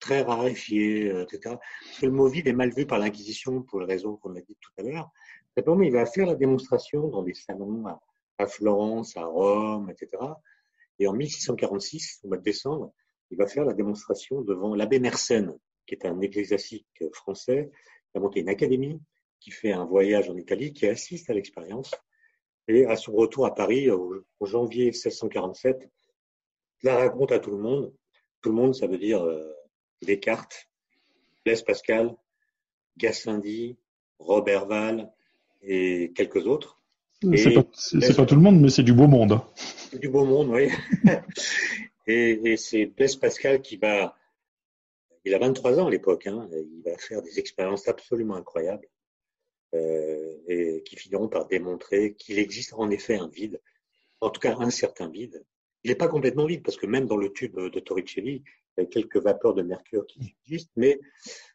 très 0.00 0.22
raréfié, 0.22 1.10
euh, 1.10 1.24
etc. 1.24 1.56
Parce 1.56 2.00
que 2.00 2.06
le 2.06 2.12
mot 2.12 2.28
vide 2.28 2.46
est 2.46 2.52
mal 2.52 2.70
vu 2.74 2.86
par 2.86 2.98
l'Inquisition 2.98 3.62
pour 3.62 3.80
les 3.80 3.86
raisons 3.86 4.16
qu'on 4.16 4.34
a 4.36 4.40
dites 4.40 4.58
tout 4.60 4.72
à 4.78 4.82
l'heure. 4.82 5.10
Simplement, 5.56 5.82
il 5.82 5.92
va 5.92 6.04
faire 6.04 6.26
la 6.26 6.34
démonstration 6.34 7.08
dans 7.08 7.22
des 7.22 7.34
salons 7.34 7.86
à, 7.86 8.00
Florence, 8.46 9.16
à 9.16 9.24
Rome, 9.24 9.90
etc. 9.90 10.22
Et 10.98 11.06
en 11.06 11.12
1646, 11.12 12.20
au 12.24 12.28
mois 12.28 12.36
de 12.36 12.42
décembre, 12.42 12.92
il 13.30 13.38
va 13.38 13.46
faire 13.46 13.64
la 13.64 13.74
démonstration 13.74 14.42
devant 14.42 14.74
l'abbé 14.74 15.00
Mersenne, 15.00 15.58
qui 15.86 15.94
est 15.94 16.06
un 16.06 16.20
ecclésiastique 16.20 17.04
français, 17.12 17.70
qui 18.10 18.18
a 18.18 18.20
monté 18.20 18.40
une 18.40 18.48
académie, 18.48 19.00
qui 19.40 19.50
fait 19.50 19.72
un 19.72 19.84
voyage 19.84 20.30
en 20.30 20.36
Italie, 20.36 20.72
qui 20.72 20.86
assiste 20.86 21.30
à 21.30 21.34
l'expérience. 21.34 21.90
Et 22.68 22.86
à 22.86 22.96
son 22.96 23.12
retour 23.12 23.44
à 23.46 23.54
Paris, 23.54 23.90
au, 23.90 24.24
janvier 24.40 24.86
1647, 24.86 25.90
il 26.82 26.86
la 26.86 26.96
raconte 26.96 27.32
à 27.32 27.38
tout 27.38 27.50
le 27.50 27.58
monde. 27.58 27.92
Tout 28.40 28.50
le 28.50 28.54
monde, 28.54 28.74
ça 28.74 28.86
veut 28.86 28.98
dire 28.98 29.22
euh, 29.22 29.52
Descartes, 30.02 30.68
Blaise 31.44 31.62
Pascal, 31.62 32.14
Gassendi, 32.96 33.76
Robert 34.18 34.66
Val 34.66 35.12
et 35.62 36.12
quelques 36.14 36.46
autres. 36.46 36.80
C'est 37.36 37.54
pas, 37.54 38.22
pas, 38.22 38.26
tout 38.26 38.34
le 38.34 38.40
monde, 38.40 38.60
mais 38.60 38.70
c'est 38.70 38.82
du 38.82 38.92
beau 38.92 39.06
monde. 39.06 39.40
C'est 39.56 39.98
du 39.98 40.08
beau 40.08 40.24
monde, 40.24 40.50
oui. 40.50 40.68
et, 42.06 42.56
c'est 42.56 42.86
Blaise 42.86 43.16
Pascal 43.16 43.60
qui 43.62 43.76
va. 43.76 44.16
Il 45.24 45.34
a 45.34 45.38
23 45.38 45.80
ans 45.80 45.86
à 45.86 45.90
l'époque. 45.90 46.26
Hein, 46.26 46.48
il 46.52 46.82
va 46.84 46.96
faire 46.98 47.22
des 47.22 47.38
expériences 47.38 47.88
absolument 47.88 48.36
incroyables 48.36 48.86
euh, 49.74 50.34
et 50.48 50.82
qui 50.84 50.96
finiront 50.96 51.28
par 51.28 51.46
démontrer 51.46 52.14
qu'il 52.14 52.38
existe 52.38 52.74
en 52.74 52.90
effet 52.90 53.16
un 53.16 53.28
vide, 53.28 53.60
en 54.20 54.30
tout 54.30 54.40
cas 54.40 54.56
un 54.58 54.70
certain 54.70 55.08
vide. 55.08 55.44
Il 55.82 55.90
n'est 55.90 55.96
pas 55.96 56.08
complètement 56.08 56.46
vide 56.46 56.62
parce 56.62 56.76
que 56.76 56.86
même 56.86 57.06
dans 57.06 57.16
le 57.16 57.32
tube 57.32 57.58
de 57.58 57.80
Torricelli, 57.80 58.42
il 58.76 58.80
y 58.80 58.84
a 58.84 58.86
quelques 58.86 59.18
vapeurs 59.18 59.54
de 59.54 59.62
mercure 59.62 60.06
qui 60.06 60.36
existent, 60.46 60.72
mais 60.76 61.00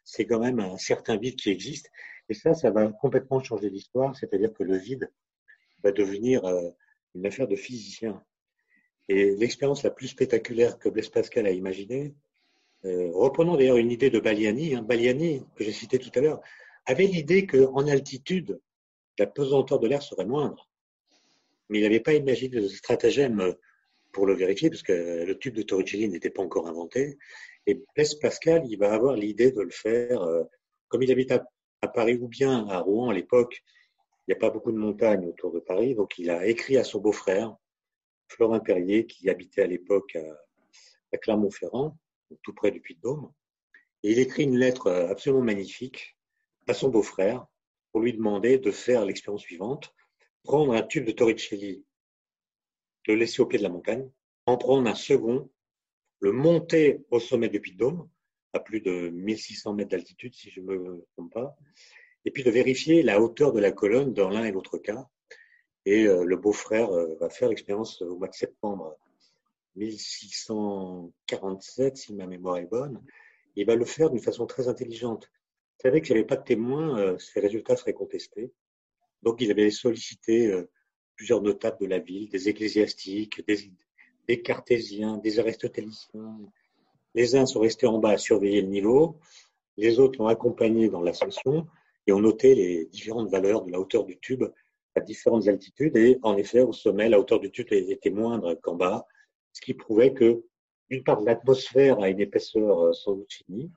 c'est 0.04 0.24
quand 0.24 0.40
même 0.40 0.60
un 0.60 0.78
certain 0.78 1.16
vide 1.16 1.36
qui 1.36 1.50
existe. 1.50 1.90
Et 2.28 2.34
ça, 2.34 2.54
ça 2.54 2.70
va 2.70 2.88
complètement 2.88 3.42
changer 3.42 3.70
l'histoire, 3.70 4.16
c'est-à-dire 4.16 4.52
que 4.52 4.62
le 4.62 4.76
vide 4.76 5.10
va 5.82 5.92
devenir 5.92 6.44
euh, 6.44 6.70
une 7.14 7.26
affaire 7.26 7.48
de 7.48 7.56
physiciens. 7.56 8.22
Et 9.08 9.34
l'expérience 9.36 9.82
la 9.82 9.90
plus 9.90 10.08
spectaculaire 10.08 10.78
que 10.78 10.88
Blaise 10.88 11.08
Pascal 11.08 11.46
a 11.46 11.50
imaginée, 11.50 12.14
euh, 12.84 13.10
reprenons 13.12 13.56
d'ailleurs 13.56 13.76
une 13.76 13.90
idée 13.90 14.10
de 14.10 14.20
Baliani, 14.20 14.74
hein, 14.74 14.82
Baliani, 14.82 15.44
que 15.56 15.64
j'ai 15.64 15.72
cité 15.72 15.98
tout 15.98 16.10
à 16.14 16.20
l'heure, 16.20 16.40
avait 16.86 17.06
l'idée 17.06 17.46
qu'en 17.46 17.86
altitude, 17.86 18.60
la 19.18 19.26
pesanteur 19.26 19.78
de 19.78 19.88
l'air 19.88 20.02
serait 20.02 20.24
moindre. 20.24 20.68
Mais 21.68 21.78
il 21.78 21.82
n'avait 21.82 22.00
pas 22.00 22.14
imaginé 22.14 22.56
le 22.56 22.68
stratagème 22.68 23.54
pour 24.12 24.26
le 24.26 24.34
vérifier, 24.34 24.70
parce 24.70 24.82
que 24.82 25.24
le 25.24 25.38
tube 25.38 25.54
de 25.54 25.62
Torricelli 25.62 26.08
n'était 26.08 26.30
pas 26.30 26.42
encore 26.42 26.68
inventé. 26.68 27.18
Et 27.66 27.80
Blaise 27.94 28.14
Pascal, 28.14 28.62
il 28.68 28.76
va 28.78 28.92
avoir 28.92 29.14
l'idée 29.14 29.52
de 29.52 29.60
le 29.60 29.70
faire, 29.70 30.22
euh, 30.22 30.44
comme 30.88 31.02
il 31.02 31.12
habite 31.12 31.32
à, 31.32 31.46
Paris 31.94 32.18
ou 32.20 32.28
bien 32.28 32.68
à 32.68 32.80
Rouen 32.80 33.08
à 33.08 33.14
l'époque, 33.14 33.62
n'y 34.30 34.36
a 34.36 34.38
pas 34.38 34.50
beaucoup 34.50 34.72
de 34.72 34.76
montagnes 34.76 35.26
autour 35.26 35.52
de 35.52 35.60
Paris, 35.60 35.94
donc 35.94 36.18
il 36.18 36.30
a 36.30 36.46
écrit 36.46 36.76
à 36.76 36.84
son 36.84 37.00
beau-frère, 37.00 37.56
Florin 38.28 38.60
Perrier, 38.60 39.06
qui 39.06 39.28
habitait 39.28 39.62
à 39.62 39.66
l'époque 39.66 40.16
à, 41.12 41.18
Clermont-Ferrand, 41.18 41.98
tout 42.42 42.54
près 42.54 42.70
du 42.70 42.80
Puy-de-Dôme. 42.80 43.32
Et 44.04 44.12
il 44.12 44.18
écrit 44.20 44.44
une 44.44 44.56
lettre 44.56 44.90
absolument 44.90 45.42
magnifique 45.42 46.16
à 46.68 46.74
son 46.74 46.88
beau-frère 46.88 47.46
pour 47.90 48.00
lui 48.00 48.12
demander 48.12 48.58
de 48.58 48.70
faire 48.70 49.04
l'expérience 49.04 49.42
suivante, 49.42 49.92
prendre 50.44 50.72
un 50.72 50.82
tube 50.82 51.04
de 51.04 51.12
Torricelli 51.12 51.84
le 53.06 53.16
laisser 53.16 53.42
au 53.42 53.46
pied 53.46 53.58
de 53.58 53.64
la 53.64 53.68
montagne, 53.68 54.08
en 54.46 54.56
prendre 54.56 54.88
un 54.88 54.94
second, 54.94 55.50
le 56.20 56.32
monter 56.32 57.00
au 57.10 57.18
sommet 57.18 57.48
du 57.48 57.60
Puy 57.60 57.72
de 57.72 57.78
Dôme, 57.78 58.08
à 58.52 58.60
plus 58.60 58.80
de 58.80 59.10
1600 59.10 59.74
mètres 59.74 59.90
d'altitude, 59.90 60.34
si 60.34 60.50
je 60.50 60.60
ne 60.60 60.66
me 60.66 61.06
trompe 61.12 61.32
pas, 61.32 61.56
et 62.24 62.30
puis 62.30 62.44
de 62.44 62.50
vérifier 62.50 63.02
la 63.02 63.20
hauteur 63.20 63.52
de 63.52 63.60
la 63.60 63.72
colonne 63.72 64.12
dans 64.12 64.30
l'un 64.30 64.44
et 64.44 64.52
l'autre 64.52 64.78
cas. 64.78 65.08
Et 65.86 66.06
euh, 66.06 66.24
le 66.24 66.36
beau-frère 66.36 66.90
euh, 66.90 67.16
va 67.20 67.30
faire 67.30 67.48
l'expérience 67.48 68.02
au 68.02 68.18
mois 68.18 68.28
de 68.28 68.34
septembre 68.34 68.98
1647, 69.76 71.96
si 71.96 72.12
ma 72.14 72.26
mémoire 72.26 72.58
est 72.58 72.66
bonne. 72.66 73.00
Il 73.56 73.66
va 73.66 73.74
le 73.76 73.84
faire 73.84 74.10
d'une 74.10 74.20
façon 74.20 74.46
très 74.46 74.68
intelligente. 74.68 75.28
Il 75.78 75.82
savait 75.82 76.00
qu'il 76.02 76.14
n'y 76.14 76.20
avait 76.20 76.26
pas 76.26 76.36
de 76.36 76.44
témoins, 76.44 76.98
euh, 76.98 77.18
ses 77.18 77.40
résultats 77.40 77.76
seraient 77.76 77.94
contestés. 77.94 78.52
Donc 79.22 79.40
il 79.40 79.50
avait 79.50 79.70
sollicité 79.70 80.50
plusieurs 81.14 81.42
notables 81.42 81.76
de 81.78 81.86
la 81.86 81.98
ville, 81.98 82.30
des 82.30 82.48
ecclésiastiques, 82.48 83.44
des, 84.26 84.40
cartésiens, 84.40 85.18
des 85.18 85.38
aristotéliciens. 85.38 86.38
Les 87.14 87.36
uns 87.36 87.44
sont 87.44 87.60
restés 87.60 87.86
en 87.86 87.98
bas 87.98 88.12
à 88.12 88.16
surveiller 88.16 88.62
le 88.62 88.68
niveau, 88.68 89.18
les 89.76 89.98
autres 89.98 90.18
l'ont 90.18 90.28
accompagné 90.28 90.88
dans 90.88 91.02
l'ascension 91.02 91.66
et 92.06 92.12
ont 92.12 92.20
noté 92.20 92.54
les 92.54 92.86
différentes 92.86 93.30
valeurs 93.30 93.64
de 93.64 93.70
la 93.70 93.80
hauteur 93.80 94.04
du 94.04 94.18
tube 94.18 94.44
à 94.94 95.00
différentes 95.00 95.48
altitudes. 95.48 95.96
Et 95.96 96.18
en 96.22 96.36
effet, 96.36 96.60
au 96.60 96.72
sommet, 96.72 97.08
la 97.08 97.18
hauteur 97.18 97.40
du 97.40 97.50
tube 97.50 97.72
était 97.72 98.10
moindre 98.10 98.54
qu'en 98.54 98.74
bas, 98.74 99.06
ce 99.52 99.60
qui 99.60 99.74
prouvait 99.74 100.12
que, 100.12 100.42
d'une 100.90 101.04
part, 101.04 101.20
l'atmosphère 101.20 102.00
a 102.00 102.08
une 102.08 102.20
épaisseur 102.20 102.80
euh, 102.80 102.92
sans 102.92 103.14
doute 103.14 103.32
finie, 103.32 103.70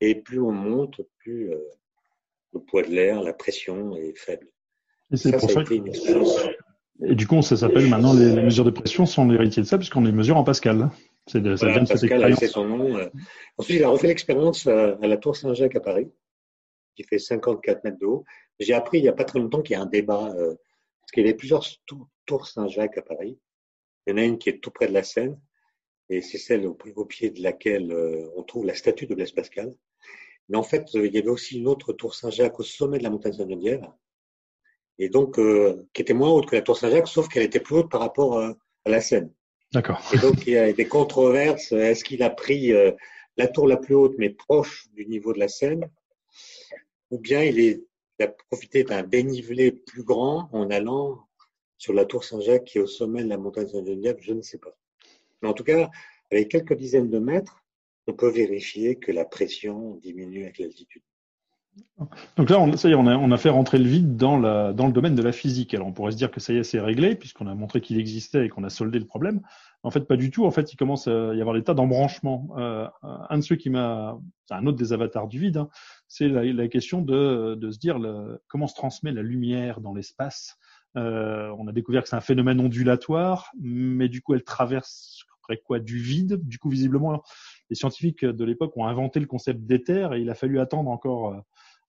et 0.00 0.14
plus 0.14 0.40
on 0.40 0.52
monte, 0.52 1.00
plus 1.18 1.52
euh, 1.52 1.58
le 2.52 2.60
poids 2.60 2.82
de 2.82 2.90
l'air, 2.90 3.22
la 3.22 3.32
pression 3.32 3.96
est 3.96 4.16
faible. 4.16 4.48
Et 5.10 5.16
c'est 5.16 5.36
pour 5.36 5.50
ça, 5.50 5.62
une 5.70 5.88
expérience 5.88 6.38
et 7.04 7.14
du 7.14 7.26
coup, 7.26 7.40
ça 7.42 7.56
s'appelle 7.56 7.88
maintenant 7.88 8.12
les, 8.14 8.42
mesures 8.42 8.64
de 8.64 8.70
pression 8.70 9.06
sont 9.06 9.26
l'héritier 9.26 9.62
de 9.62 9.66
ça, 9.66 9.78
puisqu'on 9.78 10.02
les 10.02 10.12
mesure 10.12 10.36
en 10.36 10.44
Pascal. 10.44 10.90
C'est 11.26 11.40
de, 11.40 11.56
ça 11.56 11.68
vient 11.68 11.82
de 11.82 11.88
Pascal 11.88 12.24
a 12.24 12.36
son 12.36 12.64
nom. 12.64 12.96
Euh. 12.96 13.08
Ensuite, 13.58 13.78
il 13.78 13.84
a 13.84 13.88
refait 13.88 14.08
l'expérience 14.08 14.66
à, 14.66 14.96
la 15.00 15.16
Tour 15.16 15.36
Saint-Jacques 15.36 15.76
à 15.76 15.80
Paris, 15.80 16.08
qui 16.94 17.04
fait 17.04 17.18
54 17.18 17.84
mètres 17.84 17.98
de 17.98 18.06
haut. 18.06 18.24
J'ai 18.58 18.74
appris 18.74 18.98
il 18.98 19.02
n'y 19.02 19.08
a 19.08 19.12
pas 19.12 19.24
très 19.24 19.38
longtemps 19.38 19.62
qu'il 19.62 19.74
y 19.74 19.76
a 19.76 19.82
un 19.82 19.86
débat, 19.86 20.32
euh, 20.36 20.54
parce 21.00 21.12
qu'il 21.12 21.24
y 21.24 21.26
avait 21.26 21.36
plusieurs 21.36 21.64
tours 22.26 22.46
Saint-Jacques 22.46 22.98
à 22.98 23.02
Paris. 23.02 23.38
Il 24.06 24.10
y 24.10 24.14
en 24.14 24.18
a 24.18 24.24
une 24.24 24.38
qui 24.38 24.48
est 24.48 24.58
tout 24.58 24.70
près 24.70 24.88
de 24.88 24.92
la 24.92 25.02
Seine, 25.02 25.40
et 26.08 26.20
c'est 26.20 26.38
celle 26.38 26.66
au, 26.66 27.04
pied 27.04 27.30
de 27.30 27.42
laquelle 27.42 27.92
euh, 27.92 28.28
on 28.36 28.42
trouve 28.42 28.66
la 28.66 28.74
statue 28.74 29.06
de 29.06 29.14
Blaise 29.14 29.32
Pascal. 29.32 29.74
Mais 30.48 30.58
en 30.58 30.62
fait, 30.62 30.92
il 30.94 31.14
y 31.14 31.18
avait 31.18 31.28
aussi 31.28 31.58
une 31.58 31.68
autre 31.68 31.92
tour 31.92 32.14
Saint-Jacques 32.14 32.58
au 32.60 32.64
sommet 32.64 32.98
de 32.98 33.04
la 33.04 33.10
montagne 33.10 33.32
Saint-Geneviève, 33.32 33.86
et 34.98 35.08
donc 35.08 35.38
euh, 35.38 35.88
qui 35.92 36.02
était 36.02 36.14
moins 36.14 36.30
haute 36.30 36.46
que 36.46 36.56
la 36.56 36.62
tour 36.62 36.76
Saint-Jacques, 36.76 37.08
sauf 37.08 37.28
qu'elle 37.28 37.42
était 37.42 37.60
plus 37.60 37.76
haute 37.76 37.90
par 37.90 38.00
rapport 38.00 38.38
euh, 38.38 38.52
à 38.84 38.90
la 38.90 39.00
Seine. 39.00 39.32
D'accord. 39.72 40.00
Et 40.12 40.18
donc 40.18 40.46
il 40.46 40.52
y 40.52 40.58
a 40.58 40.72
des 40.72 40.86
controverses. 40.86 41.72
Est-ce 41.72 42.04
qu'il 42.04 42.22
a 42.22 42.30
pris 42.30 42.72
euh, 42.72 42.92
la 43.36 43.48
tour 43.48 43.66
la 43.66 43.76
plus 43.76 43.94
haute, 43.94 44.14
mais 44.18 44.30
proche 44.30 44.88
du 44.92 45.06
niveau 45.06 45.32
de 45.32 45.38
la 45.38 45.48
Seine, 45.48 45.90
ou 47.12 47.18
bien 47.18 47.44
il, 47.44 47.84
a 48.20 48.28
profité 48.28 48.84
d'un 48.84 49.02
dénivelé 49.02 49.70
plus 49.72 50.02
grand 50.02 50.48
en 50.52 50.70
allant 50.70 51.26
sur 51.76 51.92
la 51.92 52.04
tour 52.04 52.24
Saint-Jacques 52.24 52.64
qui 52.64 52.78
est 52.78 52.80
au 52.80 52.86
sommet 52.86 53.22
de 53.22 53.28
la 53.28 53.36
montagne 53.36 53.68
Saint-Geneviève 53.68 54.18
Je 54.20 54.32
ne 54.32 54.42
sais 54.42 54.58
pas. 54.58 54.76
Mais 55.40 55.48
en 55.48 55.52
tout 55.52 55.64
cas, 55.64 55.90
avec 56.30 56.48
quelques 56.48 56.74
dizaines 56.74 57.10
de 57.10 57.18
mètres, 57.18 57.64
on 58.06 58.14
peut 58.14 58.30
vérifier 58.30 58.96
que 58.96 59.12
la 59.12 59.24
pression 59.24 59.96
diminue 59.96 60.44
avec 60.44 60.58
l'altitude. 60.58 61.02
Donc 62.36 62.50
là, 62.50 62.58
on, 62.58 62.76
ça 62.76 62.88
y 62.88 62.92
est, 62.92 62.94
on 62.94 63.06
a, 63.06 63.16
on 63.16 63.30
a 63.30 63.36
fait 63.36 63.48
rentrer 63.48 63.78
le 63.78 63.88
vide 63.88 64.16
dans, 64.16 64.38
la, 64.38 64.72
dans 64.72 64.86
le 64.86 64.92
domaine 64.92 65.14
de 65.14 65.22
la 65.22 65.32
physique. 65.32 65.72
Alors 65.74 65.86
on 65.86 65.92
pourrait 65.92 66.12
se 66.12 66.16
dire 66.16 66.30
que 66.30 66.40
ça 66.40 66.52
y 66.52 66.56
est, 66.56 66.64
c'est 66.64 66.80
réglé, 66.80 67.14
puisqu'on 67.14 67.46
a 67.46 67.54
montré 67.54 67.80
qu'il 67.80 67.98
existait 67.98 68.46
et 68.46 68.48
qu'on 68.48 68.64
a 68.64 68.70
soldé 68.70 68.98
le 68.98 69.06
problème. 69.06 69.40
En 69.82 69.90
fait, 69.90 70.00
pas 70.00 70.16
du 70.16 70.30
tout. 70.30 70.44
En 70.44 70.50
fait, 70.50 70.72
il 70.72 70.76
commence 70.76 71.08
à 71.08 71.34
y 71.34 71.40
avoir 71.40 71.54
des 71.54 71.62
tas 71.62 71.74
d'embranchements. 71.74 72.48
Euh, 72.58 72.86
un 73.02 73.38
de 73.38 73.42
ceux 73.42 73.56
qui 73.56 73.70
m'a, 73.70 74.18
un 74.50 74.66
autre 74.66 74.78
des 74.78 74.92
avatars 74.92 75.28
du 75.28 75.38
vide, 75.38 75.56
hein, 75.56 75.68
c'est 76.08 76.28
la, 76.28 76.44
la, 76.44 76.68
question 76.68 77.02
de, 77.02 77.54
de 77.54 77.70
se 77.70 77.78
dire 77.78 77.98
le, 77.98 78.40
comment 78.48 78.66
se 78.66 78.74
transmet 78.74 79.12
la 79.12 79.22
lumière 79.22 79.80
dans 79.80 79.94
l'espace. 79.94 80.56
Euh, 80.96 81.54
on 81.58 81.66
a 81.68 81.72
découvert 81.72 82.02
que 82.02 82.08
c'est 82.08 82.16
un 82.16 82.20
phénomène 82.20 82.60
ondulatoire, 82.60 83.50
mais 83.60 84.08
du 84.08 84.20
coup, 84.20 84.34
elle 84.34 84.44
traverse 84.44 85.24
quoi 85.64 85.78
du 85.78 85.98
vide. 85.98 86.40
Du 86.46 86.58
coup, 86.58 86.70
visiblement, 86.70 87.22
les 87.70 87.76
scientifiques 87.76 88.24
de 88.24 88.44
l'époque 88.44 88.76
ont 88.76 88.86
inventé 88.86 89.20
le 89.20 89.26
concept 89.26 89.60
d'éther 89.66 90.14
et 90.14 90.20
il 90.20 90.30
a 90.30 90.34
fallu 90.34 90.60
attendre 90.60 90.90
encore 90.90 91.42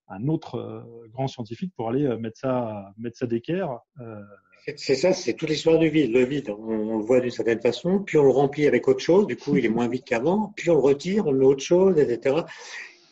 un 0.08 0.28
autre 0.28 0.84
grand 1.12 1.28
scientifique 1.28 1.72
pour 1.76 1.88
aller 1.88 2.06
mettre 2.18 2.38
ça, 2.38 2.92
mettre 2.98 3.16
ça 3.16 3.26
d'équerre. 3.26 3.80
C'est 4.76 4.94
ça, 4.94 5.12
c'est 5.12 5.34
toute 5.34 5.50
l'histoire 5.50 5.78
du 5.78 5.90
vide. 5.90 6.12
Le 6.12 6.24
vide, 6.24 6.50
on, 6.50 6.98
le 6.98 7.04
voit 7.04 7.20
d'une 7.20 7.30
certaine 7.30 7.60
façon, 7.60 8.00
puis 8.00 8.16
on 8.16 8.24
le 8.24 8.30
remplit 8.30 8.66
avec 8.66 8.88
autre 8.88 9.00
chose, 9.00 9.26
du 9.26 9.36
coup 9.36 9.56
il 9.56 9.64
est 9.66 9.68
moins 9.70 9.88
vide 9.88 10.04
qu'avant, 10.04 10.52
puis 10.56 10.70
on 10.70 10.74
le 10.74 10.80
retire, 10.80 11.26
on 11.26 11.32
met 11.32 11.44
autre 11.44 11.62
chose, 11.62 11.98
etc. 11.98 12.36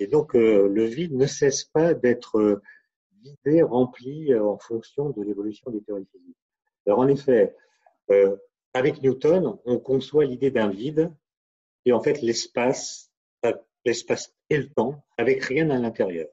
Et 0.01 0.07
donc 0.07 0.35
le 0.35 0.85
vide 0.85 1.15
ne 1.15 1.27
cesse 1.27 1.65
pas 1.65 1.95
d'être 1.95 2.61
vidé, 3.23 3.63
rempli 3.63 4.35
en 4.35 4.59
fonction 4.59 5.11
de 5.11 5.23
l'évolution 5.23 5.71
des 5.71 5.83
théories 5.83 6.07
physiques. 6.11 6.37
Alors 6.87 7.01
en 7.01 7.09
effet, 7.09 7.55
euh, 8.11 8.37
avec 8.75 9.03
Newton, 9.03 9.59
on 9.65 9.79
conçoit 9.79 10.25
l'idée 10.25 10.51
d'un 10.51 10.69
vide 10.69 11.13
et 11.85 11.93
en 11.93 12.01
fait 12.01 12.21
l'espace, 12.23 13.13
euh, 13.45 13.53
l'espace 13.85 14.35
et 14.51 14.57
le 14.57 14.69
temps 14.69 15.05
avec 15.19 15.45
rien 15.45 15.71
à 15.71 15.79
l'intérieur. 15.79 16.29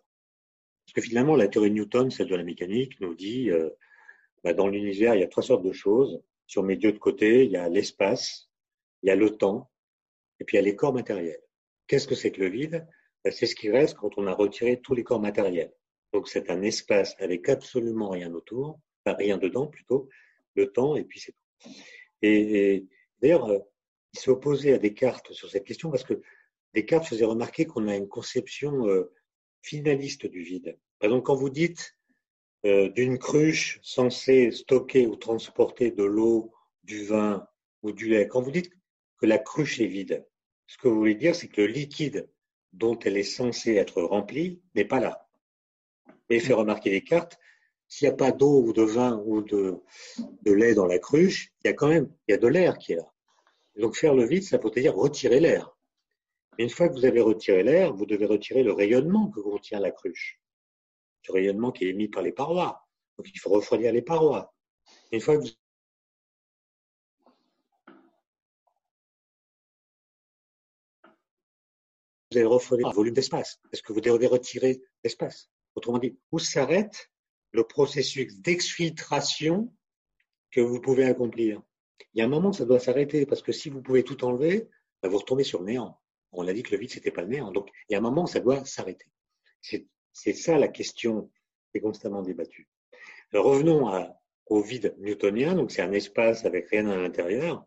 Parce 0.89 1.05
que 1.05 1.07
finalement, 1.07 1.35
la 1.35 1.47
théorie 1.47 1.69
de 1.69 1.75
Newton, 1.75 2.09
celle 2.09 2.29
de 2.29 2.35
la 2.35 2.41
mécanique, 2.41 2.99
nous 2.99 3.13
dit 3.13 3.51
euh, 3.51 3.69
bah, 4.43 4.53
dans 4.53 4.67
l'univers, 4.67 5.13
il 5.13 5.21
y 5.21 5.23
a 5.23 5.27
trois 5.27 5.43
sortes 5.43 5.61
de 5.61 5.71
choses. 5.71 6.19
On 6.57 6.63
met 6.63 6.77
Dieu 6.77 6.91
de 6.91 6.97
côté, 6.97 7.45
il 7.45 7.51
y 7.51 7.57
a 7.57 7.69
l'espace, 7.69 8.49
il 9.03 9.09
y 9.09 9.11
a 9.11 9.15
le 9.15 9.37
temps, 9.37 9.69
et 10.39 10.45
puis 10.45 10.57
il 10.57 10.61
y 10.61 10.63
a 10.63 10.65
les 10.65 10.75
corps 10.75 10.91
matériels. 10.91 11.43
Qu'est-ce 11.85 12.07
que 12.07 12.15
c'est 12.15 12.31
que 12.31 12.41
le 12.41 12.49
vide? 12.49 12.87
Bah, 13.23 13.29
C'est 13.29 13.45
ce 13.45 13.53
qui 13.53 13.69
reste 13.69 13.97
quand 13.97 14.17
on 14.17 14.25
a 14.25 14.33
retiré 14.33 14.81
tous 14.81 14.95
les 14.95 15.03
corps 15.03 15.19
matériels. 15.19 15.71
Donc 16.11 16.27
c'est 16.27 16.49
un 16.49 16.63
espace 16.63 17.15
avec 17.19 17.47
absolument 17.49 18.09
rien 18.09 18.33
autour, 18.33 18.79
enfin 19.05 19.15
rien 19.15 19.37
dedans 19.37 19.67
plutôt, 19.67 20.09
le 20.55 20.71
temps, 20.71 20.95
et 20.95 21.03
puis 21.03 21.19
c'est 21.19 21.33
tout. 21.33 21.69
Et, 22.23 22.87
d'ailleurs, 23.21 23.45
euh, 23.45 23.59
il 24.13 24.19
s'est 24.19 24.31
opposé 24.31 24.73
à 24.73 24.79
Descartes 24.79 25.33
sur 25.33 25.51
cette 25.51 25.65
question 25.65 25.91
parce 25.91 26.03
que 26.03 26.19
Descartes 26.73 27.05
faisait 27.05 27.25
remarquer 27.25 27.67
qu'on 27.67 27.87
a 27.87 27.95
une 27.95 28.07
conception 28.07 28.87
euh, 28.87 29.13
finaliste 29.61 30.25
du 30.25 30.41
vide. 30.41 30.77
Exemple, 31.01 31.23
quand 31.23 31.35
vous 31.35 31.49
dites 31.49 31.97
euh, 32.65 32.89
d'une 32.89 33.17
cruche 33.17 33.79
censée 33.83 34.51
stocker 34.51 35.07
ou 35.07 35.15
transporter 35.15 35.91
de 35.91 36.03
l'eau, 36.03 36.53
du 36.83 37.05
vin 37.05 37.47
ou 37.83 37.91
du 37.91 38.09
lait, 38.09 38.27
quand 38.27 38.41
vous 38.41 38.51
dites 38.51 38.71
que 39.17 39.25
la 39.25 39.37
cruche 39.37 39.79
est 39.79 39.87
vide, 39.87 40.25
ce 40.67 40.77
que 40.77 40.87
vous 40.87 40.97
voulez 40.97 41.15
dire, 41.15 41.35
c'est 41.35 41.47
que 41.47 41.61
le 41.61 41.67
liquide 41.67 42.29
dont 42.73 42.97
elle 42.99 43.17
est 43.17 43.23
censée 43.23 43.75
être 43.75 44.01
remplie 44.01 44.61
n'est 44.75 44.85
pas 44.85 44.99
là. 44.99 45.27
Il 46.29 46.41
fait 46.41 46.53
remarquer 46.53 46.91
Descartes 46.91 47.39
s'il 47.87 48.07
n'y 48.07 48.13
a 48.13 48.17
pas 48.17 48.31
d'eau 48.31 48.61
ou 48.61 48.71
de 48.71 48.83
vin 48.83 49.21
ou 49.25 49.41
de, 49.41 49.81
lait 50.45 50.75
dans 50.75 50.85
la 50.85 50.99
cruche, 50.99 51.51
il 51.63 51.67
y 51.67 51.71
a 51.71 51.73
quand 51.73 51.87
même 51.87 52.09
il 52.27 52.31
y 52.31 52.35
a 52.35 52.37
de 52.37 52.47
l'air 52.47 52.77
qui 52.77 52.93
est 52.93 52.97
là. 52.97 53.11
Donc 53.77 53.95
faire 53.95 54.13
le 54.13 54.27
vide, 54.27 54.43
ça 54.43 54.57
veut 54.57 54.69
dire 54.69 54.95
retirer 54.95 55.39
l'air. 55.39 55.75
Une 56.59 56.69
fois 56.69 56.89
que 56.89 56.93
vous 56.93 57.05
avez 57.05 57.21
retiré 57.21 57.63
l'air, 57.63 57.93
vous 57.93 58.05
devez 58.05 58.25
retirer 58.25 58.63
le 58.63 58.73
rayonnement 58.73 59.29
que 59.29 59.39
contient 59.39 59.79
la 59.79 59.91
cruche. 59.91 60.41
Ce 61.21 61.31
rayonnement 61.31 61.71
qui 61.71 61.85
est 61.85 61.89
émis 61.89 62.09
par 62.09 62.21
les 62.21 62.33
parois. 62.33 62.85
Donc 63.17 63.27
il 63.33 63.39
faut 63.39 63.49
refroidir 63.49 63.93
les 63.93 64.01
parois. 64.01 64.53
une 65.13 65.21
fois 65.21 65.37
que 65.37 65.43
vous 65.43 65.49
vous 72.31 72.37
allez 72.37 72.45
refroidir 72.45 72.87
un 72.87 72.91
volume 72.91 73.13
d'espace. 73.13 73.59
Est-ce 73.71 73.81
que 73.81 73.93
vous 73.93 74.01
devez 74.01 74.27
retirer 74.27 74.81
l'espace 75.03 75.49
Autrement 75.75 75.97
dit, 75.97 76.19
où 76.31 76.39
s'arrête 76.39 77.09
le 77.51 77.63
processus 77.63 78.37
d'exfiltration 78.41 79.73
que 80.51 80.59
vous 80.59 80.81
pouvez 80.81 81.05
accomplir? 81.05 81.61
Il 82.13 82.19
y 82.19 82.21
a 82.21 82.25
un 82.25 82.29
moment, 82.29 82.51
ça 82.51 82.65
doit 82.65 82.79
s'arrêter 82.79 83.25
parce 83.25 83.41
que 83.41 83.53
si 83.53 83.69
vous 83.69 83.81
pouvez 83.81 84.03
tout 84.03 84.25
enlever, 84.25 84.69
bah, 85.01 85.09
vous 85.09 85.17
retombez 85.17 85.43
sur 85.45 85.59
le 85.59 85.67
néant. 85.67 85.98
On 86.31 86.47
a 86.47 86.53
dit 86.53 86.63
que 86.63 86.71
le 86.71 86.77
vide, 86.77 86.91
c'était 86.91 87.11
pas 87.11 87.21
le 87.21 87.29
néant. 87.29 87.51
Donc, 87.51 87.69
il 87.89 87.93
y 87.93 87.95
a 87.95 87.99
un 87.99 88.01
moment, 88.01 88.27
ça 88.27 88.39
doit 88.39 88.63
s'arrêter. 88.65 89.07
C'est 89.61 90.33
ça 90.33 90.57
la 90.57 90.67
question 90.67 91.29
qui 91.71 91.77
est 91.77 91.81
constamment 91.81 92.21
débattue. 92.21 92.67
revenons 93.33 93.91
au 94.47 94.61
vide 94.61 94.95
newtonien. 94.99 95.55
Donc, 95.55 95.71
c'est 95.71 95.81
un 95.81 95.91
espace 95.91 96.45
avec 96.45 96.69
rien 96.69 96.87
à 96.87 96.97
l'intérieur. 96.97 97.65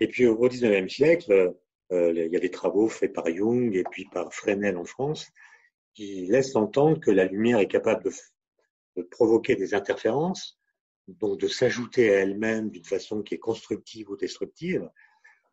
Et 0.00 0.08
puis, 0.08 0.26
au 0.26 0.36
XIXe 0.36 0.92
siècle, 0.92 1.54
euh, 1.92 2.12
il 2.14 2.32
y 2.32 2.36
a 2.36 2.40
des 2.40 2.50
travaux 2.50 2.88
faits 2.88 3.12
par 3.12 3.26
Jung 3.28 3.74
et 3.74 3.84
puis 3.84 4.06
par 4.12 4.32
Fresnel 4.32 4.76
en 4.76 4.84
France 4.84 5.30
qui 5.94 6.26
laissent 6.26 6.54
entendre 6.54 7.00
que 7.00 7.10
la 7.10 7.24
lumière 7.24 7.58
est 7.58 7.66
capable 7.66 8.04
de 8.04 8.12
de 8.98 9.02
provoquer 9.02 9.54
des 9.54 9.74
interférences, 9.74 10.58
donc 11.06 11.40
de 11.40 11.48
s'ajouter 11.48 12.10
à 12.10 12.20
elle-même 12.20 12.70
d'une 12.70 12.84
façon 12.84 13.22
qui 13.22 13.34
est 13.34 13.38
constructive 13.38 14.10
ou 14.10 14.16
destructive. 14.16 14.90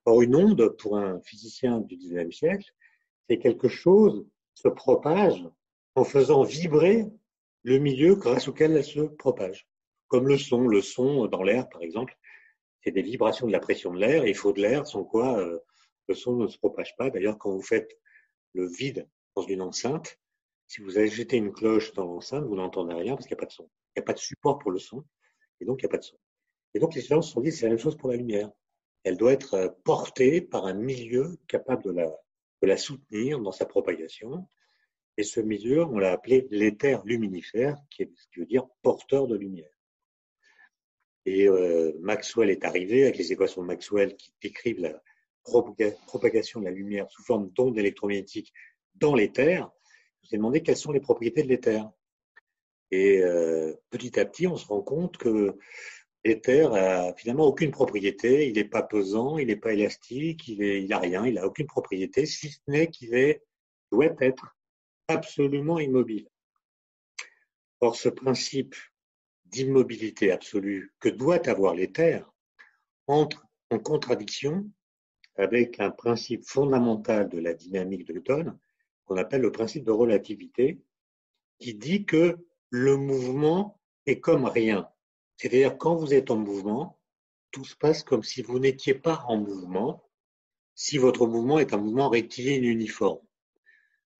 Or, 0.05 0.21
une 0.21 0.35
onde, 0.35 0.69
pour 0.77 0.97
un 0.97 1.19
physicien 1.21 1.81
du 1.81 1.97
XIXe 1.97 2.35
siècle, 2.35 2.71
c'est 3.27 3.39
quelque 3.39 3.67
chose 3.67 4.25
qui 4.53 4.61
se 4.61 4.67
propage 4.67 5.43
en 5.95 6.03
faisant 6.03 6.43
vibrer 6.43 7.05
le 7.63 7.79
milieu 7.79 8.15
grâce 8.15 8.47
auquel 8.47 8.73
elle 8.73 8.83
se 8.83 9.01
propage. 9.01 9.67
Comme 10.07 10.27
le 10.27 10.37
son, 10.37 10.67
le 10.67 10.81
son 10.81 11.25
dans 11.25 11.41
l'air, 11.41 11.67
par 11.69 11.81
exemple, 11.81 12.15
c'est 12.81 12.91
des 12.91 13.01
vibrations 13.01 13.47
de 13.47 13.51
la 13.51 13.59
pression 13.59 13.91
de 13.93 13.99
l'air, 13.99 14.25
et 14.25 14.29
il 14.29 14.35
faut 14.35 14.53
de 14.53 14.61
l'air, 14.61 14.85
sans 14.85 15.03
quoi 15.03 15.39
euh, 15.39 15.57
le 16.07 16.13
son 16.13 16.35
ne 16.35 16.47
se 16.47 16.59
propage 16.59 16.95
pas. 16.95 17.09
D'ailleurs, 17.09 17.39
quand 17.39 17.51
vous 17.51 17.63
faites 17.63 17.97
le 18.53 18.67
vide 18.67 19.09
dans 19.35 19.41
une 19.41 19.61
enceinte, 19.61 20.19
si 20.67 20.81
vous 20.81 20.91
jeté 20.91 21.37
une 21.37 21.51
cloche 21.51 21.93
dans 21.93 22.05
l'enceinte, 22.05 22.45
vous 22.45 22.55
n'entendez 22.55 22.93
rien 22.93 23.15
parce 23.15 23.27
qu'il 23.27 23.35
n'y 23.35 23.39
a 23.39 23.45
pas 23.45 23.47
de 23.47 23.51
son. 23.51 23.69
Il 23.95 23.99
n'y 23.99 24.03
a 24.03 24.05
pas 24.05 24.13
de 24.13 24.19
support 24.19 24.59
pour 24.59 24.71
le 24.71 24.79
son, 24.79 25.03
et 25.59 25.65
donc 25.65 25.81
il 25.81 25.85
n'y 25.85 25.89
a 25.89 25.91
pas 25.91 25.97
de 25.97 26.03
son. 26.03 26.17
Et 26.73 26.79
donc 26.79 26.93
les 26.95 27.01
sciences 27.01 27.27
se 27.27 27.33
sont 27.33 27.41
dit 27.41 27.51
c'est 27.51 27.65
la 27.65 27.69
même 27.69 27.79
chose 27.79 27.97
pour 27.97 28.09
la 28.09 28.17
lumière. 28.17 28.51
Elle 29.05 29.15
doit 29.15 29.31
être 29.31 29.53
euh, 29.53 29.69
portée 29.85 30.41
par 30.41 30.65
un 30.65 30.73
milieu 30.73 31.37
capable 31.47 31.83
de 31.83 32.67
la, 32.67 32.77
soutenir 32.77 33.39
dans 33.39 33.53
sa 33.53 33.65
propagation. 33.65 34.45
Et 35.17 35.23
ce 35.23 35.39
milieu, 35.39 35.85
on 35.85 35.97
l'a 35.97 36.11
appelé 36.11 36.47
l'éther 36.51 37.01
luminifère, 37.05 37.77
qui, 37.89 38.11
ce 38.13 38.27
qui 38.27 38.41
veut 38.41 38.45
dire 38.45 38.67
porteur 38.81 39.27
de 39.27 39.37
lumière. 39.37 39.71
Et 41.25 41.47
euh, 41.47 41.93
Maxwell 42.01 42.49
est 42.49 42.65
arrivé 42.65 43.03
avec 43.03 43.17
les 43.17 43.31
équations 43.31 43.61
de 43.61 43.67
Maxwell 43.67 44.17
qui 44.17 44.33
décrivent 44.41 44.81
la 44.81 45.01
propagation 46.07 46.59
de 46.59 46.65
la 46.65 46.71
lumière 46.71 47.09
sous 47.09 47.23
forme 47.23 47.49
d'ondes 47.51 47.77
électromagnétiques 47.77 48.51
dans 48.95 49.15
l'éther 49.15 49.71
vous 50.25 50.35
ai 50.35 50.37
demandé 50.37 50.63
quelles 50.63 50.77
sont 50.77 50.91
les 50.91 50.99
propriétés 50.99 51.43
de 51.43 51.47
l'éther. 51.47 51.89
Et 52.91 53.19
euh, 53.19 53.73
petit 53.89 54.19
à 54.19 54.25
petit, 54.25 54.47
on 54.47 54.57
se 54.57 54.67
rend 54.67 54.81
compte 54.81 55.17
que 55.17 55.57
l'éther 56.25 56.73
a 56.73 57.13
finalement 57.13 57.45
aucune 57.45 57.71
propriété. 57.71 58.47
Il 58.47 58.55
n'est 58.55 58.65
pas 58.65 58.81
pesant, 58.81 59.37
il 59.37 59.47
n'est 59.47 59.55
pas 59.55 59.73
élastique, 59.73 60.47
il 60.47 60.87
n'a 60.87 60.99
rien, 60.99 61.25
il 61.25 61.35
n'a 61.35 61.45
aucune 61.45 61.67
propriété, 61.67 62.25
si 62.25 62.49
ce 62.49 62.59
n'est 62.67 62.89
qu'il 62.89 63.39
doit 63.91 64.15
être 64.19 64.57
absolument 65.07 65.79
immobile. 65.79 66.27
Or, 67.79 67.95
ce 67.95 68.09
principe 68.09 68.75
d'immobilité 69.45 70.31
absolue 70.31 70.93
que 70.99 71.09
doit 71.09 71.47
avoir 71.47 71.75
l'éther 71.75 72.29
entre 73.07 73.45
en 73.69 73.77
contradiction 73.77 74.69
avec 75.37 75.79
un 75.79 75.91
principe 75.91 76.45
fondamental 76.45 77.29
de 77.29 77.39
la 77.39 77.53
dynamique 77.53 78.05
de 78.05 78.13
Newton, 78.13 78.57
qu'on 79.05 79.17
appelle 79.17 79.41
le 79.41 79.51
principe 79.51 79.83
de 79.83 79.91
relativité, 79.91 80.79
qui 81.59 81.75
dit 81.75 82.05
que 82.05 82.37
le 82.69 82.97
mouvement 82.97 83.79
est 84.07 84.19
comme 84.19 84.45
rien. 84.45 84.89
C'est-à-dire 85.37 85.77
quand 85.77 85.95
vous 85.95 86.13
êtes 86.13 86.31
en 86.31 86.37
mouvement, 86.37 86.99
tout 87.51 87.65
se 87.65 87.75
passe 87.75 88.03
comme 88.03 88.23
si 88.23 88.41
vous 88.41 88.59
n'étiez 88.59 88.93
pas 88.93 89.23
en 89.27 89.37
mouvement, 89.37 90.03
si 90.75 90.97
votre 90.97 91.27
mouvement 91.27 91.59
est 91.59 91.73
un 91.73 91.77
mouvement 91.77 92.09
rectiligne 92.09 92.65
uniforme. 92.65 93.21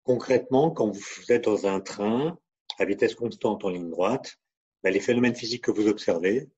Concrètement, 0.04 0.72
quand 0.72 0.90
vous 0.90 1.32
êtes 1.32 1.46
dans 1.46 1.68
un 1.68 1.80
train 1.80 2.38
à 2.78 2.86
vitesse 2.86 3.16
constante 3.16 3.66
en 3.66 3.70
ligne 3.70 3.90
droite, 3.90 4.38
ben, 4.84 4.94
les 4.94 5.00
phénomènes 5.00 5.36
physiques 5.36 5.64
que 5.64 5.72
vous 5.72 5.88
observez 5.88 6.50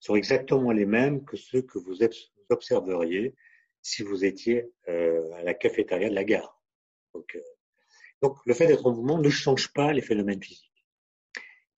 sont 0.00 0.16
exactement 0.16 0.72
les 0.72 0.86
mêmes 0.86 1.24
que 1.24 1.36
ceux 1.36 1.62
que 1.62 1.78
vous 1.78 1.98
observeriez 2.50 3.34
si 3.82 4.02
vous 4.02 4.24
étiez 4.24 4.68
euh, 4.88 5.32
à 5.34 5.42
la 5.42 5.54
cafétéria 5.54 6.10
de 6.10 6.14
la 6.14 6.24
gare. 6.24 6.60
Donc, 7.14 7.36
euh, 7.36 7.40
donc, 8.22 8.36
le 8.44 8.54
fait 8.54 8.66
d'être 8.66 8.86
en 8.86 8.94
mouvement 8.94 9.18
ne 9.18 9.30
change 9.30 9.72
pas 9.72 9.92
les 9.92 10.02
phénomènes 10.02 10.42
physiques. 10.42 10.65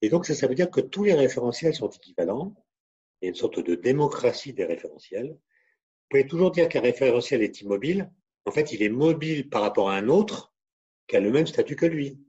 Et 0.02 0.08
donc, 0.08 0.26
ça, 0.26 0.34
ça 0.34 0.46
veut 0.46 0.54
dire 0.54 0.70
que 0.70 0.80
tous 0.80 1.04
les 1.04 1.14
référentiels 1.14 1.74
sont 1.74 1.88
équivalents. 1.88 2.54
Il 3.20 3.24
y 3.24 3.28
a 3.28 3.30
une 3.30 3.34
sorte 3.34 3.60
de 3.60 3.74
démocratie 3.74 4.52
des 4.52 4.64
référentiels. 4.64 5.30
Vous 5.30 6.08
pouvez 6.10 6.26
toujours 6.26 6.50
dire 6.50 6.68
qu'un 6.68 6.80
référentiel 6.80 7.42
est 7.42 7.60
immobile. 7.60 8.10
En 8.44 8.52
fait, 8.52 8.72
il 8.72 8.82
est 8.82 8.88
mobile 8.88 9.48
par 9.48 9.62
rapport 9.62 9.90
à 9.90 9.96
un 9.96 10.08
autre 10.08 10.54
qui 11.06 11.16
a 11.16 11.20
le 11.20 11.30
même 11.30 11.46
statut 11.46 11.76
que 11.76 11.86
lui. 11.86 12.20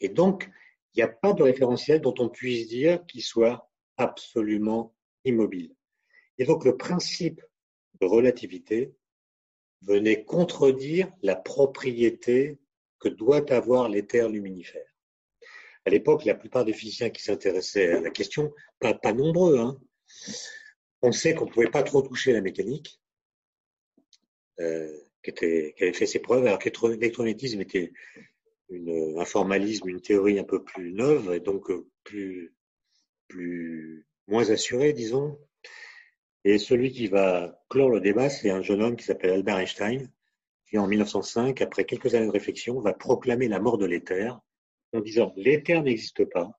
Et 0.00 0.08
donc, 0.08 0.50
il 0.94 0.98
n'y 0.98 1.02
a 1.02 1.08
pas 1.08 1.32
de 1.32 1.42
référentiel 1.42 2.00
dont 2.00 2.14
on 2.18 2.28
puisse 2.28 2.68
dire 2.68 3.04
qu'il 3.06 3.22
soit 3.22 3.70
absolument 3.96 4.94
immobile. 5.24 5.74
Et 6.38 6.44
donc, 6.44 6.64
le 6.64 6.76
principe 6.76 7.40
de 8.00 8.06
relativité 8.06 8.94
venait 9.82 10.24
contredire 10.24 11.10
la 11.22 11.36
propriété 11.36 12.58
que 12.98 13.08
doit 13.08 13.50
avoir 13.52 13.88
l'éther 13.88 14.28
luminifère. 14.28 14.89
L'époque, 15.90 16.24
la 16.24 16.34
plupart 16.34 16.64
des 16.64 16.72
physiciens 16.72 17.10
qui 17.10 17.22
s'intéressaient 17.22 17.92
à 17.92 18.00
la 18.00 18.10
question, 18.10 18.52
pas, 18.78 19.12
nombreux, 19.12 19.58
hein, 19.58 19.78
on 21.02 21.12
sait 21.12 21.34
qu'on 21.34 21.46
ne 21.46 21.50
pouvait 21.50 21.70
pas 21.70 21.82
trop 21.82 22.02
toucher 22.02 22.32
la 22.32 22.40
mécanique. 22.40 23.00
Euh, 24.60 24.94
qui, 25.22 25.32
avait 25.80 25.92
fait 25.92 26.06
ses 26.06 26.18
preuves, 26.18 26.46
alors 26.46 26.58
que 26.58 26.70
l'électromagnétisme 26.88 27.60
était 27.60 27.92
un 28.70 29.24
formalisme, 29.24 29.88
une 29.88 30.00
théorie 30.00 30.38
un 30.38 30.44
peu 30.44 30.62
plus 30.62 30.92
neuve 30.92 31.32
et 31.34 31.40
donc 31.40 31.70
euh, 31.70 31.86
plus, 32.04 32.54
plus 33.28 34.06
moins 34.28 34.50
assurée, 34.50 34.92
disons. 34.92 35.38
Et 36.44 36.58
celui 36.58 36.92
qui 36.92 37.08
va 37.08 37.60
clore 37.68 37.90
le 37.90 38.00
débat, 38.00 38.30
c'est 38.30 38.50
un 38.50 38.62
jeune 38.62 38.82
homme 38.82 38.96
qui 38.96 39.04
s'appelle 39.04 39.30
Albert 39.30 39.58
Einstein, 39.58 40.10
qui 40.68 40.78
en 40.78 40.86
1905, 40.86 41.60
après 41.60 41.84
quelques 41.84 42.14
années 42.14 42.26
de 42.26 42.32
réflexion, 42.32 42.80
va 42.80 42.94
proclamer 42.94 43.48
la 43.48 43.60
mort 43.60 43.76
de 43.76 43.86
l'éther 43.86 44.40
en 44.92 45.00
disant 45.00 45.32
l'éther 45.36 45.82
n'existe 45.82 46.24
pas. 46.24 46.50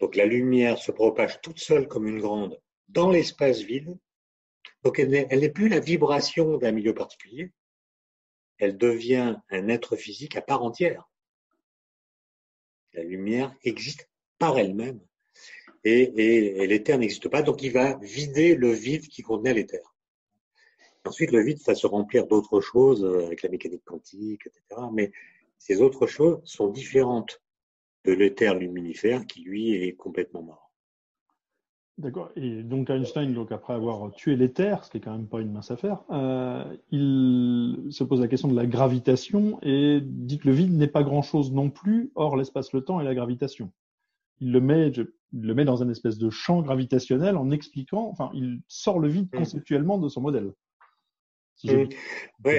Donc 0.00 0.16
la 0.16 0.26
lumière 0.26 0.78
se 0.78 0.92
propage 0.92 1.40
toute 1.40 1.58
seule 1.58 1.88
comme 1.88 2.06
une 2.06 2.20
grande 2.20 2.60
dans 2.88 3.10
l'espace 3.10 3.60
vide. 3.60 3.96
Donc 4.82 4.98
elle 4.98 5.10
n'est 5.10 5.48
plus 5.50 5.68
la 5.68 5.80
vibration 5.80 6.58
d'un 6.58 6.72
milieu 6.72 6.94
particulier, 6.94 7.52
elle 8.58 8.76
devient 8.76 9.36
un 9.50 9.68
être 9.68 9.96
physique 9.96 10.36
à 10.36 10.42
part 10.42 10.62
entière. 10.62 11.08
La 12.92 13.02
lumière 13.02 13.54
existe 13.64 14.08
par 14.38 14.58
elle-même 14.58 15.00
et, 15.84 16.02
et, 16.16 16.66
l'éther 16.66 16.98
n'existe 16.98 17.28
pas, 17.28 17.42
donc 17.42 17.62
il 17.62 17.72
va 17.72 17.98
vider 17.98 18.54
le 18.54 18.70
vide 18.70 19.08
qui 19.08 19.22
contenait 19.22 19.54
l'éther. 19.54 19.94
Ensuite, 21.04 21.32
le 21.32 21.42
vide 21.42 21.60
va 21.66 21.74
se 21.74 21.86
remplir 21.86 22.26
d'autres 22.26 22.60
choses 22.60 23.04
euh, 23.04 23.26
avec 23.26 23.42
la 23.42 23.50
mécanique 23.50 23.84
quantique, 23.84 24.46
etc. 24.46 24.80
ces 25.64 25.80
autres 25.80 26.06
choses 26.06 26.42
sont 26.44 26.68
différentes 26.68 27.40
de 28.04 28.12
l'éther 28.12 28.54
luminifère 28.54 29.26
qui, 29.26 29.40
lui, 29.44 29.72
est 29.72 29.94
complètement 29.94 30.42
mort. 30.42 30.70
D'accord. 31.96 32.30
Et 32.36 32.62
donc 32.62 32.90
Einstein, 32.90 33.32
donc 33.32 33.50
après 33.50 33.72
avoir 33.72 34.12
tué 34.12 34.36
l'éther, 34.36 34.84
ce 34.84 34.90
qui 34.90 34.98
est 34.98 35.00
quand 35.00 35.12
même 35.12 35.26
pas 35.26 35.40
une 35.40 35.52
mince 35.52 35.70
affaire, 35.70 36.04
euh, 36.10 36.76
il 36.90 37.86
se 37.88 38.04
pose 38.04 38.20
la 38.20 38.28
question 38.28 38.48
de 38.48 38.56
la 38.56 38.66
gravitation 38.66 39.58
et 39.62 40.00
dit 40.02 40.38
que 40.38 40.48
le 40.48 40.54
vide 40.54 40.74
n'est 40.74 40.86
pas 40.86 41.02
grand-chose 41.02 41.50
non 41.50 41.70
plus, 41.70 42.12
hors 42.14 42.36
l'espace, 42.36 42.74
le 42.74 42.82
temps 42.82 43.00
et 43.00 43.04
la 43.04 43.14
gravitation. 43.14 43.72
Il 44.40 44.52
le 44.52 44.60
met, 44.60 44.88
il 44.88 45.06
le 45.32 45.54
met 45.54 45.64
dans 45.64 45.82
un 45.82 45.88
espèce 45.88 46.18
de 46.18 46.28
champ 46.28 46.60
gravitationnel 46.60 47.38
en 47.38 47.50
expliquant, 47.50 48.10
enfin, 48.10 48.30
il 48.34 48.60
sort 48.68 48.98
le 48.98 49.08
vide 49.08 49.28
mm. 49.32 49.38
conceptuellement 49.38 49.96
de 49.96 50.10
son 50.10 50.20
modèle. 50.20 50.52
Mm. 51.62 51.88
Oui. 52.44 52.52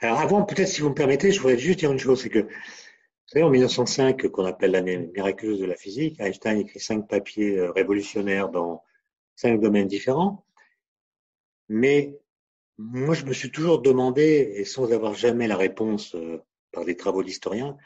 Alors 0.00 0.20
avant, 0.20 0.42
peut-être 0.44 0.68
si 0.68 0.80
vous 0.80 0.90
me 0.90 0.94
permettez, 0.94 1.32
je 1.32 1.40
voudrais 1.40 1.58
juste 1.58 1.78
dire 1.78 1.92
une 1.92 1.98
chose, 1.98 2.22
c'est 2.22 2.30
que 2.30 2.40
vous 2.40 3.34
savez, 3.34 3.44
en 3.44 3.50
1905, 3.50 4.26
qu'on 4.28 4.44
appelle 4.44 4.72
l'année 4.72 4.98
miraculeuse 4.98 5.60
de 5.60 5.64
la 5.64 5.76
physique, 5.76 6.18
Einstein 6.18 6.58
écrit 6.58 6.80
cinq 6.80 7.06
papiers 7.08 7.58
euh, 7.58 7.70
révolutionnaires 7.70 8.48
dans 8.48 8.82
cinq 9.36 9.60
domaines 9.60 9.86
différents. 9.86 10.44
Mais 11.68 12.18
moi, 12.76 13.14
je 13.14 13.24
me 13.24 13.32
suis 13.32 13.52
toujours 13.52 13.82
demandé, 13.82 14.54
et 14.56 14.64
sans 14.64 14.92
avoir 14.92 15.14
jamais 15.14 15.46
la 15.46 15.56
réponse 15.56 16.16
euh, 16.16 16.42
par 16.72 16.84
des 16.84 16.96
travaux 16.96 17.22
d'historiens, 17.22 17.76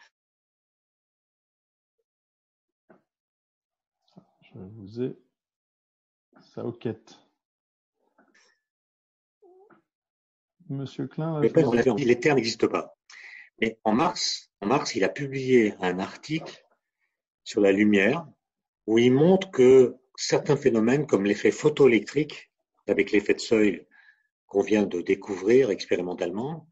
je 4.40 4.58
vous 4.58 5.02
ai 5.02 5.16
ça 6.54 6.64
quête. 6.80 7.18
Monsieur 10.70 11.06
Klein, 11.06 11.40
l'éther 11.40 12.34
n'existe 12.34 12.66
pas. 12.66 12.96
Mais 13.60 13.78
en 13.84 13.92
mars, 13.92 14.50
en 14.60 14.66
mars, 14.66 14.94
il 14.94 15.04
a 15.04 15.08
publié 15.08 15.74
un 15.80 15.98
article 15.98 16.64
sur 17.44 17.60
la 17.60 17.70
lumière 17.70 18.26
où 18.86 18.98
il 18.98 19.12
montre 19.12 19.50
que 19.50 19.96
certains 20.16 20.56
phénomènes 20.56 21.06
comme 21.06 21.24
l'effet 21.24 21.50
photoélectrique, 21.50 22.50
avec 22.86 23.12
l'effet 23.12 23.34
de 23.34 23.40
seuil 23.40 23.86
qu'on 24.46 24.62
vient 24.62 24.84
de 24.84 25.00
découvrir 25.00 25.70
expérimentalement, 25.70 26.68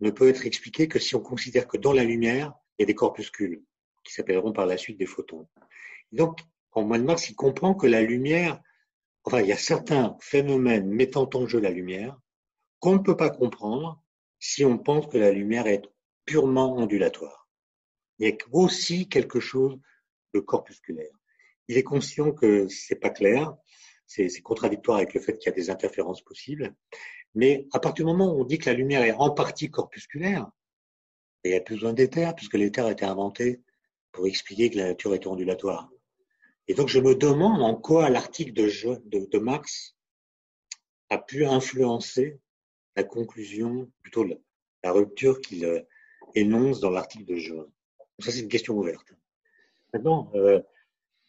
ne 0.00 0.10
peut 0.10 0.28
être 0.28 0.46
expliqué 0.46 0.88
que 0.88 0.98
si 0.98 1.14
on 1.14 1.20
considère 1.20 1.66
que 1.68 1.76
dans 1.76 1.92
la 1.92 2.04
lumière, 2.04 2.54
il 2.78 2.82
y 2.82 2.84
a 2.84 2.86
des 2.86 2.94
corpuscules 2.94 3.62
qui 4.04 4.12
s'appelleront 4.12 4.52
par 4.52 4.66
la 4.66 4.76
suite 4.76 4.98
des 4.98 5.06
photons. 5.06 5.48
donc, 6.12 6.40
en 6.72 6.82
mois 6.82 6.98
de 6.98 7.04
mars, 7.04 7.30
il 7.30 7.36
comprend 7.36 7.74
que 7.74 7.86
la 7.86 8.02
lumière, 8.02 8.60
enfin, 9.22 9.40
il 9.40 9.46
y 9.46 9.52
a 9.52 9.56
certains 9.56 10.16
phénomènes 10.20 10.88
mettant 10.88 11.30
en 11.34 11.46
jeu 11.46 11.60
la 11.60 11.70
lumière 11.70 12.18
qu'on 12.84 12.96
ne 12.96 13.02
peut 13.02 13.16
pas 13.16 13.30
comprendre 13.30 13.98
si 14.38 14.62
on 14.62 14.76
pense 14.76 15.06
que 15.06 15.16
la 15.16 15.32
lumière 15.32 15.66
est 15.66 15.88
purement 16.26 16.76
ondulatoire. 16.76 17.48
Il 18.18 18.28
y 18.28 18.30
a 18.30 18.36
aussi 18.52 19.08
quelque 19.08 19.40
chose 19.40 19.78
de 20.34 20.40
corpusculaire. 20.40 21.16
Il 21.68 21.78
est 21.78 21.82
conscient 21.82 22.30
que 22.30 22.68
c'est 22.68 22.96
pas 22.96 23.08
clair, 23.08 23.56
c'est 24.06 24.28
contradictoire 24.42 24.98
avec 24.98 25.14
le 25.14 25.20
fait 25.22 25.38
qu'il 25.38 25.48
y 25.48 25.52
a 25.54 25.56
des 25.56 25.70
interférences 25.70 26.20
possibles, 26.20 26.74
mais 27.34 27.66
à 27.72 27.80
partir 27.80 28.04
du 28.04 28.10
moment 28.12 28.34
où 28.34 28.42
on 28.42 28.44
dit 28.44 28.58
que 28.58 28.68
la 28.68 28.76
lumière 28.76 29.02
est 29.02 29.12
en 29.12 29.30
partie 29.30 29.70
corpusculaire, 29.70 30.50
il 31.42 31.52
n'y 31.52 31.56
a 31.56 31.62
plus 31.62 31.76
besoin 31.76 31.94
d'éther, 31.94 32.34
puisque 32.36 32.52
l'éther 32.52 32.84
a 32.84 32.92
été 32.92 33.06
inventé 33.06 33.62
pour 34.12 34.26
expliquer 34.26 34.68
que 34.68 34.76
la 34.76 34.88
nature 34.88 35.14
est 35.14 35.26
ondulatoire. 35.26 35.88
Et 36.68 36.74
donc 36.74 36.88
je 36.88 37.00
me 37.00 37.14
demande 37.14 37.62
en 37.62 37.76
quoi 37.76 38.10
l'article 38.10 38.52
de, 38.52 38.68
de, 39.06 39.24
de 39.24 39.38
Marx 39.38 39.96
a 41.08 41.16
pu 41.16 41.46
influencer 41.46 42.42
la 42.96 43.04
conclusion, 43.04 43.90
plutôt 44.02 44.24
la 44.24 44.92
rupture 44.92 45.40
qu'il 45.40 45.64
euh, 45.64 45.80
énonce 46.34 46.80
dans 46.80 46.90
l'article 46.90 47.24
de 47.24 47.36
juin. 47.36 47.66
Ça, 48.20 48.30
c'est 48.30 48.40
une 48.40 48.48
question 48.48 48.74
ouverte. 48.74 49.12
Maintenant, 49.92 50.30
euh, 50.34 50.60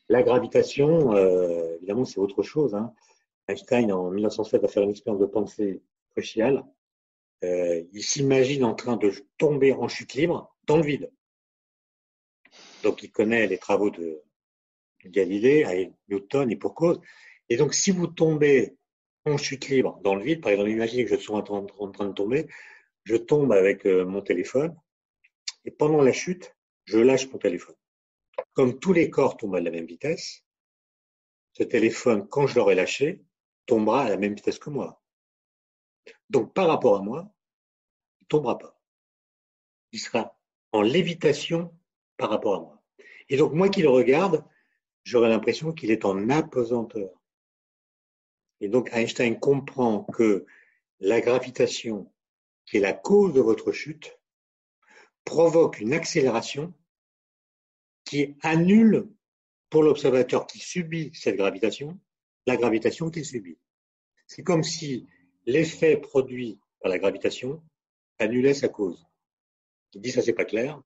la 0.10 0.24
gravitation, 0.24 1.16
euh, 1.16 1.76
évidemment, 1.78 2.06
c'est 2.06 2.20
autre 2.20 2.44
chose. 2.44 2.76
Hein. 2.76 2.94
Einstein, 3.48 3.92
en 3.92 4.12
1907, 4.12 4.62
va 4.62 4.68
faire 4.68 4.84
une 4.84 4.92
expérience 4.92 5.22
de 5.22 5.26
pensée 5.26 5.82
cruciale. 6.12 6.64
Il 7.44 8.02
s'imagine 8.02 8.64
en 8.64 8.74
train 8.74 8.98
de 8.98 9.12
tomber 9.38 9.72
en 9.72 9.88
chute 9.88 10.16
libre 10.16 10.56
dans 10.66 10.78
le 10.78 10.84
vide. 10.84 11.12
Donc, 12.82 13.04
il 13.04 13.12
connaît 13.12 13.46
les 13.46 13.60
travaux 13.60 13.92
de 13.92 14.24
Galilée, 15.06 15.92
Newton 16.10 16.50
et 16.50 16.56
pour 16.56 16.74
cause. 16.74 17.00
Et 17.50 17.58
donc, 17.58 17.76
si 17.76 17.92
vous 17.92 18.08
tombez 18.08 18.76
en 19.26 19.38
chute 19.38 19.68
libre 19.70 20.00
dans 20.04 20.16
le 20.16 20.24
vide, 20.24 20.42
par 20.42 20.52
exemple, 20.52 20.70
imaginez 20.70 21.06
que 21.06 21.16
je 21.16 21.20
suis 21.20 21.32
en 21.32 21.42
train 21.42 21.62
de 21.62 22.14
tomber, 22.14 22.48
je 23.04 23.16
tombe 23.16 23.52
avec 23.52 23.86
euh, 23.86 24.06
mon 24.06 24.22
téléphone, 24.22 24.76
et 25.66 25.72
pendant 25.72 26.02
la 26.02 26.14
chute, 26.14 26.56
je 26.86 27.00
lâche 27.00 27.30
mon 27.32 27.40
téléphone. 27.40 27.76
Comme 28.54 28.80
tous 28.80 28.94
les 28.94 29.10
corps 29.10 29.38
tombent 29.38 29.56
à 29.56 29.62
la 29.62 29.72
même 29.72 29.86
vitesse, 29.86 30.44
ce 31.54 31.64
téléphone, 31.64 32.28
quand 32.28 32.48
je 32.48 32.56
l'aurai 32.56 32.76
lâché, 32.76 33.24
tombera 33.66 34.04
à 34.04 34.10
la 34.10 34.18
même 34.18 34.36
vitesse 34.36 34.60
que 34.60 34.70
moi. 34.70 35.02
Donc, 36.30 36.54
par 36.54 36.68
rapport 36.68 36.98
à 36.98 37.02
moi, 37.02 37.32
il 38.22 38.28
tombera 38.28 38.58
pas. 38.58 38.80
Il 39.92 40.00
sera 40.00 40.38
en 40.72 40.82
lévitation 40.82 41.74
par 42.18 42.30
rapport 42.30 42.56
à 42.56 42.60
moi. 42.60 42.84
Et 43.30 43.38
donc, 43.38 43.54
moi 43.54 43.70
qui 43.70 43.82
le 43.82 43.90
regarde, 43.90 44.44
j'aurai 45.04 45.30
l'impression 45.30 45.72
qu'il 45.72 45.92
est 45.92 46.06
en 46.06 46.30
apesanteur. 46.30 47.10
Et 48.62 48.70
donc, 48.70 48.90
Einstein 48.94 49.40
comprend 49.40 50.04
que 50.04 50.46
la 51.00 51.22
gravitation, 51.22 52.12
qui 52.66 52.78
est 52.78 52.82
la 52.82 52.94
cause 52.94 53.34
de 53.34 53.42
votre 53.42 53.72
chute, 53.72 54.18
provoque 55.24 55.80
une 55.80 55.94
accélération 55.94 56.74
qui 58.06 58.36
annule 58.42 59.10
pour 59.70 59.84
l'observateur 59.84 60.48
qui 60.48 60.60
subit 60.60 61.12
cette 61.14 61.36
gravitation 61.36 62.00
la 62.48 62.58
gravitation 62.58 63.10
qu'il 63.10 63.26
subit. 63.26 63.58
C'est 64.28 64.44
comme 64.44 64.64
si 64.64 65.08
l'effet 65.46 65.98
produit 65.98 66.60
par 66.80 66.92
la 66.92 67.00
gravitation 67.00 67.64
annulait 68.20 68.54
sa 68.54 68.70
cause. 68.70 69.06
Il 69.94 70.02
dit 70.02 70.12
ça 70.12 70.22
c'est 70.22 70.34
pas 70.34 70.46
clair 70.46 70.82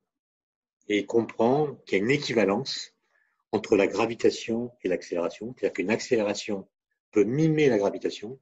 et 0.87 0.99
il 0.99 1.05
comprend 1.05 1.75
qu'il 1.85 1.97
y 1.97 2.01
a 2.01 2.03
une 2.03 2.11
équivalence 2.11 2.95
entre 3.51 3.75
la 3.75 3.87
gravitation 3.87 4.71
et 4.83 4.87
l'accélération, 4.87 5.53
c'est-à-dire 5.57 5.73
qu'une 5.73 5.89
accélération 5.89 6.67
peut 7.11 7.23
mimer 7.23 7.69
la 7.69 7.77
gravitation 7.77 8.39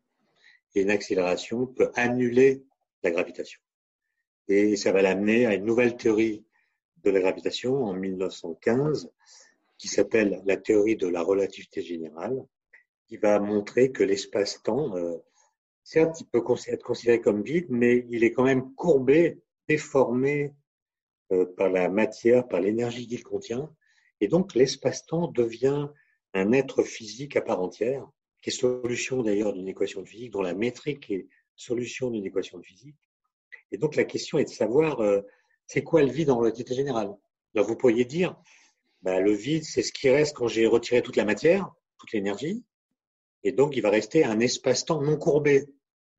et 0.75 0.81
une 0.81 0.89
accélération 0.89 1.67
peut 1.67 1.91
annuler 1.95 2.63
la 3.03 3.11
gravitation. 3.11 3.61
Et 4.47 4.75
ça 4.75 4.91
va 4.91 5.01
l'amener 5.01 5.45
à 5.45 5.55
une 5.55 5.65
nouvelle 5.65 5.97
théorie 5.97 6.45
de 7.03 7.09
la 7.09 7.19
gravitation 7.19 7.83
en 7.83 7.93
1915 7.93 9.11
qui 9.77 9.87
s'appelle 9.87 10.41
la 10.45 10.57
théorie 10.57 10.95
de 10.95 11.07
la 11.07 11.21
relativité 11.21 11.81
générale, 11.81 12.45
qui 13.07 13.17
va 13.17 13.39
montrer 13.39 13.91
que 13.91 14.03
l'espace-temps, 14.03 14.95
euh, 14.97 15.17
certes, 15.83 16.19
il 16.21 16.27
peut 16.27 16.43
être 16.67 16.83
considéré 16.83 17.21
comme 17.21 17.43
vide, 17.43 17.67
mais 17.69 18.05
il 18.09 18.23
est 18.23 18.31
quand 18.31 18.43
même 18.43 18.73
courbé, 18.73 19.39
déformé 19.67 20.53
euh, 21.31 21.45
par 21.57 21.69
la 21.69 21.89
matière, 21.89 22.47
par 22.47 22.59
l'énergie 22.59 23.07
qu'il 23.07 23.23
contient, 23.23 23.71
et 24.19 24.27
donc 24.27 24.55
l'espace-temps 24.55 25.27
devient 25.27 25.89
un 26.33 26.51
être 26.51 26.83
physique 26.83 27.35
à 27.35 27.41
part 27.41 27.61
entière, 27.61 28.09
solution 28.51 29.23
d'ailleurs 29.23 29.53
d'une 29.53 29.67
équation 29.67 30.01
de 30.01 30.07
physique, 30.07 30.31
dont 30.31 30.41
la 30.41 30.53
métrique 30.53 31.09
est 31.09 31.27
solution 31.55 32.11
d'une 32.11 32.25
équation 32.25 32.59
de 32.59 32.63
physique, 32.63 32.95
et 33.71 33.77
donc 33.77 33.95
la 33.95 34.03
question 34.03 34.37
est 34.37 34.45
de 34.45 34.49
savoir 34.49 35.01
euh, 35.01 35.21
c'est 35.65 35.83
quoi 35.83 36.01
le 36.01 36.11
vide 36.11 36.29
en 36.29 36.37
relativité 36.37 36.73
générale? 36.75 37.13
Là, 37.53 37.61
vous 37.61 37.75
pourriez 37.75 38.05
dire 38.05 38.35
bah, 39.01 39.19
le 39.19 39.31
vide, 39.31 39.63
c'est 39.63 39.83
ce 39.83 39.91
qui 39.91 40.09
reste 40.09 40.35
quand 40.35 40.47
j'ai 40.47 40.65
retiré 40.65 41.01
toute 41.01 41.15
la 41.15 41.25
matière, 41.25 41.71
toute 41.97 42.11
l'énergie, 42.13 42.63
et 43.43 43.51
donc 43.51 43.75
il 43.75 43.81
va 43.81 43.89
rester 43.89 44.23
un 44.23 44.39
espace-temps 44.39 45.01
non 45.01 45.17
courbé, 45.17 45.65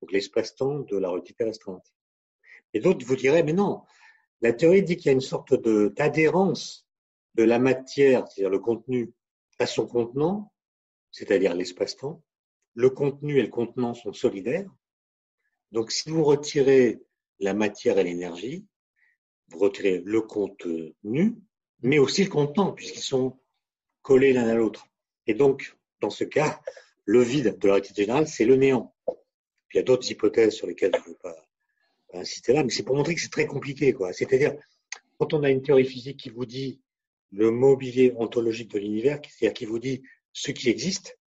donc 0.01 0.13
l'espace-temps 0.13 0.81
de 0.81 0.97
la 0.97 1.09
relativité 1.09 1.45
restreinte. 1.45 1.93
Et 2.75 2.81
d'autres 2.81 3.05
vous 3.05 3.17
diraient, 3.17 3.43
mais 3.43 3.53
non, 3.53 3.83
la 4.41 4.53
théorie 4.53 4.83
dit 4.83 4.97
qu'il 4.97 5.07
y 5.07 5.09
a 5.09 5.13
une 5.13 5.21
sorte 5.21 5.55
d'adhérence 5.55 6.87
de, 7.35 7.45
la 7.45 7.59
matière, 7.59 8.27
c'est-à-dire 8.29 8.51
le 8.51 8.59
contenu, 8.59 9.13
à 9.59 9.67
son 9.67 9.87
contenant, 9.87 10.53
c'est-à-dire 11.11 11.55
l'espace-temps. 11.55 12.23
Le 12.75 12.91
contenu 12.91 13.39
et 13.39 13.43
le 13.43 13.49
contenant 13.49 13.95
sont 13.95 14.13
solidaires. 14.13 14.71
Donc, 15.73 15.91
si 15.91 16.11
vous 16.11 16.25
retirez 16.25 17.01
la 17.41 17.55
matière 17.55 17.99
et 17.99 18.05
l'énergie, 18.05 18.67
vous 19.49 19.59
retirez 19.59 20.03
le 20.05 20.21
contenu, 20.21 21.37
mais 21.83 21.99
aussi 21.99 22.25
le 22.25 22.31
contenant, 22.31 22.73
puisqu'ils 22.73 23.01
sont 23.01 23.39
collés 24.03 24.33
l'un 24.33 24.49
à 24.49 24.55
l'autre. 24.55 24.87
Et 25.27 25.35
donc, 25.35 25.77
dans 26.01 26.11
ce 26.11 26.25
cas, 26.25 26.61
le 27.05 27.23
vide 27.23 27.59
de 27.59 27.67
la 27.67 27.75
réalité 27.75 28.03
générale, 28.03 28.29
c'est 28.29 28.45
le 28.45 28.57
néant. 28.57 28.95
il 29.73 29.77
y 29.77 29.81
a 29.81 29.83
d'autres 29.83 30.11
hypothèses 30.11 30.55
sur 30.55 30.67
lesquelles 30.67 30.93
je 30.95 31.01
ne 31.01 31.15
veux 31.15 31.19
pas 31.23 31.37
insister 32.15 32.53
là, 32.53 32.63
mais 32.65 32.71
c'est 32.71 32.85
pour 32.85 32.97
montrer 32.97 33.15
que 33.15 33.21
c'est 33.21 33.31
très 33.31 33.47
compliqué. 33.47 33.95
C'est-à-dire, 34.13 34.55
quand 35.19 35.35
on 35.35 35.43
a 35.43 35.51
une 35.51 35.63
théorie 35.63 35.85
physique 35.85 36.19
qui 36.19 36.31
vous 36.31 36.47
dit 36.47 36.81
le 37.31 37.51
mobilier 37.51 38.15
ontologique 38.17 38.71
de 38.71 38.79
l'univers, 38.79 39.21
c'est-à-dire 39.29 39.55
qui 39.55 39.67
vous 39.67 39.79
dit 39.79 40.03
ce 40.39 40.53
qui 40.53 40.69
existe, 40.69 41.19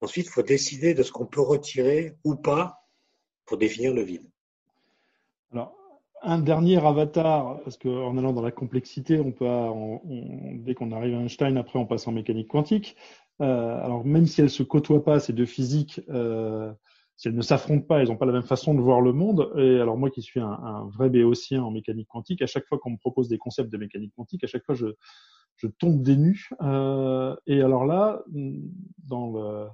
ensuite, 0.00 0.26
il 0.26 0.30
faut 0.30 0.42
décider 0.42 0.94
de 0.94 1.02
ce 1.04 1.12
qu'on 1.12 1.26
peut 1.26 1.40
retirer 1.40 2.16
ou 2.24 2.34
pas 2.34 2.78
pour 3.46 3.56
définir 3.56 3.94
le 3.94 4.02
vide. 4.02 4.28
Alors, 5.52 5.76
un 6.22 6.40
dernier 6.40 6.84
avatar, 6.84 7.60
parce 7.62 7.76
qu'en 7.76 8.16
allant 8.16 8.32
dans 8.32 8.42
la 8.42 8.50
complexité, 8.50 9.20
on 9.20 9.30
peut, 9.30 9.46
dès 10.64 10.74
qu'on 10.74 10.90
arrive 10.90 11.14
à 11.14 11.18
Einstein, 11.18 11.56
après 11.56 11.78
on 11.78 11.86
passe 11.86 12.08
en 12.08 12.12
mécanique 12.12 12.48
quantique. 12.48 12.96
Euh, 13.40 13.84
alors 13.84 14.04
même 14.04 14.26
si 14.26 14.40
elles 14.40 14.50
se 14.50 14.62
côtoient 14.64 15.04
pas, 15.04 15.20
ces 15.20 15.32
deux 15.32 15.46
physiques, 15.46 16.00
euh, 16.10 16.72
si 17.16 17.28
elles 17.28 17.36
ne 17.36 17.42
s'affrontent 17.42 17.86
pas, 17.86 18.00
elles 18.00 18.08
n'ont 18.08 18.16
pas 18.16 18.26
la 18.26 18.32
même 18.32 18.42
façon 18.42 18.74
de 18.74 18.80
voir 18.80 19.00
le 19.00 19.12
monde. 19.12 19.52
Et 19.56 19.80
alors 19.80 19.96
moi 19.96 20.10
qui 20.10 20.22
suis 20.22 20.40
un 20.40 20.88
vrai 20.92 21.10
béotien 21.10 21.62
en 21.62 21.70
mécanique 21.70 22.08
quantique, 22.08 22.42
à 22.42 22.46
chaque 22.46 22.66
fois 22.66 22.78
qu'on 22.78 22.90
me 22.90 22.98
propose 22.98 23.28
des 23.28 23.38
concepts 23.38 23.70
de 23.70 23.78
mécanique 23.78 24.12
quantique, 24.16 24.42
à 24.42 24.48
chaque 24.48 24.64
fois 24.64 24.74
je, 24.74 24.86
je 25.56 25.66
tombe 25.66 26.02
des 26.02 26.16
nues. 26.16 26.48
Euh, 26.60 27.36
et 27.46 27.62
alors 27.62 27.84
là, 27.84 28.22
dans, 29.06 29.30
le, 29.32 29.68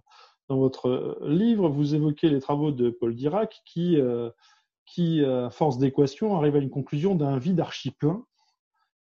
dans 0.48 0.58
votre 0.58 1.18
livre, 1.22 1.68
vous 1.68 1.94
évoquez 1.94 2.28
les 2.28 2.40
travaux 2.40 2.72
de 2.72 2.90
Paul 2.90 3.14
Dirac 3.14 3.62
qui, 3.64 4.00
euh, 4.00 4.30
qui 4.86 5.24
à 5.24 5.50
force 5.50 5.78
d'équations, 5.78 6.36
arrive 6.36 6.56
à 6.56 6.60
une 6.60 6.70
conclusion 6.70 7.14
d'un 7.14 7.38
vide 7.38 7.60
archi-plein 7.60 8.24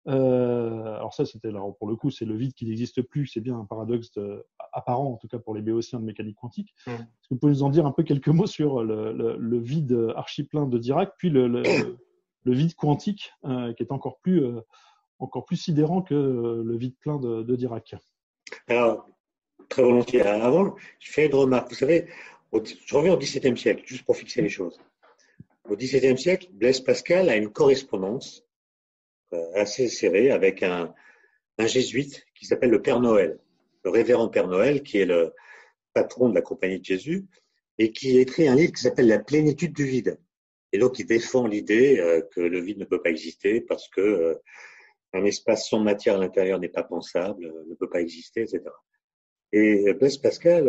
euh, 0.06 0.96
alors 0.96 1.14
ça, 1.14 1.24
c'était 1.24 1.50
là 1.50 1.60
pour 1.78 1.88
le 1.88 1.96
coup, 1.96 2.10
c'est 2.10 2.24
le 2.24 2.36
vide 2.36 2.52
qui 2.54 2.66
n'existe 2.66 3.02
plus. 3.02 3.26
C'est 3.26 3.40
bien 3.40 3.58
un 3.58 3.64
paradoxe 3.64 4.10
apparent, 4.72 5.12
en 5.12 5.16
tout 5.16 5.28
cas 5.28 5.38
pour 5.38 5.54
les 5.54 5.62
béotiens 5.62 6.00
de 6.00 6.04
mécanique 6.04 6.36
quantique. 6.36 6.74
Est-ce 6.86 7.28
que 7.28 7.34
vous 7.34 7.38
pouvez 7.38 7.52
nous 7.52 7.62
en 7.62 7.70
dire 7.70 7.86
un 7.86 7.92
peu 7.92 8.02
quelques 8.02 8.28
mots 8.28 8.46
sur 8.46 8.82
le, 8.82 9.12
le, 9.12 9.36
le 9.38 9.58
vide 9.58 10.12
archi-plein 10.16 10.66
de 10.66 10.78
Dirac, 10.78 11.12
puis 11.16 11.30
le, 11.30 11.46
le, 11.48 12.52
vide 12.52 12.74
quantique, 12.74 13.32
euh, 13.44 13.72
qui 13.72 13.82
est 13.82 13.92
encore 13.92 14.18
plus, 14.20 14.44
euh, 14.44 14.60
encore 15.18 15.44
plus 15.44 15.56
sidérant 15.56 16.02
que 16.02 16.14
le 16.14 16.76
vide 16.76 16.94
plein 17.00 17.18
de, 17.18 17.42
de, 17.42 17.56
Dirac 17.56 17.94
Alors, 18.68 19.08
très 19.68 19.82
volontiers. 19.82 20.22
Avant, 20.22 20.74
je 21.00 21.12
fais 21.12 21.26
une 21.26 21.34
remarque. 21.34 21.70
Vous 21.70 21.76
savez, 21.76 22.08
je 22.52 22.96
reviens 22.96 23.14
au 23.14 23.18
XVIIe 23.18 23.56
siècle, 23.56 23.82
juste 23.86 24.04
pour 24.04 24.16
fixer 24.16 24.42
les 24.42 24.48
choses. 24.48 24.80
Au 25.68 25.76
XVIIe 25.76 26.18
siècle, 26.18 26.48
Blaise 26.52 26.80
Pascal 26.80 27.28
a 27.28 27.36
une 27.36 27.50
correspondance 27.50 28.44
euh, 29.32 29.42
assez 29.54 29.88
serré 29.88 30.30
avec 30.30 30.62
un, 30.62 30.94
un 31.58 31.66
jésuite 31.66 32.26
qui 32.34 32.46
s'appelle 32.46 32.70
le 32.70 32.82
Père 32.82 33.00
Noël, 33.00 33.38
le 33.84 33.90
révérend 33.90 34.28
Père 34.28 34.48
Noël, 34.48 34.82
qui 34.82 34.98
est 34.98 35.06
le 35.06 35.32
patron 35.94 36.28
de 36.28 36.34
la 36.34 36.42
Compagnie 36.42 36.80
de 36.80 36.84
Jésus, 36.84 37.26
et 37.78 37.92
qui 37.92 38.18
écrit 38.18 38.46
un 38.48 38.54
livre 38.54 38.72
qui 38.72 38.82
s'appelle 38.82 39.08
La 39.08 39.18
plénitude 39.18 39.72
du 39.72 39.84
vide. 39.84 40.18
Et 40.72 40.78
donc, 40.78 40.98
il 40.98 41.06
défend 41.06 41.46
l'idée 41.46 41.98
euh, 41.98 42.20
que 42.32 42.40
le 42.40 42.60
vide 42.60 42.78
ne 42.78 42.84
peut 42.84 43.00
pas 43.00 43.10
exister 43.10 43.60
parce 43.60 43.88
que 43.88 44.00
euh, 44.00 44.34
un 45.14 45.24
espace 45.24 45.68
sans 45.68 45.80
matière 45.80 46.16
à 46.16 46.18
l'intérieur 46.18 46.58
n'est 46.58 46.68
pas 46.68 46.82
pensable, 46.82 47.52
ne 47.68 47.74
peut 47.74 47.88
pas 47.88 48.00
exister, 48.00 48.42
etc. 48.42 48.62
Et 49.52 49.92
Blaise 49.94 50.18
Pascal 50.18 50.68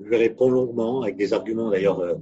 lui 0.00 0.16
répond 0.16 0.50
longuement, 0.50 1.02
avec 1.02 1.16
des 1.16 1.32
arguments 1.32 1.70
d'ailleurs 1.70 2.18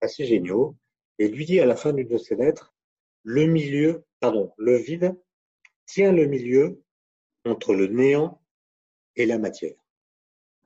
assez 0.00 0.24
géniaux, 0.24 0.74
et 1.18 1.28
lui 1.28 1.44
dit 1.44 1.60
à 1.60 1.66
la 1.66 1.76
fin 1.76 1.92
d'une 1.92 2.08
de 2.08 2.18
ses 2.18 2.36
lettres, 2.36 2.74
le 3.22 3.46
milieu, 3.46 4.04
pardon, 4.20 4.52
le 4.56 4.76
vide 4.76 5.14
tient 5.86 6.12
le 6.12 6.26
milieu 6.26 6.82
entre 7.44 7.74
le 7.74 7.86
néant 7.86 8.40
et 9.16 9.26
la 9.26 9.38
matière. 9.38 9.76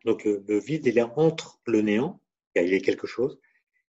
Donc 0.04 0.24
le, 0.24 0.58
vide, 0.58 0.86
il 0.86 0.98
est 0.98 1.02
entre 1.02 1.60
le 1.66 1.80
néant, 1.80 2.20
il 2.54 2.72
est 2.72 2.80
quelque 2.80 3.06
chose, 3.06 3.38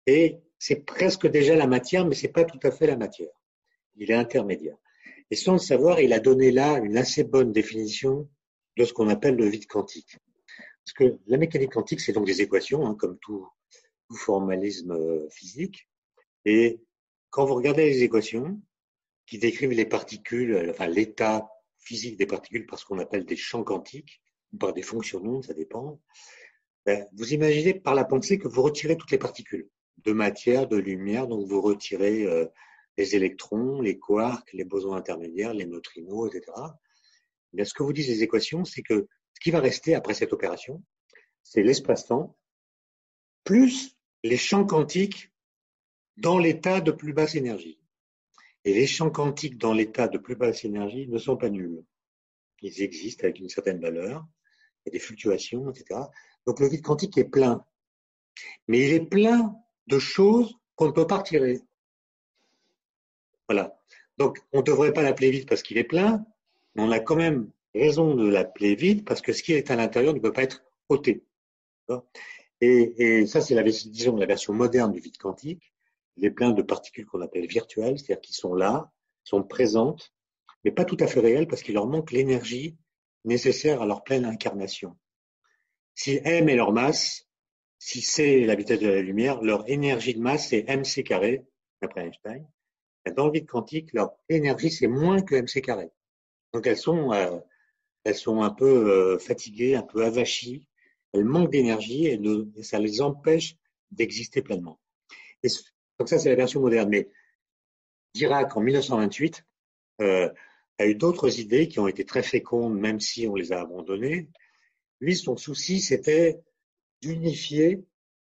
et 0.06 0.40
c'est 0.60 0.86
presque 0.86 1.28
déjà 1.28 1.56
la 1.56 1.68
matière, 1.68 2.06
mais 2.06 2.16
c'est 2.16 2.30
pas 2.30 2.46
tout 2.46 2.60
à 2.64 2.72
fait 2.72 2.88
la 2.88 2.96
matière. 2.96 3.32
Il 3.96 4.12
est 4.12 4.16
intermédiaire. 4.16 4.78
Et 5.32 5.36
sans 5.36 5.54
le 5.54 5.60
savoir, 5.60 6.00
il 6.00 6.14
a 6.14 6.20
donné 6.20 6.52
là 6.52 6.78
une 6.78 6.98
assez 6.98 7.24
bonne 7.24 7.52
définition 7.52 8.30
de 8.78 8.86
ce 8.86 8.94
qu'on 8.94 9.10
appelle 9.10 9.36
le 9.36 9.48
vide 9.48 9.68
quantique. 9.68 10.18
Parce 10.86 10.94
que 10.94 11.18
la 11.28 11.38
mécanique 11.38 11.74
quantique, 11.74 12.00
c'est 12.00 12.14
donc 12.14 12.26
des 12.26 12.42
équations, 12.42 12.86
hein, 12.86 12.96
comme 12.96 13.18
tout, 13.20 13.48
formalisme 14.14 14.92
euh, 14.92 15.28
physique. 15.30 15.90
Et 16.46 16.80
quand 17.32 17.46
vous 17.46 17.56
regardez 17.56 17.86
les 17.86 18.04
équations, 18.04 18.60
qui 19.26 19.40
décrivent 19.40 19.72
les 19.72 19.86
particules, 19.86 20.54
euh, 20.54 20.70
enfin 20.70 20.88
l'état 20.88 21.50
physique 21.80 22.18
des 22.18 22.28
particules 22.28 22.66
par 22.66 22.80
ce 22.80 22.86
qu'on 22.86 23.00
appelle 23.00 23.26
des 23.26 23.36
champs 23.36 23.64
quantiques, 23.64 24.22
ou 24.54 24.58
par 24.58 24.74
des 24.74 24.84
fonctions 24.84 25.20
d'onde, 25.20 25.44
ça 25.44 25.54
dépend. 25.54 26.00
Ben, 26.86 27.08
vous 27.14 27.34
imaginez 27.34 27.74
par 27.74 27.96
la 27.96 28.06
pensée 28.06 28.38
que 28.38 28.48
vous 28.48 28.62
retirez 28.62 28.96
toutes 28.96 29.12
les 29.12 29.18
particules 29.18 29.68
de 30.04 30.12
matière, 30.12 30.68
de 30.68 30.78
lumière, 30.78 31.28
donc 31.28 31.48
vous 31.48 31.62
retirez 31.62 32.24
euh, 32.26 32.46
les 32.98 33.16
électrons, 33.16 33.82
les 33.82 34.00
quarks, 34.00 34.52
les 34.54 34.64
bosons 34.64 34.94
intermédiaires, 34.94 35.54
les 35.54 35.66
neutrinos, 35.66 36.28
etc. 36.28 36.52
Mais 37.54 37.66
ce 37.66 37.74
que 37.74 37.84
vous 37.84 37.94
disent 37.94 38.10
les 38.10 38.24
équations, 38.24 38.66
c'est 38.66 38.82
que 38.82 39.08
ce 39.34 39.40
qui 39.42 39.52
va 39.52 39.60
rester 39.60 39.96
après 39.96 40.14
cette 40.14 40.34
opération, 40.34 40.84
c'est 41.44 41.64
l'espace-temps 41.64 42.38
plus 43.44 43.96
les 44.24 44.38
champs 44.38 44.66
quantiques 44.66 45.32
dans 46.18 46.40
l'état 46.40 46.82
de 46.82 46.92
plus 46.92 47.14
basse 47.14 47.36
énergie. 47.36 47.80
Et 48.64 48.74
les 48.74 48.88
champs 48.88 49.12
quantiques 49.12 49.58
dans 49.58 49.74
l'état 49.74 50.08
de 50.08 50.18
plus 50.18 50.36
basse 50.36 50.66
énergie 50.66 51.08
ne 51.08 51.20
sont 51.20 51.38
pas 51.38 51.50
nuls. 51.50 51.84
Ils 52.62 52.82
existent 52.82 53.26
avec 53.26 53.40
une 53.40 53.50
certaine 53.50 53.80
valeur, 53.80 54.26
il 54.86 54.92
des 54.92 55.00
fluctuations, 55.00 55.70
etc. 55.70 56.02
Donc 56.48 56.60
le 56.60 56.68
vide 56.68 56.82
quantique 56.82 57.18
est 57.18 57.30
plein. 57.30 57.64
Mais 58.68 58.86
il 58.88 58.94
est 58.94 59.06
plein 59.06 59.56
de 59.88 60.00
choses 60.00 60.58
qu'on 60.76 60.88
ne 60.88 60.92
peut 60.92 61.08
pas 61.08 61.18
retirer. 61.18 61.62
Voilà. 63.48 63.80
Donc 64.18 64.40
on 64.54 64.60
ne 64.60 64.64
devrait 64.64 64.94
pas 64.94 65.02
l'appeler 65.02 65.32
vide 65.32 65.48
parce 65.48 65.62
qu'il 65.62 65.78
est 65.78 65.84
plein, 65.84 66.26
mais 66.76 66.84
on 66.84 66.92
a 66.92 67.00
quand 67.00 67.16
même 67.16 67.50
raison 67.74 68.16
de 68.16 68.28
l'appeler 68.28 68.76
vide 68.76 69.06
parce 69.06 69.22
que 69.22 69.34
ce 69.34 69.44
qui 69.44 69.54
est 69.54 69.72
à 69.72 69.76
l'intérieur 69.76 70.14
ne 70.14 70.20
peut 70.20 70.34
pas 70.34 70.44
être 70.44 70.64
ôté. 70.90 71.24
Et, 72.62 72.94
et 72.98 73.26
ça, 73.28 73.42
c'est 73.42 73.54
la, 73.54 73.64
disons, 73.64 74.16
la 74.16 74.26
version 74.26 74.54
moderne 74.54 74.92
du 74.92 75.00
vide 75.00 75.18
quantique 75.18 75.74
il 76.18 76.26
est 76.26 76.32
plein 76.32 76.52
de 76.52 76.62
particules 76.62 77.06
qu'on 77.06 77.22
appelle 77.22 77.48
virtuelles, 77.48 78.00
c'est-à-dire 78.00 78.22
qui 78.22 78.34
sont 78.34 78.54
là, 78.54 78.92
sont 79.24 79.44
présentes, 79.44 80.14
mais 80.64 80.72
pas 80.72 80.86
tout 80.86 80.98
à 81.00 81.08
fait 81.08 81.20
réelles 81.20 81.48
parce 81.48 81.62
qu'il 81.62 81.74
leur 81.74 81.88
manque 81.88 82.12
l'énergie 82.12 82.78
nécessaire 83.24 83.82
à 83.82 83.86
leur 83.86 84.04
pleine 84.04 84.26
incarnation. 84.26 84.98
Si 85.94 86.20
m 86.24 86.50
est 86.50 86.56
leur 86.56 86.72
masse, 86.72 87.28
si 87.80 88.02
c 88.02 88.42
est 88.42 88.46
la 88.46 88.56
vitesse 88.56 88.80
de 88.80 88.88
la 88.88 89.02
lumière, 89.02 89.42
leur 89.42 89.70
énergie 89.70 90.14
de 90.14 90.22
masse 90.22 90.50
c'est 90.50 90.66
mc 90.68 91.04
carré, 91.04 91.46
d'après 91.82 92.06
Einstein. 92.06 92.48
Dans 93.16 93.28
le 93.28 93.34
vide 93.34 93.48
quantique, 93.48 93.94
leur 93.94 94.16
énergie 94.30 94.72
c'est 94.72 94.88
moins 94.88 95.22
que 95.22 95.36
mc 95.36 95.62
carré. 95.62 95.92
Donc 96.54 96.68
elles 96.68 96.78
sont, 96.78 97.12
euh, 97.14 97.38
elles 98.04 98.16
sont 98.16 98.42
un 98.42 98.50
peu 98.50 98.66
euh, 98.66 99.20
fatiguées, 99.20 99.76
un 99.76 99.84
peu 99.84 100.04
avachies, 100.04 100.68
elles 101.16 101.26
manquent 101.26 101.52
d'énergie 101.52 102.08
et, 102.08 102.20
ça 102.62 102.80
les 102.80 103.02
empêche 103.02 103.58
d'exister 103.92 104.42
pleinement. 104.42 104.80
Donc 106.00 106.10
ça, 106.10 106.20
c'est 106.20 106.30
la 106.30 106.36
version 106.36 106.60
moderne. 106.60 106.90
Mais 106.90 107.10
Dirac, 108.14 108.56
en 108.58 108.62
1928, 108.62 109.46
euh, 110.02 110.30
a 110.78 110.86
eu 110.86 110.96
d'autres 110.96 111.40
idées 111.40 111.68
qui 111.68 111.80
ont 111.80 111.88
été 111.88 112.06
très 112.06 112.24
fécondes, 112.24 112.78
même 112.78 113.00
si 113.00 113.28
on 113.28 113.36
les 113.36 113.54
a 113.54 113.62
abandonnées. 113.62 114.28
Lui, 115.00 115.16
son 115.16 115.38
souci, 115.38 115.80
c'était 115.80 116.42
d'unifier 117.02 117.86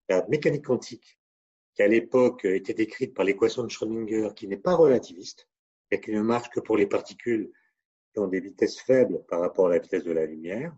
la 0.09 0.25
mécanique 0.27 0.65
quantique, 0.65 1.16
qui 1.77 1.83
à 1.83 1.87
l'époque 1.87 2.43
était 2.45 2.73
décrite 2.73 3.13
par 3.13 3.23
l'équation 3.23 3.63
de 3.63 3.69
Schrödinger, 3.69 4.29
qui 4.35 4.47
n'est 4.47 4.57
pas 4.57 4.73
relativiste, 4.73 5.47
et 5.91 6.01
qui 6.01 6.11
ne 6.11 6.21
marche 6.21 6.49
que 6.49 6.59
pour 6.59 6.75
les 6.75 6.87
particules 6.87 7.51
qui 8.11 8.19
ont 8.19 8.27
des 8.27 8.39
vitesses 8.39 8.79
faibles 8.79 9.23
par 9.29 9.41
rapport 9.41 9.67
à 9.67 9.69
la 9.69 9.77
vitesse 9.77 10.03
de 10.03 10.11
la 10.11 10.25
lumière. 10.25 10.75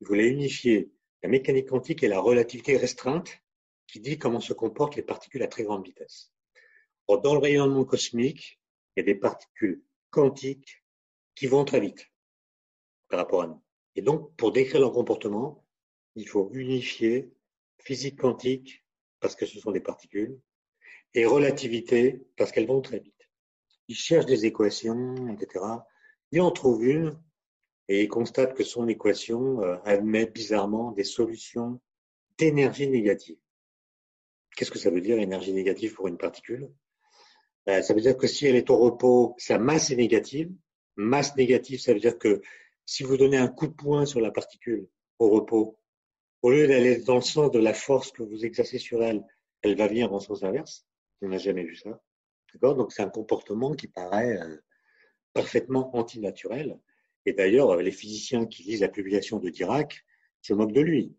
Il 0.00 0.06
voulait 0.06 0.28
unifier 0.28 0.92
la 1.24 1.28
mécanique 1.28 1.68
quantique 1.68 2.04
et 2.04 2.08
la 2.08 2.20
relativité 2.20 2.76
restreinte, 2.76 3.42
qui 3.88 3.98
dit 3.98 4.18
comment 4.18 4.38
se 4.38 4.52
comportent 4.52 4.94
les 4.94 5.02
particules 5.02 5.42
à 5.42 5.48
très 5.48 5.64
grande 5.64 5.84
vitesse. 5.84 6.32
Dans 7.08 7.34
le 7.34 7.40
rayonnement 7.40 7.84
cosmique, 7.84 8.60
il 8.94 9.00
y 9.00 9.02
a 9.02 9.04
des 9.04 9.16
particules 9.16 9.82
quantiques 10.10 10.84
qui 11.34 11.48
vont 11.48 11.64
très 11.64 11.80
vite 11.80 12.08
par 13.08 13.18
rapport 13.18 13.42
à 13.42 13.46
nous. 13.48 13.62
Et 13.96 14.02
donc, 14.02 14.32
pour 14.36 14.52
décrire 14.52 14.80
leur 14.80 14.92
comportement, 14.92 15.66
il 16.14 16.28
faut 16.28 16.50
unifier 16.52 17.32
physique 17.78 18.20
quantique, 18.20 18.85
parce 19.26 19.34
que 19.34 19.44
ce 19.44 19.58
sont 19.58 19.72
des 19.72 19.80
particules, 19.80 20.38
et 21.12 21.26
relativité, 21.26 22.24
parce 22.36 22.52
qu'elles 22.52 22.68
vont 22.68 22.80
très 22.80 23.00
vite. 23.00 23.28
il 23.88 23.96
cherche 23.96 24.24
des 24.24 24.46
équations, 24.46 25.16
etc. 25.30 25.64
Il 26.30 26.40
en 26.42 26.52
trouve 26.52 26.84
une 26.84 27.20
et 27.88 28.04
il 28.04 28.08
constate 28.08 28.54
que 28.54 28.62
son 28.62 28.86
équation 28.86 29.62
euh, 29.62 29.78
admet 29.84 30.26
bizarrement 30.26 30.92
des 30.92 31.02
solutions 31.02 31.80
d'énergie 32.38 32.88
négative. 32.88 33.36
Qu'est-ce 34.56 34.70
que 34.70 34.78
ça 34.78 34.90
veut 34.90 35.00
dire 35.00 35.18
énergie 35.18 35.52
négative 35.52 35.94
pour 35.94 36.06
une 36.06 36.18
particule? 36.18 36.70
Ben, 37.66 37.82
Ça 37.82 37.94
veut 37.94 38.00
dire 38.00 38.16
que 38.16 38.28
si 38.28 38.46
elle 38.46 38.54
est 38.54 38.70
au 38.70 38.76
repos, 38.76 39.34
sa 39.38 39.58
masse 39.58 39.90
est 39.90 39.96
négative. 39.96 40.52
Masse 40.94 41.34
négative, 41.34 41.80
ça 41.80 41.92
veut 41.92 42.00
dire 42.00 42.16
que 42.16 42.42
si 42.84 43.02
vous 43.02 43.16
donnez 43.16 43.38
un 43.38 43.48
coup 43.48 43.66
de 43.66 43.74
poing 43.74 44.06
sur 44.06 44.20
la 44.20 44.30
particule 44.30 44.86
au 45.18 45.30
repos, 45.30 45.80
au 46.46 46.50
lieu 46.50 46.68
d'aller 46.68 46.98
dans 46.98 47.16
le 47.16 47.22
sens 47.22 47.50
de 47.50 47.58
la 47.58 47.74
force 47.74 48.12
que 48.12 48.22
vous 48.22 48.44
exercez 48.44 48.78
sur 48.78 49.02
elle, 49.02 49.26
elle 49.62 49.76
va 49.76 49.88
venir 49.88 50.12
en 50.12 50.20
sens 50.20 50.44
inverse. 50.44 50.86
On 51.20 51.28
n'a 51.28 51.38
jamais 51.38 51.64
vu 51.64 51.74
ça. 51.74 52.00
D'accord? 52.54 52.76
Donc 52.76 52.92
c'est 52.92 53.02
un 53.02 53.08
comportement 53.08 53.74
qui 53.74 53.88
paraît 53.88 54.40
euh, 54.40 54.56
parfaitement 55.32 55.96
antinaturel. 55.96 56.78
Et 57.24 57.32
d'ailleurs, 57.32 57.74
les 57.78 57.90
physiciens 57.90 58.46
qui 58.46 58.62
lisent 58.62 58.82
la 58.82 58.88
publication 58.88 59.40
de 59.40 59.50
Dirac 59.50 60.04
se 60.40 60.54
moquent 60.54 60.72
de 60.72 60.82
lui. 60.82 61.16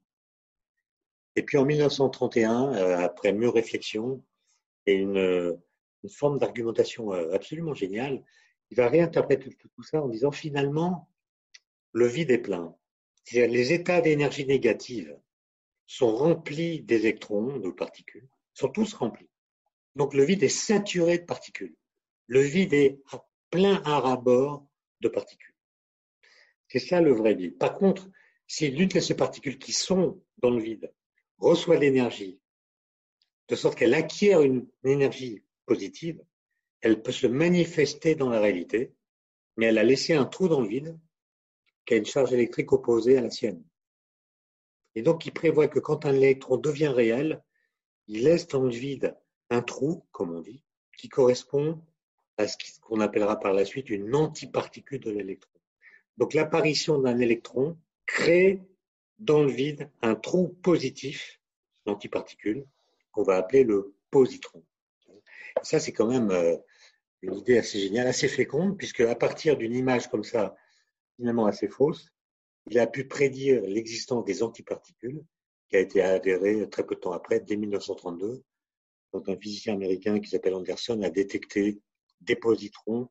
Et 1.36 1.44
puis 1.44 1.58
en 1.58 1.66
1931, 1.66 2.74
euh, 2.76 2.98
après 2.98 3.34
mûre 3.34 3.54
réflexion 3.54 4.24
et 4.86 4.94
une, 4.94 5.60
forme 6.08 6.38
d'argumentation 6.38 7.12
euh, 7.12 7.34
absolument 7.34 7.74
géniale, 7.74 8.24
il 8.72 8.78
va 8.78 8.88
réinterpréter 8.88 9.50
tout 9.50 9.84
ça 9.84 10.02
en 10.02 10.08
disant 10.08 10.32
finalement, 10.32 11.10
le 11.92 12.08
vide 12.08 12.32
est 12.32 12.38
plein. 12.38 12.74
Les 13.32 13.74
états 13.74 14.02
d'énergie 14.02 14.46
négative 14.46 15.18
sont 15.86 16.16
remplis 16.16 16.82
d'électrons, 16.82 17.58
de 17.58 17.70
particules, 17.72 18.28
sont 18.54 18.70
tous 18.70 18.94
remplis. 18.94 19.30
Donc 19.96 20.14
le 20.14 20.24
vide 20.24 20.44
est 20.44 20.50
saturé 20.50 21.18
de 21.18 21.26
particules. 21.26 21.76
Le 22.28 22.42
vide 22.42 22.74
est 22.74 23.00
plein 23.50 23.82
à 23.84 24.00
rabord 24.00 24.66
de 25.02 25.10
particules. 25.10 25.56
C'est 26.68 26.80
ça 26.80 27.02
le 27.02 27.14
vrai 27.14 27.34
vide. 27.34 27.58
Par 27.58 27.78
contre, 27.78 28.10
si 28.48 28.70
l'une 28.70 28.90
de 28.90 29.00
ces 29.00 29.16
particules 29.16 29.58
qui 29.58 29.74
sont 29.74 30.22
dans 30.38 30.52
le 30.52 30.62
vide 30.62 30.94
reçoit 31.38 31.78
l'énergie, 31.78 32.40
de 33.48 33.56
sorte 33.56 33.78
qu'elle 33.78 33.94
acquiert 33.94 34.42
une 34.42 34.68
énergie 34.84 35.44
positive, 35.66 36.22
elle 36.82 37.02
peut 37.02 37.12
se 37.12 37.28
manifester 37.28 38.16
dans 38.16 38.30
la 38.30 38.40
réalité, 38.40 38.94
mais 39.56 39.68
elle 39.68 39.78
a 39.78 39.84
laissé 39.84 40.14
un 40.14 40.26
trou 40.26 40.48
dans 40.48 40.62
le 40.62 40.68
vide 40.68 40.98
qui 41.88 41.94
a 41.94 41.98
une 41.98 42.06
charge 42.06 42.34
électrique 42.34 42.74
opposée 42.74 43.18
à 43.18 43.22
la 43.22 43.32
sienne. 43.32 43.64
Et 44.94 45.02
donc, 45.02 45.26
il 45.26 45.32
prévoit 45.32 45.70
que 45.70 45.80
quand 45.80 46.06
un 46.06 46.14
électron 46.14 46.58
devient 46.58 46.90
réel, 46.90 47.42
il 48.08 48.24
laisse 48.24 48.48
dans 48.48 48.64
le 48.64 48.70
vide 48.70 49.16
un 49.50 49.62
trou, 49.62 50.06
comme 50.12 50.36
on 50.36 50.42
dit, 50.42 50.64
qui 50.98 51.08
correspond 51.08 51.82
à 52.38 52.48
ce 52.48 52.58
qu'on 52.82 53.00
appellera 53.00 53.40
par 53.40 53.54
la 53.54 53.64
suite 53.64 53.90
une 53.90 54.14
antiparticule 54.14 55.00
de 55.00 55.12
l'électron. 55.12 55.60
Donc, 56.18 56.34
l'apparition 56.34 57.00
d'un 57.00 57.20
électron 57.20 57.78
crée 58.06 58.62
dans 59.18 59.44
le 59.44 59.52
vide 59.52 59.90
un 60.02 60.16
trou 60.16 60.50
positif, 60.62 61.40
l'antiparticule, 61.86 62.66
qu'on 63.12 63.24
va 63.24 63.38
appeler 63.38 63.64
le 63.64 63.96
positron. 64.12 64.64
Ça, 65.64 65.80
c'est 65.80 65.94
quand 65.94 66.08
même 66.08 66.32
euh, 66.32 66.58
une 67.22 67.36
idée 67.36 67.58
assez 67.58 67.80
géniale, 67.80 68.08
assez 68.08 68.28
féconde, 68.28 68.78
puisque 68.78 69.02
à 69.02 69.16
partir 69.16 69.58
d'une 69.58 69.74
image 69.74 70.08
comme 70.10 70.24
ça, 70.24 70.56
finalement 71.18 71.46
assez 71.46 71.68
fausse, 71.68 72.10
il 72.70 72.80
a 72.80 72.88
pu 72.88 73.08
prédire 73.08 73.62
l'existence 73.62 74.26
des 74.26 74.44
antiparticules, 74.44 75.24
qui 75.70 75.76
a 75.76 75.80
été 75.80 76.02
avéré 76.02 76.68
très 76.70 76.86
peu 76.86 76.96
de 76.96 77.00
temps 77.00 77.12
après, 77.12 77.40
dès 77.40 77.58
1932, 77.58 78.44
quand 79.12 79.30
un 79.30 79.38
physicien 79.38 79.74
américain 79.74 80.20
qui 80.20 80.30
s'appelle 80.30 80.54
Anderson 80.54 81.02
a 81.02 81.10
détecté 81.10 81.82
des 82.22 82.36
positrons 82.36 83.10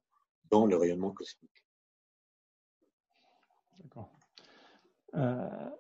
dans 0.50 0.66
le 0.66 0.76
rayonnement 0.76 1.11
cosmique. 1.11 1.64
D'accord. 3.82 4.11
Euh, 5.14 5.70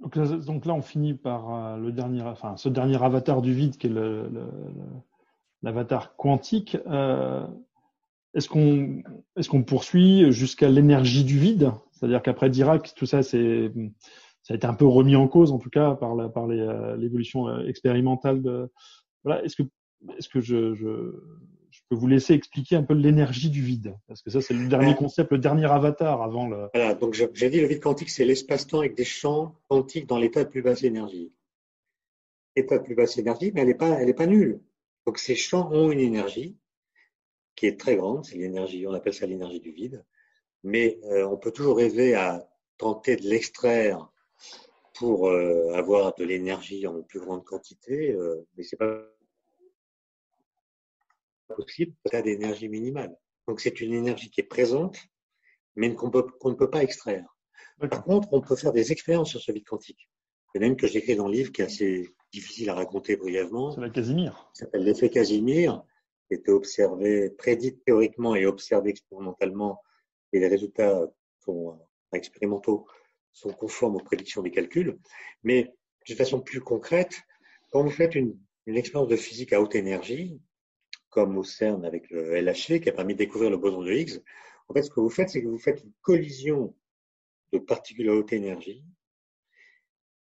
donc, 0.00 0.64
là, 0.66 0.74
on 0.74 0.82
finit 0.82 1.14
par 1.14 1.54
euh, 1.54 1.76
le 1.76 1.92
dernier, 1.92 2.22
enfin, 2.22 2.56
ce 2.56 2.68
dernier 2.68 3.02
avatar 3.02 3.42
du 3.42 3.54
vide 3.54 3.76
qui 3.76 3.86
est 3.86 3.92
l'avatar 5.62 6.16
quantique. 6.16 6.76
Euh, 6.86 7.46
est-ce 8.34 8.48
qu'on 8.48 9.02
est 9.36 9.48
qu'on 9.48 9.62
poursuit 9.62 10.32
jusqu'à 10.32 10.68
l'énergie 10.68 11.24
du 11.24 11.38
vide? 11.38 11.72
C'est-à-dire 11.92 12.22
qu'après 12.22 12.50
Dirac, 12.50 12.94
tout 12.94 13.06
ça, 13.06 13.22
c'est 13.22 13.70
ça 14.44 14.52
a 14.52 14.56
été 14.56 14.66
un 14.66 14.74
peu 14.74 14.86
remis 14.86 15.16
en 15.16 15.26
cause, 15.26 15.52
en 15.52 15.58
tout 15.58 15.70
cas, 15.70 15.94
par 15.94 16.14
la, 16.14 16.28
par 16.28 16.50
euh, 16.50 16.96
l'évolution 16.96 17.48
euh, 17.48 17.66
expérimentale 17.66 18.42
de. 18.42 18.70
Voilà. 19.24 19.42
Est-ce 19.42 19.56
que 19.56 19.62
est-ce 20.18 20.28
que 20.28 20.40
je, 20.40 20.74
je, 20.74 21.14
je, 21.70 21.80
peux 21.88 21.96
vous 21.96 22.06
laisser 22.06 22.34
expliquer 22.34 22.76
un 22.76 22.82
peu 22.82 22.92
l'énergie 22.92 23.48
du 23.48 23.62
vide? 23.62 23.96
Parce 24.06 24.20
que 24.20 24.28
ça, 24.28 24.42
c'est 24.42 24.52
le 24.52 24.68
dernier 24.68 24.94
concept, 24.94 25.32
le 25.32 25.38
dernier 25.38 25.64
avatar 25.64 26.20
avant 26.20 26.46
le. 26.46 26.68
Voilà. 26.74 26.94
Donc 26.94 27.14
j'ai 27.14 27.50
dit 27.50 27.60
le 27.60 27.66
vide 27.66 27.80
quantique, 27.80 28.10
c'est 28.10 28.26
l'espace-temps 28.26 28.80
avec 28.80 28.94
des 28.96 29.04
champs 29.04 29.54
quantiques 29.68 30.06
dans 30.06 30.18
l'état 30.18 30.44
de 30.44 30.50
plus 30.50 30.60
basse 30.60 30.82
énergie. 30.82 31.32
L'état 32.54 32.78
de 32.78 32.84
plus 32.84 32.94
basse 32.94 33.16
énergie, 33.16 33.50
mais 33.54 33.62
elle 33.62 33.68
n'est 33.68 33.74
pas 33.74 33.98
elle 33.98 34.10
est 34.10 34.14
pas 34.14 34.26
nulle. 34.26 34.60
Donc 35.06 35.18
ces 35.18 35.36
champs 35.36 35.70
ont 35.72 35.90
une 35.90 36.00
énergie 36.00 36.54
qui 37.56 37.66
est 37.66 37.78
très 37.78 37.96
grande, 37.96 38.24
c'est 38.24 38.36
l'énergie, 38.36 38.86
on 38.86 38.92
appelle 38.92 39.14
ça 39.14 39.26
l'énergie 39.26 39.60
du 39.60 39.72
vide, 39.72 40.04
mais 40.62 40.98
euh, 41.04 41.26
on 41.26 41.36
peut 41.36 41.52
toujours 41.52 41.76
rêver 41.76 42.14
à 42.14 42.48
tenter 42.78 43.16
de 43.16 43.22
l'extraire 43.22 44.08
pour 44.94 45.28
euh, 45.28 45.72
avoir 45.74 46.14
de 46.14 46.24
l'énergie 46.24 46.86
en 46.86 47.02
plus 47.02 47.20
grande 47.20 47.44
quantité, 47.44 48.12
euh, 48.12 48.46
mais 48.56 48.64
c'est 48.64 48.76
pas 48.76 49.02
possible 51.56 51.94
à 52.12 52.22
d'énergie 52.22 52.68
minimale. 52.68 53.16
Donc 53.46 53.60
c'est 53.60 53.80
une 53.80 53.92
énergie 53.92 54.30
qui 54.30 54.40
est 54.40 54.44
présente, 54.44 54.98
mais 55.76 55.94
qu'on 55.94 56.06
ne 56.06 56.54
peut 56.54 56.70
pas 56.70 56.82
extraire. 56.82 57.26
Par 57.78 58.04
contre, 58.04 58.28
on 58.32 58.40
peut 58.40 58.56
faire 58.56 58.72
des 58.72 58.92
expériences 58.92 59.30
sur 59.30 59.40
ce 59.40 59.52
vide 59.52 59.64
quantique. 59.64 60.08
Il 60.54 60.58
y 60.58 60.64
en 60.64 60.68
a 60.68 60.70
une 60.70 60.76
que 60.76 60.86
j'écris 60.86 61.16
dans 61.16 61.26
le 61.26 61.34
livre 61.34 61.50
qui 61.50 61.62
est 61.62 61.64
assez 61.64 62.14
difficile 62.32 62.70
à 62.70 62.74
raconter 62.74 63.16
brièvement. 63.16 63.72
C'est 63.72 63.80
la 63.80 63.90
Casimir. 63.90 64.50
Ça 64.54 64.64
s'appelle 64.64 64.84
l'effet 64.84 65.10
Casimir 65.10 65.84
qui 66.42 67.30
prédit 67.36 67.78
théoriquement 67.78 68.34
et 68.34 68.46
observé 68.46 68.90
expérimentalement, 68.90 69.82
et 70.32 70.40
les 70.40 70.48
résultats 70.48 71.08
euh, 71.48 71.72
expérimentaux 72.12 72.86
sont 73.32 73.50
conformes 73.50 73.96
aux 73.96 74.04
prédictions 74.04 74.42
des 74.42 74.50
calculs. 74.50 74.98
Mais 75.42 75.74
de 76.08 76.14
façon 76.14 76.40
plus 76.40 76.60
concrète, 76.60 77.22
quand 77.70 77.82
vous 77.82 77.90
faites 77.90 78.14
une 78.14 78.36
expérience 78.66 79.08
de 79.08 79.16
physique 79.16 79.52
à 79.52 79.60
haute 79.60 79.74
énergie, 79.74 80.40
comme 81.10 81.38
au 81.38 81.44
CERN 81.44 81.84
avec 81.84 82.10
le 82.10 82.34
LHC 82.40 82.80
qui 82.80 82.88
a 82.88 82.92
permis 82.92 83.14
de 83.14 83.18
découvrir 83.18 83.50
le 83.50 83.56
boson 83.56 83.82
de 83.82 83.92
Higgs, 83.92 84.20
en 84.68 84.74
fait, 84.74 84.82
ce 84.82 84.90
que 84.90 85.00
vous 85.00 85.10
faites, 85.10 85.30
c'est 85.30 85.42
que 85.42 85.48
vous 85.48 85.58
faites 85.58 85.82
une 85.82 85.92
collision 86.02 86.74
de 87.52 87.58
particules 87.58 88.08
à 88.08 88.14
haute 88.14 88.32
énergie. 88.32 88.84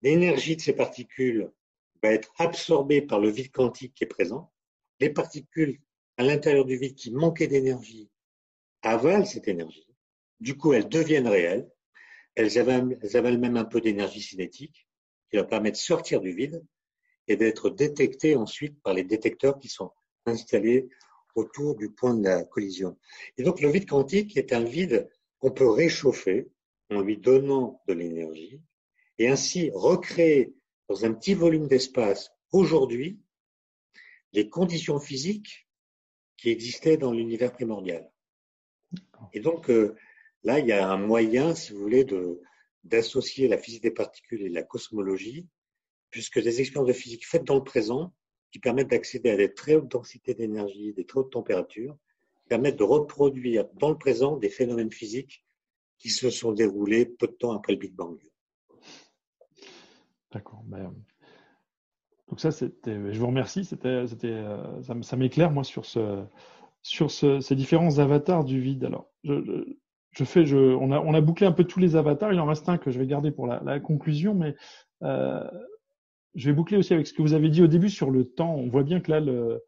L'énergie 0.01 0.55
de 0.55 0.62
ces 0.62 0.74
particules 0.74 1.51
va 2.01 2.12
être 2.12 2.32
absorbée 2.38 3.01
par 3.01 3.20
le 3.20 3.30
vide 3.30 3.51
quantique 3.51 3.95
qui 3.95 4.03
est 4.03 4.08
présent. 4.08 4.51
Les 4.99 5.10
particules 5.10 5.82
à 6.18 6.24
l'intérieur 6.24 6.65
du 6.65 6.78
vide 6.78 6.95
qui 6.95 7.11
manquait 7.11 7.47
d'énergie 7.47 8.09
avalent 8.82 9.26
cette 9.26 9.47
énergie. 9.47 9.88
Du 10.39 10.57
coup, 10.57 10.74
elles 10.74 10.89
deviennent 10.89 11.28
réelles. 11.28 11.70
Elles 12.36 12.59
avalent, 12.59 13.39
même 13.39 13.57
un 13.57 13.65
peu 13.65 13.82
d'énergie 13.82 14.22
cinétique 14.22 14.88
qui 15.30 15.36
leur 15.36 15.47
permet 15.47 15.72
de 15.72 15.78
sortir 15.78 16.22
du 16.22 16.32
vide 16.32 16.63
et 17.28 17.36
d'être 17.36 17.70
détectées 17.70 18.36
ensuite 18.36 18.82
par 18.84 18.93
les 18.93 19.03
détecteurs 19.03 19.57
qui 19.57 19.68
sont 19.70 19.91
installés 20.26 20.88
autour 21.36 21.76
du 21.76 21.89
point 21.91 22.13
de 22.13 22.24
la 22.24 22.43
collision. 22.43 22.97
Et 23.38 23.43
donc, 23.43 23.59
le 23.59 23.70
vide 23.70 23.88
quantique 23.88 24.38
est 24.38 24.53
un 24.53 24.63
vide 24.63 25.09
qu'on 25.39 25.51
peut 25.51 25.70
réchauffer 25.70 26.47
en 26.89 27.01
lui 27.01 27.18
donnant 27.18 27.82
de 27.88 27.93
l'énergie 27.93 28.61
et 29.18 29.28
ainsi 29.28 29.72
recréer 29.74 30.53
dans 30.88 31.05
un 31.05 31.13
petit 31.13 31.34
volume 31.34 31.68
d'espace 31.68 32.32
aujourd'hui 32.51 33.20
les 34.34 34.49
conditions 34.49 34.99
physiques 34.99 35.66
qui 36.38 36.49
existait 36.49 36.97
dans 36.97 37.11
l'univers 37.11 37.51
primordial. 37.51 38.09
Et 39.33 39.39
donc 39.39 39.69
euh, 39.69 39.95
là, 40.43 40.59
il 40.59 40.67
y 40.67 40.71
a 40.71 40.89
un 40.89 40.97
moyen, 40.97 41.55
si 41.55 41.73
vous 41.73 41.79
voulez, 41.79 42.03
de 42.03 42.41
d'associer 42.83 43.49
la 43.49 43.57
physique 43.57 43.83
des 43.83 43.91
particules 43.91 44.43
et 44.43 44.49
la 44.49 44.63
cosmologie, 44.63 45.45
puisque 46.09 46.41
des 46.41 46.61
expériences 46.61 46.88
de 46.88 46.93
physique 46.93 47.27
faites 47.27 47.43
dans 47.43 47.55
le 47.55 47.63
présent, 47.63 48.13
qui 48.51 48.59
permettent 48.59 48.89
d'accéder 48.89 49.29
à 49.29 49.35
des 49.35 49.53
très 49.53 49.75
hautes 49.75 49.91
densités 49.91 50.33
d'énergie, 50.33 50.93
des 50.93 51.05
très 51.05 51.19
hautes 51.19 51.33
températures, 51.33 51.97
permettent 52.47 52.77
de 52.77 52.83
reproduire 52.83 53.67
dans 53.73 53.89
le 53.89 53.97
présent 53.97 54.38
des 54.38 54.49
phénomènes 54.49 54.91
physiques 54.91 55.43
qui 55.97 56.09
se 56.09 56.29
sont 56.29 56.53
déroulés 56.53 57.05
peu 57.05 57.27
de 57.27 57.33
temps 57.33 57.51
après 57.51 57.73
le 57.73 57.79
Big 57.79 57.93
Bang. 57.93 58.17
D'accord. 60.31 60.63
Ben, 60.65 60.93
donc 62.30 62.39
ça, 62.39 62.51
c'était, 62.51 63.13
je 63.13 63.19
vous 63.19 63.28
remercie. 63.28 63.63
C'était, 63.63 64.05
c'était, 64.07 64.32
euh, 64.32 64.82
ça, 65.01 65.15
m'éclaire 65.15 65.51
moi 65.51 65.63
sur 65.63 65.86
ce, 65.86 66.23
sur 66.82 67.09
ce, 67.09 67.39
ces 67.39 67.55
différents 67.55 67.99
avatars 67.99 68.43
du 68.43 68.59
vide. 68.59 68.86
Alors, 68.86 69.09
je, 69.23 69.65
je 70.11 70.23
fais, 70.23 70.45
je, 70.45 70.57
on 70.57 70.91
a, 70.91 70.99
on 70.99 71.13
a 71.13 71.21
bouclé 71.21 71.47
un 71.47 71.51
peu 71.51 71.63
tous 71.63 71.80
les 71.80 71.95
avatars. 71.95 72.34
Il 72.34 72.39
en 72.39 72.45
reste 72.45 72.67
un 72.69 72.78
que 72.78 72.91
je 72.91 72.99
vais 72.99 73.07
garder 73.07 73.32
pour 73.32 73.47
la, 73.47 73.61
la 73.63 73.80
conclusion, 73.80 74.34
mais 74.34 74.55
euh, 75.03 75.43
je 76.36 76.49
vais 76.49 76.55
boucler 76.55 76.78
aussi 76.78 76.93
avec 76.93 77.07
ce 77.07 77.13
que 77.13 77.21
vous 77.21 77.34
avez 77.34 77.49
dit 77.49 77.63
au 77.63 77.67
début 77.67 77.89
sur 77.89 78.11
le 78.11 78.25
temps. 78.25 78.55
On 78.55 78.67
voit 78.67 78.84
bien 78.84 78.99
que 78.99 79.09
là, 79.09 79.19
le, 79.21 79.63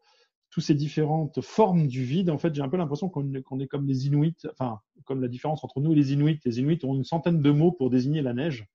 toutes 0.50 0.64
ces 0.64 0.74
différentes 0.74 1.40
formes 1.40 1.86
du 1.86 2.04
vide, 2.04 2.28
en 2.28 2.38
fait, 2.38 2.54
j'ai 2.54 2.62
un 2.62 2.68
peu 2.68 2.76
l'impression 2.76 3.08
qu'on 3.08 3.32
est 3.32 3.66
comme 3.66 3.86
les 3.86 4.06
Inuits, 4.06 4.36
enfin, 4.50 4.80
comme 5.04 5.22
la 5.22 5.28
différence 5.28 5.64
entre 5.64 5.80
nous 5.80 5.92
et 5.92 5.96
les 5.96 6.12
Inuits. 6.12 6.40
Les 6.44 6.60
Inuits 6.60 6.80
ont 6.84 6.94
une 6.94 7.04
centaine 7.04 7.40
de 7.40 7.50
mots 7.50 7.72
pour 7.72 7.88
désigner 7.88 8.20
la 8.20 8.34
neige, 8.34 8.66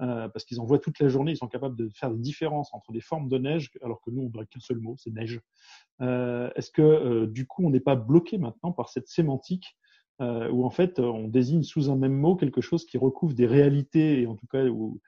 euh, 0.00 0.28
parce 0.28 0.44
qu'ils 0.44 0.60
en 0.60 0.64
voient 0.64 0.78
toute 0.78 0.98
la 0.98 1.08
journée, 1.08 1.32
ils 1.32 1.36
sont 1.36 1.48
capables 1.48 1.76
de 1.76 1.88
faire 1.94 2.10
des 2.10 2.18
différences 2.18 2.72
entre 2.74 2.92
des 2.92 3.00
formes 3.00 3.28
de 3.28 3.38
neige, 3.38 3.70
alors 3.82 4.00
que 4.00 4.10
nous, 4.10 4.22
on 4.22 4.30
n'aurait 4.30 4.46
qu'un 4.46 4.60
seul 4.60 4.78
mot, 4.78 4.96
c'est 4.98 5.12
neige. 5.12 5.40
Euh, 6.00 6.50
Est-ce 6.56 6.70
que, 6.70 6.82
euh, 6.82 7.26
du 7.26 7.46
coup, 7.46 7.64
on 7.64 7.70
n'est 7.70 7.80
pas 7.80 7.94
bloqué 7.94 8.38
maintenant 8.38 8.72
par 8.72 8.88
cette 8.88 9.08
sémantique 9.08 9.76
où, 10.20 10.64
en 10.64 10.70
fait, 10.70 11.00
on 11.00 11.26
désigne 11.26 11.64
sous 11.64 11.90
un 11.90 11.96
même 11.96 12.14
mot 12.14 12.36
quelque 12.36 12.60
chose 12.60 12.86
qui 12.86 12.98
recouvre 12.98 13.34
des 13.34 13.46
réalités, 13.46 14.22
et 14.22 14.26
en 14.28 14.36
tout 14.36 14.46
cas, 14.46 14.62
on 14.62 15.00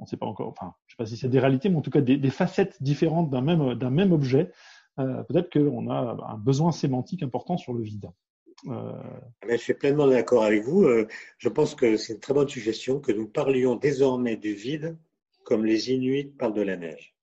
ne 0.00 0.06
sait 0.06 0.16
pas 0.16 0.24
encore, 0.24 0.48
enfin, 0.48 0.74
je 0.86 0.94
ne 0.94 0.96
sais 0.96 0.96
pas 0.96 1.06
si 1.06 1.18
c'est 1.18 1.28
des 1.28 1.40
réalités, 1.40 1.68
mais 1.68 1.76
en 1.76 1.82
tout 1.82 1.90
cas 1.90 2.00
des, 2.00 2.30
facettes 2.30 2.82
différentes 2.82 3.28
d'un 3.28 3.42
même, 3.42 3.74
même 3.90 4.12
objet. 4.12 4.50
Peut-être 4.96 5.52
qu'on 5.52 5.90
a 5.90 6.16
un 6.26 6.38
besoin 6.38 6.72
sémantique 6.72 7.22
important 7.22 7.58
sur 7.58 7.74
le 7.74 7.82
vide. 7.82 8.10
Euh... 8.68 8.92
Je 9.48 9.56
suis 9.56 9.74
pleinement 9.74 10.06
d'accord 10.06 10.44
avec 10.44 10.64
vous. 10.64 10.84
Euh, 10.84 11.06
je 11.38 11.48
pense 11.48 11.74
que 11.74 11.96
c'est 11.96 12.14
une 12.14 12.20
très 12.20 12.34
bonne 12.34 12.48
suggestion 12.48 13.00
que 13.00 13.12
nous 13.12 13.28
parlions 13.28 13.76
désormais 13.76 14.36
du 14.36 14.54
vide 14.54 14.96
comme 15.44 15.64
les 15.64 15.90
Inuits 15.90 16.32
parlent 16.38 16.54
de 16.54 16.62
la 16.62 16.76
neige. 16.76 17.14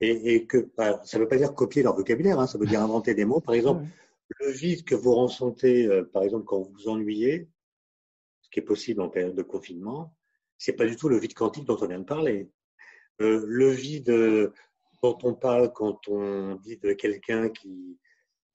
Et, 0.00 0.34
et 0.34 0.46
que 0.46 0.70
bah, 0.76 1.00
ça 1.04 1.18
ne 1.18 1.22
veut 1.22 1.28
pas 1.28 1.36
dire 1.36 1.54
copier 1.54 1.82
leur 1.82 1.96
vocabulaire, 1.96 2.38
hein, 2.38 2.46
ça 2.46 2.58
veut 2.58 2.66
dire 2.66 2.82
inventer 2.82 3.14
des 3.14 3.24
mots. 3.24 3.40
Par 3.40 3.54
exemple, 3.54 3.84
le 4.40 4.50
vide 4.50 4.84
que 4.84 4.94
vous 4.94 5.14
ressentez, 5.14 5.86
euh, 5.86 6.04
par 6.04 6.22
exemple, 6.22 6.44
quand 6.44 6.60
vous 6.60 6.72
vous 6.72 6.88
ennuyez, 6.88 7.48
ce 8.42 8.50
qui 8.50 8.60
est 8.60 8.62
possible 8.64 9.00
en 9.00 9.08
période 9.08 9.34
de 9.34 9.42
confinement, 9.42 10.14
c'est 10.56 10.72
pas 10.72 10.86
du 10.86 10.96
tout 10.96 11.08
le 11.08 11.18
vide 11.18 11.34
quantique 11.34 11.64
dont 11.64 11.78
on 11.80 11.86
vient 11.86 12.00
de 12.00 12.04
parler. 12.04 12.50
Euh, 13.20 13.44
le 13.46 13.70
vide 13.70 14.52
dont 15.02 15.18
on 15.22 15.34
parle 15.34 15.72
quand 15.72 16.08
on 16.08 16.56
dit 16.56 16.76
de 16.78 16.92
quelqu'un 16.92 17.48
qui 17.48 17.98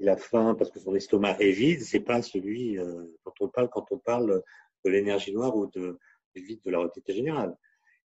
il 0.04 0.10
a 0.10 0.18
faim 0.18 0.54
parce 0.58 0.70
que 0.70 0.80
son 0.80 0.94
estomac 0.96 1.38
est 1.40 1.52
vide, 1.52 1.82
c'est 1.82 2.02
pas 2.02 2.22
celui 2.22 2.78
euh, 2.78 3.06
dont 3.26 3.34
on 3.40 3.48
parle 3.48 3.70
quand 3.70 3.86
on 3.92 3.98
parle 3.98 4.44
de 4.84 4.90
l'énergie 4.90 5.32
noire 5.32 5.56
ou 5.56 5.68
de, 5.68 5.98
du 6.36 6.44
vide 6.44 6.62
de 6.66 6.72
la 6.72 6.80
retraite 6.80 7.10
générale. 7.12 7.56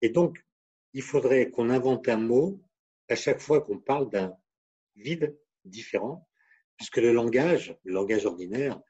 Et 0.02 0.10
donc, 0.10 0.46
il 0.94 1.02
faudrait 1.02 1.50
qu'on 1.50 1.70
invente 1.70 2.10
un 2.10 2.18
mot 2.18 2.60
à 3.08 3.16
chaque 3.16 3.40
fois 3.40 3.62
qu'on 3.62 3.80
parle 3.80 4.10
d'un 4.10 4.36
vide 4.98 5.38
différent, 5.64 6.28
puisque 6.76 6.98
le 6.98 7.14
langage, 7.14 7.78
le 7.86 7.94
langage 7.94 8.26
ordinaire, 8.26 8.82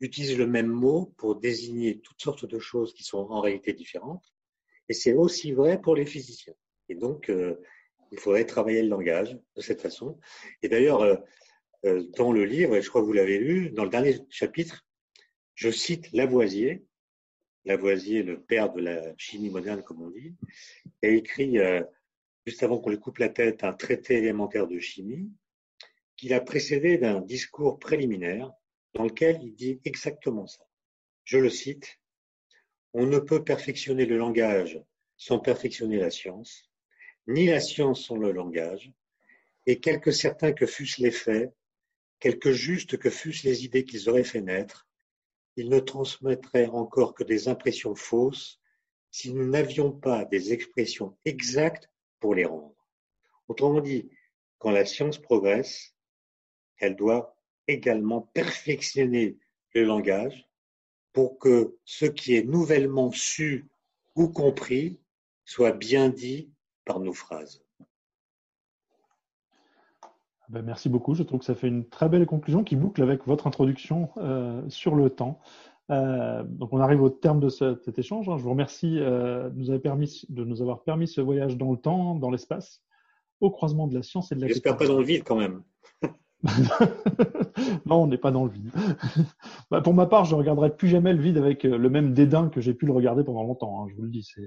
utilise 0.00 0.38
le 0.38 0.46
même 0.46 0.68
mot 0.68 1.12
pour 1.18 1.36
désigner 1.36 2.00
toutes 2.00 2.22
sortes 2.22 2.46
de 2.46 2.58
choses 2.58 2.94
qui 2.94 3.04
sont 3.04 3.18
en 3.18 3.40
réalité 3.40 3.74
différentes. 3.74 4.32
Et 4.88 4.94
c'est 4.94 5.12
aussi 5.12 5.52
vrai 5.52 5.78
pour 5.78 5.94
les 5.94 6.06
physiciens. 6.06 6.54
Et 6.88 6.94
donc, 6.94 7.28
euh, 7.28 7.60
il 8.12 8.18
faudrait 8.18 8.46
travailler 8.46 8.82
le 8.82 8.88
langage 8.88 9.38
de 9.56 9.60
cette 9.60 9.82
façon. 9.82 10.18
Et 10.62 10.68
d'ailleurs, 10.70 11.02
euh, 11.02 11.16
dans 12.16 12.32
le 12.32 12.44
livre, 12.44 12.76
et 12.76 12.82
je 12.82 12.88
crois 12.88 13.00
que 13.00 13.06
vous 13.06 13.12
l'avez 13.12 13.38
lu, 13.38 13.70
dans 13.70 13.84
le 13.84 13.90
dernier 13.90 14.18
chapitre, 14.30 14.86
je 15.54 15.70
cite 15.70 16.12
Lavoisier, 16.12 16.84
Lavoisier, 17.64 18.22
le 18.22 18.40
père 18.40 18.72
de 18.72 18.80
la 18.80 19.16
chimie 19.16 19.50
moderne, 19.50 19.82
comme 19.82 20.02
on 20.02 20.10
dit, 20.10 20.34
a 21.02 21.08
écrit, 21.08 21.58
euh, 21.58 21.82
juste 22.46 22.62
avant 22.62 22.78
qu'on 22.78 22.90
lui 22.90 23.00
coupe 23.00 23.18
la 23.18 23.28
tête, 23.28 23.64
un 23.64 23.72
traité 23.72 24.18
élémentaire 24.18 24.66
de 24.66 24.78
chimie, 24.78 25.30
qu'il 26.16 26.32
a 26.32 26.40
précédé 26.40 26.98
d'un 26.98 27.20
discours 27.20 27.78
préliminaire 27.78 28.52
dans 28.94 29.04
lequel 29.04 29.38
il 29.42 29.54
dit 29.54 29.80
exactement 29.84 30.46
ça. 30.46 30.64
Je 31.24 31.38
le 31.38 31.50
cite, 31.50 31.98
On 32.94 33.06
ne 33.06 33.18
peut 33.18 33.44
perfectionner 33.44 34.06
le 34.06 34.16
langage 34.16 34.80
sans 35.16 35.38
perfectionner 35.38 35.98
la 35.98 36.10
science 36.10 36.70
ni 37.26 37.46
la 37.46 37.60
science 37.60 38.04
sans 38.04 38.16
le 38.16 38.32
langage, 38.32 38.92
et 39.66 39.80
quelque 39.80 40.10
certains 40.10 40.52
que 40.52 40.66
fussent 40.66 40.98
les 40.98 41.10
faits, 41.10 41.52
quelque 42.18 42.52
justes 42.52 42.96
que 42.96 43.10
fussent 43.10 43.44
les 43.44 43.64
idées 43.64 43.84
qu'ils 43.84 44.08
auraient 44.08 44.24
fait 44.24 44.40
naître, 44.40 44.86
ils 45.56 45.68
ne 45.68 45.80
transmettraient 45.80 46.66
encore 46.66 47.14
que 47.14 47.24
des 47.24 47.48
impressions 47.48 47.94
fausses 47.94 48.60
si 49.10 49.32
nous 49.32 49.48
n'avions 49.48 49.92
pas 49.92 50.24
des 50.24 50.52
expressions 50.52 51.16
exactes 51.24 51.88
pour 52.20 52.34
les 52.34 52.44
rendre. 52.44 52.76
Autrement 53.48 53.80
dit, 53.80 54.10
quand 54.58 54.70
la 54.70 54.84
science 54.84 55.18
progresse, 55.18 55.94
elle 56.78 56.96
doit 56.96 57.36
également 57.66 58.20
perfectionner 58.20 59.38
le 59.74 59.84
langage 59.84 60.48
pour 61.12 61.38
que 61.38 61.78
ce 61.84 62.04
qui 62.04 62.36
est 62.36 62.42
nouvellement 62.42 63.10
su 63.12 63.66
ou 64.14 64.28
compris 64.28 65.00
soit 65.44 65.72
bien 65.72 66.08
dit 66.08 66.50
par 66.84 67.00
nos 67.00 67.12
phrases. 67.12 67.65
Ben, 70.48 70.62
merci 70.62 70.88
beaucoup. 70.88 71.14
Je 71.14 71.22
trouve 71.22 71.40
que 71.40 71.44
ça 71.44 71.54
fait 71.54 71.68
une 71.68 71.88
très 71.88 72.08
belle 72.08 72.26
conclusion 72.26 72.62
qui 72.62 72.76
boucle 72.76 73.02
avec 73.02 73.26
votre 73.26 73.46
introduction 73.46 74.10
euh, 74.18 74.62
sur 74.68 74.94
le 74.94 75.10
temps. 75.10 75.40
Euh, 75.90 76.42
donc 76.44 76.72
on 76.72 76.80
arrive 76.80 77.02
au 77.02 77.10
terme 77.10 77.40
de 77.40 77.48
ce, 77.48 77.76
cet 77.84 77.98
échange. 77.98 78.26
Je 78.26 78.42
vous 78.42 78.50
remercie 78.50 78.98
euh, 78.98 79.48
de, 79.50 79.58
nous 79.58 79.70
avoir 79.70 79.82
permis, 79.82 80.22
de 80.28 80.44
nous 80.44 80.62
avoir 80.62 80.82
permis 80.82 81.08
ce 81.08 81.20
voyage 81.20 81.56
dans 81.56 81.72
le 81.72 81.78
temps, 81.78 82.14
dans 82.14 82.30
l'espace, 82.30 82.82
au 83.40 83.50
croisement 83.50 83.86
de 83.86 83.94
la 83.94 84.02
science 84.02 84.32
et 84.32 84.34
de 84.36 84.40
la 84.40 84.48
J'espère 84.48 84.76
pas 84.76 84.86
dans 84.86 84.98
le 84.98 85.04
vide 85.04 85.22
quand 85.24 85.36
même. 85.36 85.62
non, 87.86 88.02
on 88.02 88.06
n'est 88.06 88.18
pas 88.18 88.30
dans 88.30 88.44
le 88.44 88.50
vide. 88.50 88.70
bah, 89.70 89.80
pour 89.80 89.94
ma 89.94 90.06
part, 90.06 90.24
je 90.24 90.34
ne 90.34 90.38
regarderai 90.38 90.74
plus 90.74 90.88
jamais 90.88 91.12
le 91.12 91.20
vide 91.20 91.38
avec 91.38 91.64
euh, 91.64 91.76
le 91.76 91.90
même 91.90 92.12
dédain 92.12 92.48
que 92.48 92.60
j'ai 92.60 92.74
pu 92.74 92.86
le 92.86 92.92
regarder 92.92 93.24
pendant 93.24 93.42
longtemps. 93.42 93.82
Hein, 93.82 93.86
je 93.90 93.96
vous 93.96 94.02
le 94.02 94.10
dis, 94.10 94.22
c'est 94.22 94.42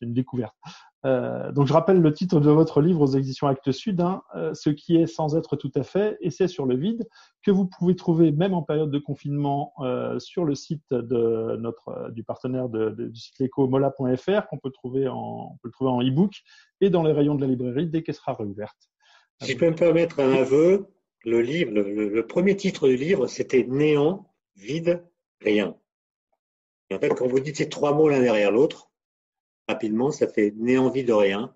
une 0.00 0.12
découverte. 0.12 0.56
Euh, 1.04 1.52
donc, 1.52 1.66
je 1.66 1.72
rappelle 1.72 2.00
le 2.00 2.12
titre 2.12 2.40
de 2.40 2.50
votre 2.50 2.80
livre 2.80 3.00
aux 3.00 3.06
éditions 3.06 3.46
Actes 3.46 3.70
Sud, 3.72 4.00
hein, 4.00 4.22
euh, 4.34 4.52
Ce 4.54 4.70
qui 4.70 4.96
est 4.96 5.06
sans 5.06 5.36
être 5.36 5.56
tout 5.56 5.70
à 5.74 5.82
fait, 5.82 6.18
essai 6.20 6.48
sur 6.48 6.66
le 6.66 6.76
vide, 6.76 7.06
que 7.42 7.50
vous 7.50 7.66
pouvez 7.66 7.94
trouver 7.94 8.32
même 8.32 8.54
en 8.54 8.62
période 8.62 8.90
de 8.90 8.98
confinement 8.98 9.72
sur 10.18 10.44
le 10.44 10.54
site 10.54 10.82
du 10.92 12.24
partenaire 12.24 12.68
du 12.68 13.14
site 13.14 13.40
éco 13.40 13.68
mola.fr 13.68 14.46
qu'on 14.48 14.58
peut 14.58 14.70
trouver 14.70 15.08
en 15.08 15.56
le 15.62 15.70
trouver 15.70 15.90
en 15.90 16.02
e-book 16.02 16.42
et 16.80 16.90
dans 16.90 17.02
les 17.02 17.12
rayons 17.12 17.36
de 17.36 17.40
la 17.40 17.46
librairie 17.46 17.86
dès 17.86 18.02
qu'elle 18.02 18.14
sera 18.14 18.34
réouverte. 18.34 18.90
Je 19.40 19.54
peux 19.54 19.70
me 19.70 19.74
permettre 19.74 20.20
un 20.20 20.32
aveu, 20.32 20.86
le 21.24 21.40
livre, 21.40 21.72
le, 21.72 22.08
le 22.08 22.26
premier 22.26 22.56
titre 22.56 22.88
du 22.88 22.96
livre, 22.96 23.26
c'était 23.26 23.64
Néant, 23.64 24.32
vide, 24.56 25.04
rien. 25.40 25.76
Et 26.90 26.94
en 26.94 26.98
fait, 26.98 27.10
quand 27.10 27.26
vous 27.26 27.40
dites 27.40 27.56
ces 27.56 27.68
trois 27.68 27.94
mots 27.94 28.08
l'un 28.08 28.20
derrière 28.20 28.50
l'autre, 28.50 28.90
rapidement, 29.68 30.10
ça 30.10 30.26
fait 30.26 30.52
néant, 30.56 30.90
vide, 30.90 31.10
rien. 31.10 31.54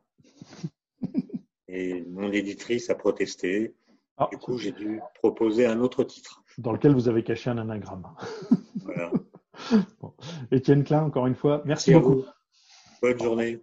Et 1.68 2.02
mon 2.02 2.30
éditrice 2.30 2.90
a 2.90 2.94
protesté. 2.94 3.74
Ah. 4.18 4.28
Du 4.30 4.36
coup, 4.36 4.58
j'ai 4.58 4.72
dû 4.72 5.00
proposer 5.14 5.64
un 5.64 5.80
autre 5.80 6.04
titre. 6.04 6.42
Dans 6.58 6.72
lequel 6.72 6.92
vous 6.92 7.08
avez 7.08 7.24
caché 7.24 7.48
un 7.48 7.56
anagramme. 7.56 8.06
Voilà. 8.82 9.10
bon. 10.00 10.12
Étienne 10.50 10.84
Klein, 10.84 11.02
encore 11.02 11.26
une 11.26 11.34
fois, 11.34 11.62
merci, 11.64 11.92
merci 11.92 11.94
beaucoup. 11.94 12.24
Bonne 13.00 13.18
journée. 13.18 13.62